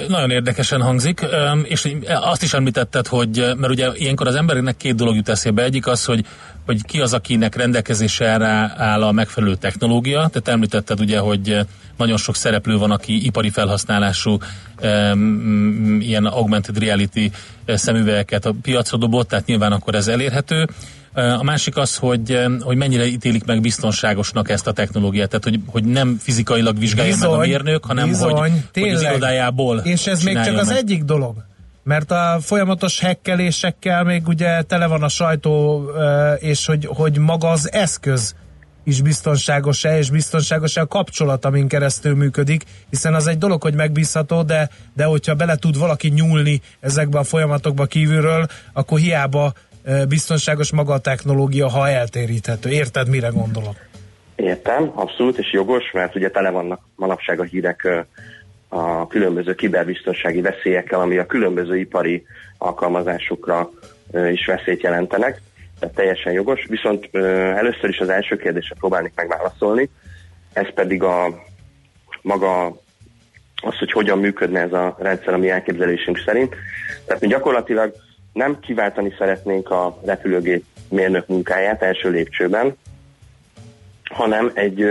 nagyon 0.08 0.30
érdekesen 0.30 0.82
hangzik, 0.82 1.26
és 1.62 1.96
azt 2.06 2.42
is 2.42 2.52
említetted, 2.52 3.06
hogy, 3.06 3.52
mert 3.56 3.72
ugye 3.72 3.88
ilyenkor 3.94 4.26
az 4.26 4.34
embernek 4.34 4.76
két 4.76 4.94
dolog 4.94 5.16
jut 5.16 5.28
eszébe. 5.28 5.62
Egyik 5.62 5.86
az, 5.86 6.04
hogy, 6.04 6.24
hogy 6.66 6.84
ki 6.84 7.00
az, 7.00 7.12
akinek 7.12 7.54
rendelkezésre 7.56 8.26
áll 8.76 9.02
a 9.02 9.12
megfelelő 9.12 9.54
technológia. 9.54 10.16
Tehát 10.18 10.48
említetted 10.48 11.00
ugye, 11.00 11.18
hogy 11.18 11.58
nagyon 11.96 12.16
sok 12.16 12.36
szereplő 12.36 12.76
van, 12.78 12.90
aki 12.90 13.24
ipari 13.24 13.50
felhasználású 13.50 14.38
ilyen 15.98 16.26
augmented 16.26 16.78
reality 16.78 17.30
szemüvegeket 17.66 18.46
a 18.46 18.54
piacra 18.62 18.98
dobott, 18.98 19.28
tehát 19.28 19.46
nyilván 19.46 19.72
akkor 19.72 19.94
ez 19.94 20.08
elérhető. 20.08 20.68
A 21.12 21.42
másik 21.42 21.76
az, 21.76 21.96
hogy, 21.96 22.38
hogy 22.60 22.76
mennyire 22.76 23.06
ítélik 23.06 23.44
meg 23.44 23.60
biztonságosnak 23.60 24.50
ezt 24.50 24.66
a 24.66 24.72
technológiát, 24.72 25.28
tehát 25.28 25.44
hogy, 25.44 25.60
hogy 25.66 25.84
nem 25.84 26.16
fizikailag 26.22 26.78
vizsgálja 26.78 27.12
bizony, 27.12 27.30
meg 27.30 27.38
a 27.38 27.42
mérnök, 27.42 27.84
hanem 27.84 28.08
bizony, 28.08 28.34
hogy, 28.34 28.52
hogy 28.72 28.88
az 28.88 29.02
irodájából 29.02 29.78
És 29.78 30.06
ez 30.06 30.22
még 30.22 30.34
csak 30.34 30.44
meg. 30.44 30.56
az 30.56 30.70
egyik 30.70 31.02
dolog. 31.02 31.44
Mert 31.82 32.10
a 32.10 32.38
folyamatos 32.40 33.00
hekkelésekkel 33.00 34.04
még 34.04 34.28
ugye 34.28 34.62
tele 34.62 34.86
van 34.86 35.02
a 35.02 35.08
sajtó, 35.08 35.84
és 36.38 36.66
hogy, 36.66 36.88
hogy 36.90 37.18
maga 37.18 37.50
az 37.50 37.72
eszköz 37.72 38.34
is 38.84 39.00
biztonságos-e, 39.00 39.98
és 39.98 40.10
biztonságos-e 40.10 40.80
a 40.80 40.86
kapcsolat, 40.86 41.44
amin 41.44 41.68
keresztül 41.68 42.14
működik, 42.14 42.64
hiszen 42.90 43.14
az 43.14 43.26
egy 43.26 43.38
dolog, 43.38 43.62
hogy 43.62 43.74
megbízható, 43.74 44.42
de, 44.42 44.70
de 44.94 45.04
hogyha 45.04 45.34
bele 45.34 45.56
tud 45.56 45.78
valaki 45.78 46.08
nyúlni 46.08 46.60
ezekbe 46.80 47.18
a 47.18 47.24
folyamatokba 47.24 47.86
kívülről, 47.86 48.46
akkor 48.72 48.98
hiába 48.98 49.52
biztonságos 50.08 50.72
maga 50.72 50.92
a 50.92 50.98
technológia, 50.98 51.68
ha 51.68 51.88
eltéríthető. 51.88 52.70
Érted, 52.70 53.08
mire 53.08 53.28
gondolok? 53.28 53.76
Értem, 54.36 54.90
abszolút, 54.94 55.38
és 55.38 55.52
jogos, 55.52 55.90
mert 55.92 56.14
ugye 56.14 56.30
tele 56.30 56.50
vannak 56.50 56.80
manapság 56.96 57.40
a 57.40 57.42
hírek 57.42 58.06
a 58.68 59.06
különböző 59.06 59.54
kiberbiztonsági 59.54 60.40
veszélyekkel, 60.40 61.00
ami 61.00 61.18
a 61.18 61.26
különböző 61.26 61.78
ipari 61.78 62.24
alkalmazásokra 62.58 63.70
is 64.32 64.46
veszélyt 64.46 64.82
jelentenek. 64.82 65.40
Tehát 65.80 65.94
teljesen 65.94 66.32
jogos. 66.32 66.66
Viszont 66.68 67.08
először 67.56 67.88
is 67.88 67.98
az 67.98 68.08
első 68.08 68.36
kérdésre 68.36 68.74
próbálnék 68.78 69.12
megválaszolni. 69.14 69.90
Ez 70.52 70.72
pedig 70.74 71.02
a 71.02 71.42
maga 72.22 72.66
az, 73.62 73.78
hogy 73.78 73.92
hogyan 73.92 74.18
működne 74.18 74.60
ez 74.60 74.72
a 74.72 74.96
rendszer 74.98 75.34
a 75.34 75.38
mi 75.38 75.50
elképzelésünk 75.50 76.18
szerint. 76.24 76.54
Tehát 77.06 77.20
mi 77.20 77.28
gyakorlatilag 77.28 77.94
nem 78.40 78.60
kiváltani 78.60 79.14
szeretnénk 79.18 79.70
a 79.70 79.98
repülőgép 80.04 80.64
mérnök 80.88 81.26
munkáját 81.26 81.82
első 81.82 82.10
lépcsőben, 82.10 82.76
hanem 84.04 84.50
egy, 84.54 84.82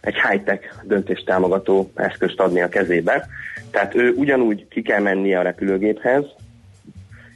egy 0.00 0.14
high-tech 0.28 0.60
döntést 0.82 1.24
támogató 1.24 1.90
eszközt 1.94 2.40
adni 2.40 2.62
a 2.62 2.68
kezébe. 2.68 3.26
Tehát 3.70 3.94
ő 3.94 4.12
ugyanúgy 4.12 4.68
ki 4.68 4.82
kell 4.82 5.00
mennie 5.00 5.38
a 5.38 5.42
repülőgéphez, 5.42 6.24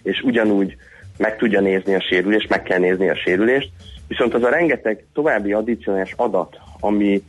és 0.03 0.21
ugyanúgy 0.21 0.77
meg 1.17 1.37
tudja 1.37 1.61
nézni 1.61 1.95
a 1.95 2.01
sérülést, 2.01 2.49
meg 2.49 2.63
kell 2.63 2.79
nézni 2.79 3.09
a 3.09 3.17
sérülést, 3.17 3.71
viszont 4.09 4.35
az 4.35 4.43
a 4.43 4.51
rengeteg 4.51 5.05
további 5.15 5.53
addicionális 5.53 6.13
adat, 6.17 6.59
ami, 6.81 7.23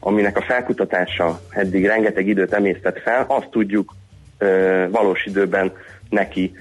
aminek 0.00 0.36
a 0.38 0.42
felkutatása 0.42 1.40
eddig 1.50 1.86
rengeteg 1.86 2.26
időt 2.26 2.52
emésztett 2.52 2.98
fel, 3.00 3.24
azt 3.28 3.50
tudjuk 3.50 3.94
ö, 4.38 4.86
valós 4.90 5.26
időben 5.26 5.72
neki 6.08 6.54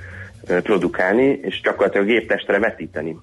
produkálni, 0.45 1.39
és 1.41 1.61
gyakorlatilag 1.61 2.07
a 2.07 2.09
géptestre 2.09 2.59
vetíteni. 2.59 3.17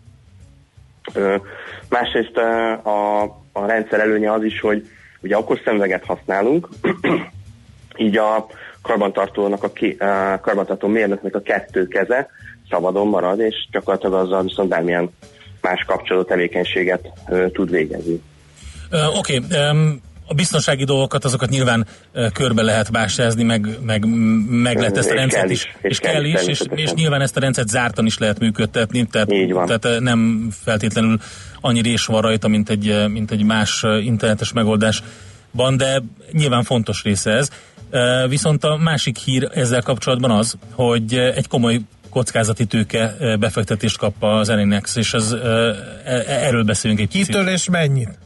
Másrészt 1.89 2.37
a, 2.37 3.23
a 3.53 3.67
rendszer 3.67 4.01
előnye 4.01 4.33
az 4.33 4.45
is, 4.45 4.61
hogy 4.61 4.89
ugye 5.21 5.37
akkor 5.37 5.61
szemüveget 5.65 6.05
használunk, 6.05 6.69
így 7.97 8.17
a 8.17 8.47
karbantartónak 8.83 9.63
a, 9.63 9.73
ké, 9.73 9.97
a 9.99 10.41
karbantartó 10.43 10.89
mérnöknek 10.89 11.35
a 11.35 11.41
kettő 11.41 11.87
keze 11.87 12.29
szabadon 12.71 13.09
marad, 13.09 13.41
és 13.41 13.55
gyakorlatilag 13.71 14.25
azzal 14.25 14.43
viszont 14.43 14.69
bármilyen 14.69 15.11
más 15.61 15.85
kapcsoló 15.87 16.23
tevékenységet 16.23 17.09
ö, 17.29 17.51
tud 17.51 17.71
végezni. 17.71 18.23
Oké, 19.17 19.37
okay, 19.37 19.71
um, 19.71 20.01
a 20.31 20.35
biztonsági 20.35 20.85
dolgokat, 20.85 21.25
azokat 21.25 21.49
nyilván 21.49 21.87
körbe 22.33 22.63
lehet 22.63 22.91
básázni, 22.93 23.43
meg, 23.43 23.79
meg, 23.83 24.05
meg 24.49 24.79
lehet 24.79 24.97
ezt 24.97 25.11
a 25.11 25.15
rendszert 25.15 25.51
is, 25.51 25.65
és, 25.65 25.91
és 25.91 25.99
kell 25.99 26.25
is, 26.25 26.43
és, 26.47 26.63
és 26.75 26.93
nyilván 26.93 27.21
ezt 27.21 27.37
a 27.37 27.41
rendszert 27.41 27.69
zártan 27.69 28.07
is 28.07 28.19
lehet 28.19 28.39
működtetni, 28.39 29.07
tehát, 29.07 29.29
tehát 29.67 30.01
nem 30.01 30.49
feltétlenül 30.65 31.19
annyi 31.61 31.83
rés 31.83 32.07
van 32.07 32.21
rajta, 32.21 32.49
mint 32.49 32.71
egy, 32.71 33.09
mint 33.09 33.31
egy 33.31 33.45
más 33.45 33.85
internetes 34.03 34.53
megoldásban, 34.53 35.77
de 35.77 36.03
nyilván 36.33 36.63
fontos 36.63 37.03
része 37.03 37.31
ez. 37.31 37.49
Viszont 38.29 38.65
a 38.65 38.77
másik 38.77 39.17
hír 39.17 39.51
ezzel 39.55 39.83
kapcsolatban 39.83 40.31
az, 40.31 40.57
hogy 40.73 41.15
egy 41.15 41.49
komoly 41.49 41.81
kockázati 42.11 42.65
tőke 42.65 43.17
befektetést 43.41 43.99
kap 43.99 44.15
az 44.23 44.49
Elinex, 44.49 44.97
és 44.97 45.15
az, 45.15 45.33
e, 45.33 46.25
erről 46.27 46.65
beszélünk 46.65 47.01
egy 47.01 47.09
Kitől 47.09 47.45
picit. 47.45 47.59
és 47.59 47.69
mennyit? 47.69 48.19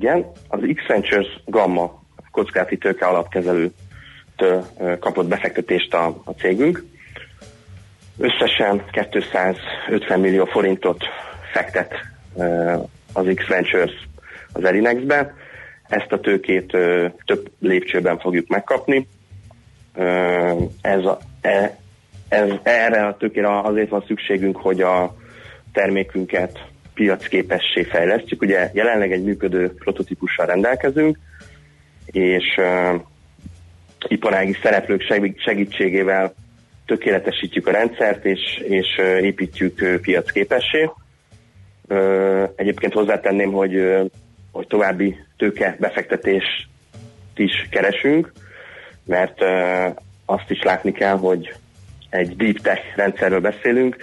Igen, 0.00 0.30
az 0.48 0.60
X-Ventures 0.74 1.40
Gamma 1.44 2.02
kockázati 2.30 2.76
tőke 2.76 3.06
alapkezelőtől 3.06 4.64
kapott 5.00 5.26
befektetést 5.26 5.94
a, 5.94 6.06
a 6.24 6.30
cégünk. 6.30 6.84
Összesen 8.18 8.84
250 8.90 10.20
millió 10.20 10.44
forintot 10.44 11.04
fektet 11.52 11.94
az 13.12 13.26
X-Ventures 13.34 14.08
az 14.52 14.64
Elinexbe. 14.64 15.34
Ezt 15.88 16.12
a 16.12 16.20
tőkét 16.20 16.76
több 17.24 17.50
lépcsőben 17.60 18.18
fogjuk 18.18 18.48
megkapni. 18.48 19.08
Ez 20.80 21.04
a, 21.04 21.18
e, 21.40 21.78
ez, 22.28 22.50
erre 22.62 23.06
a 23.06 23.16
tőkére 23.16 23.60
azért 23.60 23.88
van 23.88 24.04
szükségünk, 24.06 24.56
hogy 24.56 24.80
a 24.80 25.16
termékünket 25.72 26.67
piacképessé 26.98 27.82
fejlesztjük. 27.82 28.42
Ugye 28.42 28.70
jelenleg 28.72 29.12
egy 29.12 29.24
működő 29.24 29.74
prototípussal 29.74 30.46
rendelkezünk, 30.46 31.18
és 32.06 32.44
uh, 32.56 33.00
iparági 34.08 34.56
szereplők 34.62 35.02
segítségével 35.36 36.34
tökéletesítjük 36.86 37.66
a 37.66 37.70
rendszert, 37.70 38.24
és, 38.24 38.40
és 38.68 38.86
uh, 38.98 39.22
építjük 39.22 39.80
uh, 39.80 39.94
piacképessé. 39.94 40.90
Uh, 41.88 42.50
egyébként 42.56 42.92
hozzátenném, 42.92 43.52
hogy, 43.52 43.76
uh, 43.76 44.04
hogy 44.52 44.66
további 44.66 45.16
tőke 45.36 45.76
befektetést 45.80 46.68
is 47.36 47.68
keresünk, 47.70 48.32
mert 49.04 49.42
uh, 49.42 49.96
azt 50.24 50.50
is 50.50 50.62
látni 50.62 50.92
kell, 50.92 51.16
hogy 51.16 51.54
egy 52.10 52.36
deep 52.36 52.58
tech 52.58 52.96
rendszerről 52.96 53.40
beszélünk, 53.40 53.96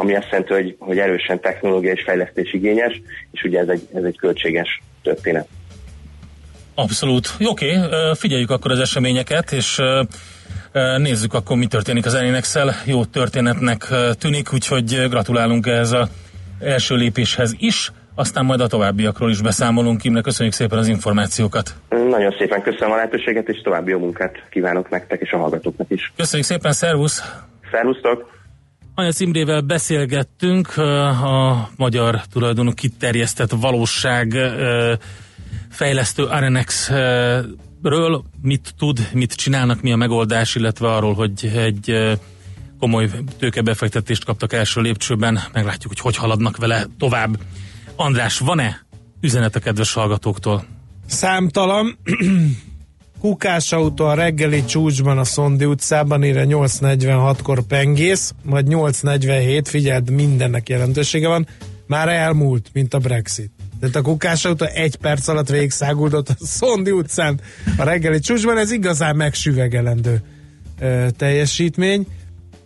ami 0.00 0.14
azt 0.14 0.28
jelenti, 0.30 0.52
hogy, 0.52 0.76
hogy 0.78 0.98
erősen 0.98 1.40
technológia 1.40 1.92
és 1.92 2.02
fejlesztés 2.02 2.52
igényes, 2.52 3.02
és 3.30 3.42
ugye 3.42 3.58
ez 3.60 3.68
egy, 3.68 3.88
ez 3.94 4.02
egy 4.02 4.16
költséges 4.16 4.82
történet. 5.02 5.48
Abszolút. 6.74 7.28
Oké, 7.44 7.76
okay, 7.76 8.14
figyeljük 8.14 8.50
akkor 8.50 8.70
az 8.70 8.78
eseményeket, 8.78 9.52
és 9.52 9.80
nézzük 10.96 11.34
akkor, 11.34 11.56
mi 11.56 11.66
történik 11.66 12.06
az 12.06 12.14
Elinexel. 12.14 12.74
Jó 12.84 13.04
történetnek 13.04 13.86
tűnik, 14.18 14.52
úgyhogy 14.52 15.08
gratulálunk 15.08 15.66
ehhez 15.66 15.92
az 15.92 16.08
első 16.60 16.94
lépéshez 16.94 17.54
is, 17.58 17.92
aztán 18.14 18.44
majd 18.44 18.60
a 18.60 18.66
továbbiakról 18.66 19.30
is 19.30 19.42
beszámolunk. 19.42 20.04
Imre, 20.04 20.20
köszönjük 20.20 20.54
szépen 20.54 20.78
az 20.78 20.88
információkat. 20.88 21.74
Nagyon 21.88 22.34
szépen 22.38 22.62
köszönöm 22.62 22.92
a 22.92 22.94
lehetőséget, 22.94 23.48
és 23.48 23.60
további 23.60 23.90
jó 23.90 23.98
munkát 23.98 24.42
kívánok 24.50 24.90
nektek 24.90 25.20
és 25.20 25.32
a 25.32 25.36
hallgatóknak 25.36 25.90
is. 25.90 26.12
Köszönjük 26.16 26.48
szépen, 26.48 26.72
szervusz! 26.72 27.22
Szervusztok! 27.70 28.38
Anya 29.00 29.12
Imrével 29.18 29.60
beszélgettünk 29.60 30.76
a 30.76 31.70
magyar 31.76 32.26
tulajdonú 32.26 32.72
kiterjesztett 32.72 33.50
valóság 33.50 34.36
fejlesztő 35.70 36.24
Arenex-ről, 36.24 38.24
mit 38.42 38.74
tud, 38.78 39.08
mit 39.12 39.32
csinálnak, 39.32 39.82
mi 39.82 39.92
a 39.92 39.96
megoldás, 39.96 40.54
illetve 40.54 40.94
arról, 40.94 41.14
hogy 41.14 41.50
egy 41.54 42.16
komoly 42.78 43.10
tőkebefektetést 43.38 44.24
kaptak 44.24 44.52
első 44.52 44.80
lépcsőben, 44.80 45.40
meglátjuk, 45.52 45.92
hogy 45.92 46.00
hogy 46.00 46.16
haladnak 46.16 46.56
vele 46.56 46.86
tovább. 46.98 47.38
András, 47.96 48.38
van-e 48.38 48.86
üzenet 49.20 49.56
a 49.56 49.60
kedves 49.60 49.92
hallgatóktól? 49.92 50.64
Számtalan. 51.06 51.98
Kukásautó 53.20 54.04
a 54.04 54.14
reggeli 54.14 54.64
csúcsban 54.64 55.18
a 55.18 55.24
Szondi 55.24 55.64
utcában, 55.64 56.22
ére 56.22 56.44
8.46-kor 56.48 57.62
pengész, 57.62 58.32
majd 58.42 58.66
8.47, 58.68 59.62
figyeld, 59.64 60.10
mindennek 60.10 60.68
jelentősége 60.68 61.28
van, 61.28 61.46
már 61.86 62.08
elmúlt, 62.08 62.70
mint 62.72 62.94
a 62.94 62.98
Brexit. 62.98 63.50
Tehát 63.80 63.96
a 63.96 64.02
kukásautó 64.02 64.66
egy 64.66 64.96
perc 64.96 65.28
alatt 65.28 65.48
végigszáguldott 65.48 66.28
a 66.28 66.34
Szondi 66.38 66.90
utcán 66.90 67.40
a 67.76 67.84
reggeli 67.84 68.18
csúcsban, 68.18 68.58
ez 68.58 68.70
igazán 68.70 69.16
megsüvegelendő 69.16 70.22
ö, 70.80 71.06
teljesítmény. 71.16 72.06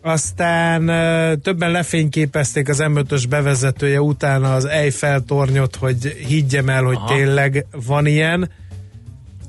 Aztán 0.03 0.89
ö, 0.89 1.37
többen 1.37 1.71
lefényképezték 1.71 2.69
az 2.69 2.79
M5-ös 2.81 3.25
bevezetője 3.29 4.01
utána 4.01 4.55
az 4.55 4.65
Eiffel 4.65 5.21
tornyot, 5.21 5.77
hogy 5.77 6.07
higgyem 6.07 6.69
el, 6.69 6.83
hogy 6.83 6.97
Aha. 6.97 7.15
tényleg 7.15 7.67
van 7.87 8.07
ilyen 8.07 8.51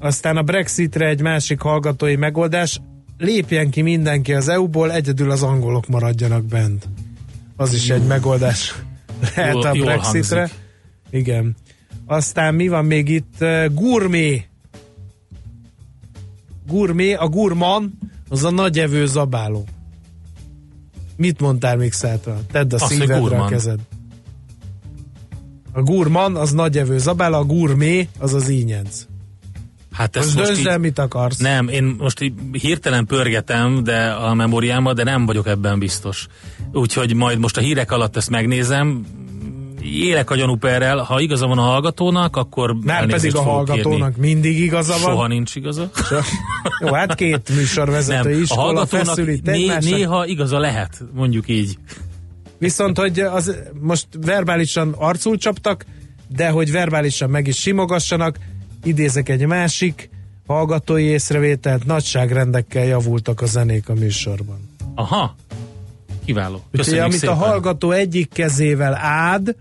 Aztán 0.06 0.38
a 0.38 0.42
Brexitre 0.42 1.08
egy 1.08 1.22
másik 1.22 1.62
hallgatói 1.62 2.16
megoldás, 2.16 2.82
lépjen 3.18 3.70
ki 3.70 3.82
mindenki 3.82 4.34
az 4.34 4.48
EU-ból, 4.48 4.92
egyedül 4.92 5.32
az 5.32 5.44
angolok 5.44 5.88
maradjanak 5.88 6.46
bent. 6.46 6.88
Az 7.56 7.74
is 7.74 7.90
egy 7.90 8.06
megoldás 8.06 8.76
lehet 9.36 9.56
a 9.56 9.72
Brexitre. 9.72 10.38
hangzik. 10.38 10.58
Igen. 11.10 11.56
Aztán 12.06 12.56
mi 12.56 12.68
van 12.68 12.86
még 12.86 13.10
itt? 13.10 13.46
Gourmet. 13.72 14.50
Gourmet, 16.68 17.20
a 17.20 17.28
gurman, 17.28 17.98
az 18.30 18.44
a 18.44 18.52
nagyevő 18.52 19.06
zabáló. 19.06 19.66
Mit 21.16 21.40
mondtál 21.40 21.78
még 21.78 21.92
Szátra? 21.92 22.42
Tedd 22.52 22.74
a 22.74 22.76
Azt, 22.76 22.86
szívedre 22.86 23.38
a 23.38 23.46
kezed. 23.46 23.80
A 25.72 25.82
gurman 25.82 26.36
az 26.36 26.52
nagyevő 26.52 26.98
zabáló, 26.98 27.38
a 27.38 27.44
gourmet 27.44 28.08
az 28.20 28.34
az 28.34 28.50
ínyenc. 28.50 29.06
Hát 29.96 30.16
ezt 30.16 30.36
Most 30.36 30.48
döntsd 30.48 30.68
el, 30.68 30.78
mit 30.78 31.00
akarsz. 31.00 31.38
nem, 31.38 31.68
én 31.68 31.96
most 31.98 32.22
így 32.22 32.34
hirtelen 32.52 33.06
pörgetem 33.06 33.84
de 33.84 34.08
a 34.08 34.34
memóriámba, 34.34 34.94
de 34.94 35.04
nem 35.04 35.26
vagyok 35.26 35.48
ebben 35.48 35.80
biztos. 35.80 36.28
Úgyhogy 36.74 37.14
majd 37.14 37.40
most 37.40 37.58
a 37.58 37.62
hírek 37.62 37.92
alatt 37.92 38.16
ezt 38.16 38.30
megnézem, 38.30 39.06
élek 39.82 40.30
a 40.30 40.36
gyanúperrel, 40.36 40.98
ha 40.98 41.20
igaza 41.20 41.48
van 41.48 41.58
a 41.58 41.62
hallgatónak, 41.62 42.36
akkor 42.36 42.76
Már 42.84 43.06
pedig 43.06 43.36
a 43.36 43.42
hallgatónak 43.42 44.14
kérni. 44.14 44.28
mindig 44.32 44.60
igaza 44.60 44.92
van. 44.92 45.02
Soha 45.02 45.28
nincs 45.28 45.56
igaza. 45.56 45.90
Jó, 46.82 46.94
hát 46.94 47.16
két 47.16 47.50
műsorvezető 47.56 48.30
Nem, 48.30 48.38
a 48.38 48.42
iskola 48.42 48.62
hallgatónak 48.62 49.42
né- 49.44 49.80
néha 49.84 50.26
igaza 50.26 50.60
lehet, 50.60 51.04
mondjuk 51.14 51.48
így. 51.50 51.78
Viszont, 52.58 52.98
hogy 52.98 53.20
az 53.20 53.56
most 53.82 54.08
verbálisan 54.22 54.96
arcul 54.98 55.38
csaptak, 55.38 55.86
de 56.36 56.50
hogy 56.50 56.72
verbálisan 56.72 57.30
meg 57.30 57.48
is 57.48 57.58
simogassanak, 57.58 58.38
idézek 58.86 59.30
egy 59.30 59.46
másik 59.46 60.10
hallgatói 60.48 61.04
észrevételt, 61.04 61.86
nagyságrendekkel 61.86 62.86
javultak 62.86 63.42
a 63.42 63.46
zenék 63.46 63.90
a 63.90 63.94
műsorban. 63.94 64.58
Aha, 64.96 65.36
kiváló. 66.26 66.56
Úgyhogy 66.56 66.80
Köszönjük 66.80 67.04
amit 67.04 67.18
szépen. 67.18 67.36
a 67.36 67.38
hallgató 67.38 67.92
egyik 67.92 68.30
kezével 68.34 68.96
ád, 69.02 69.56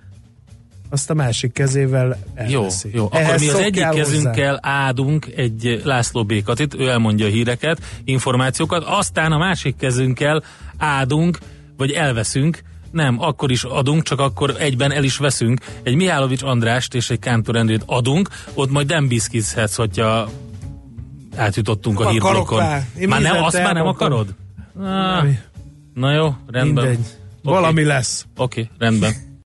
azt 0.90 1.10
a 1.10 1.14
másik 1.14 1.52
kezével 1.52 2.18
Jó, 2.48 2.58
elveszi. 2.60 2.90
jó. 2.92 3.04
Akkor 3.04 3.20
Ehhez 3.20 3.40
mi 3.40 3.48
az 3.48 3.54
egyik 3.54 3.64
szokjál 3.74 3.90
hozzá. 3.92 4.02
kezünkkel 4.02 4.58
áldunk 4.62 5.26
egy 5.36 5.80
László 5.84 6.24
Békatit, 6.24 6.74
ő 6.74 6.88
elmondja 6.88 7.26
a 7.26 7.28
híreket, 7.28 7.78
információkat, 8.04 8.84
aztán 8.86 9.32
a 9.32 9.38
másik 9.38 9.76
kezünkkel 9.76 10.42
áldunk, 10.78 11.38
vagy 11.76 11.90
elveszünk, 11.90 12.62
nem, 12.94 13.22
akkor 13.22 13.50
is 13.50 13.64
adunk, 13.64 14.02
csak 14.02 14.20
akkor 14.20 14.54
egyben 14.58 14.92
el 14.92 15.04
is 15.04 15.16
veszünk. 15.16 15.60
Egy 15.82 15.94
Mihálovics 15.94 16.42
Andrást 16.42 16.94
és 16.94 17.10
egy 17.10 17.18
Kántor 17.18 17.56
Endrét 17.56 17.82
adunk, 17.86 18.28
ott 18.54 18.70
majd 18.70 18.88
nem 18.88 19.08
bizkizhetsz, 19.08 19.76
hogyha 19.76 20.28
átjutottunk 21.36 22.00
a 22.00 22.04
Nem 22.04 22.16
akarok 22.16 22.48
hírblokkon. 22.48 22.58
már. 23.08 23.20
Nem, 23.22 23.42
azt 23.42 23.62
már 23.62 23.74
nem 23.74 23.86
akarod? 23.86 24.34
Nem, 24.78 25.38
na 25.94 26.12
jó, 26.12 26.34
rendben. 26.46 26.84
Mindegy. 26.86 27.04
Oké. 27.42 27.54
Valami 27.54 27.84
lesz. 27.84 28.26
Oké, 28.36 28.70
rendben. 28.78 29.12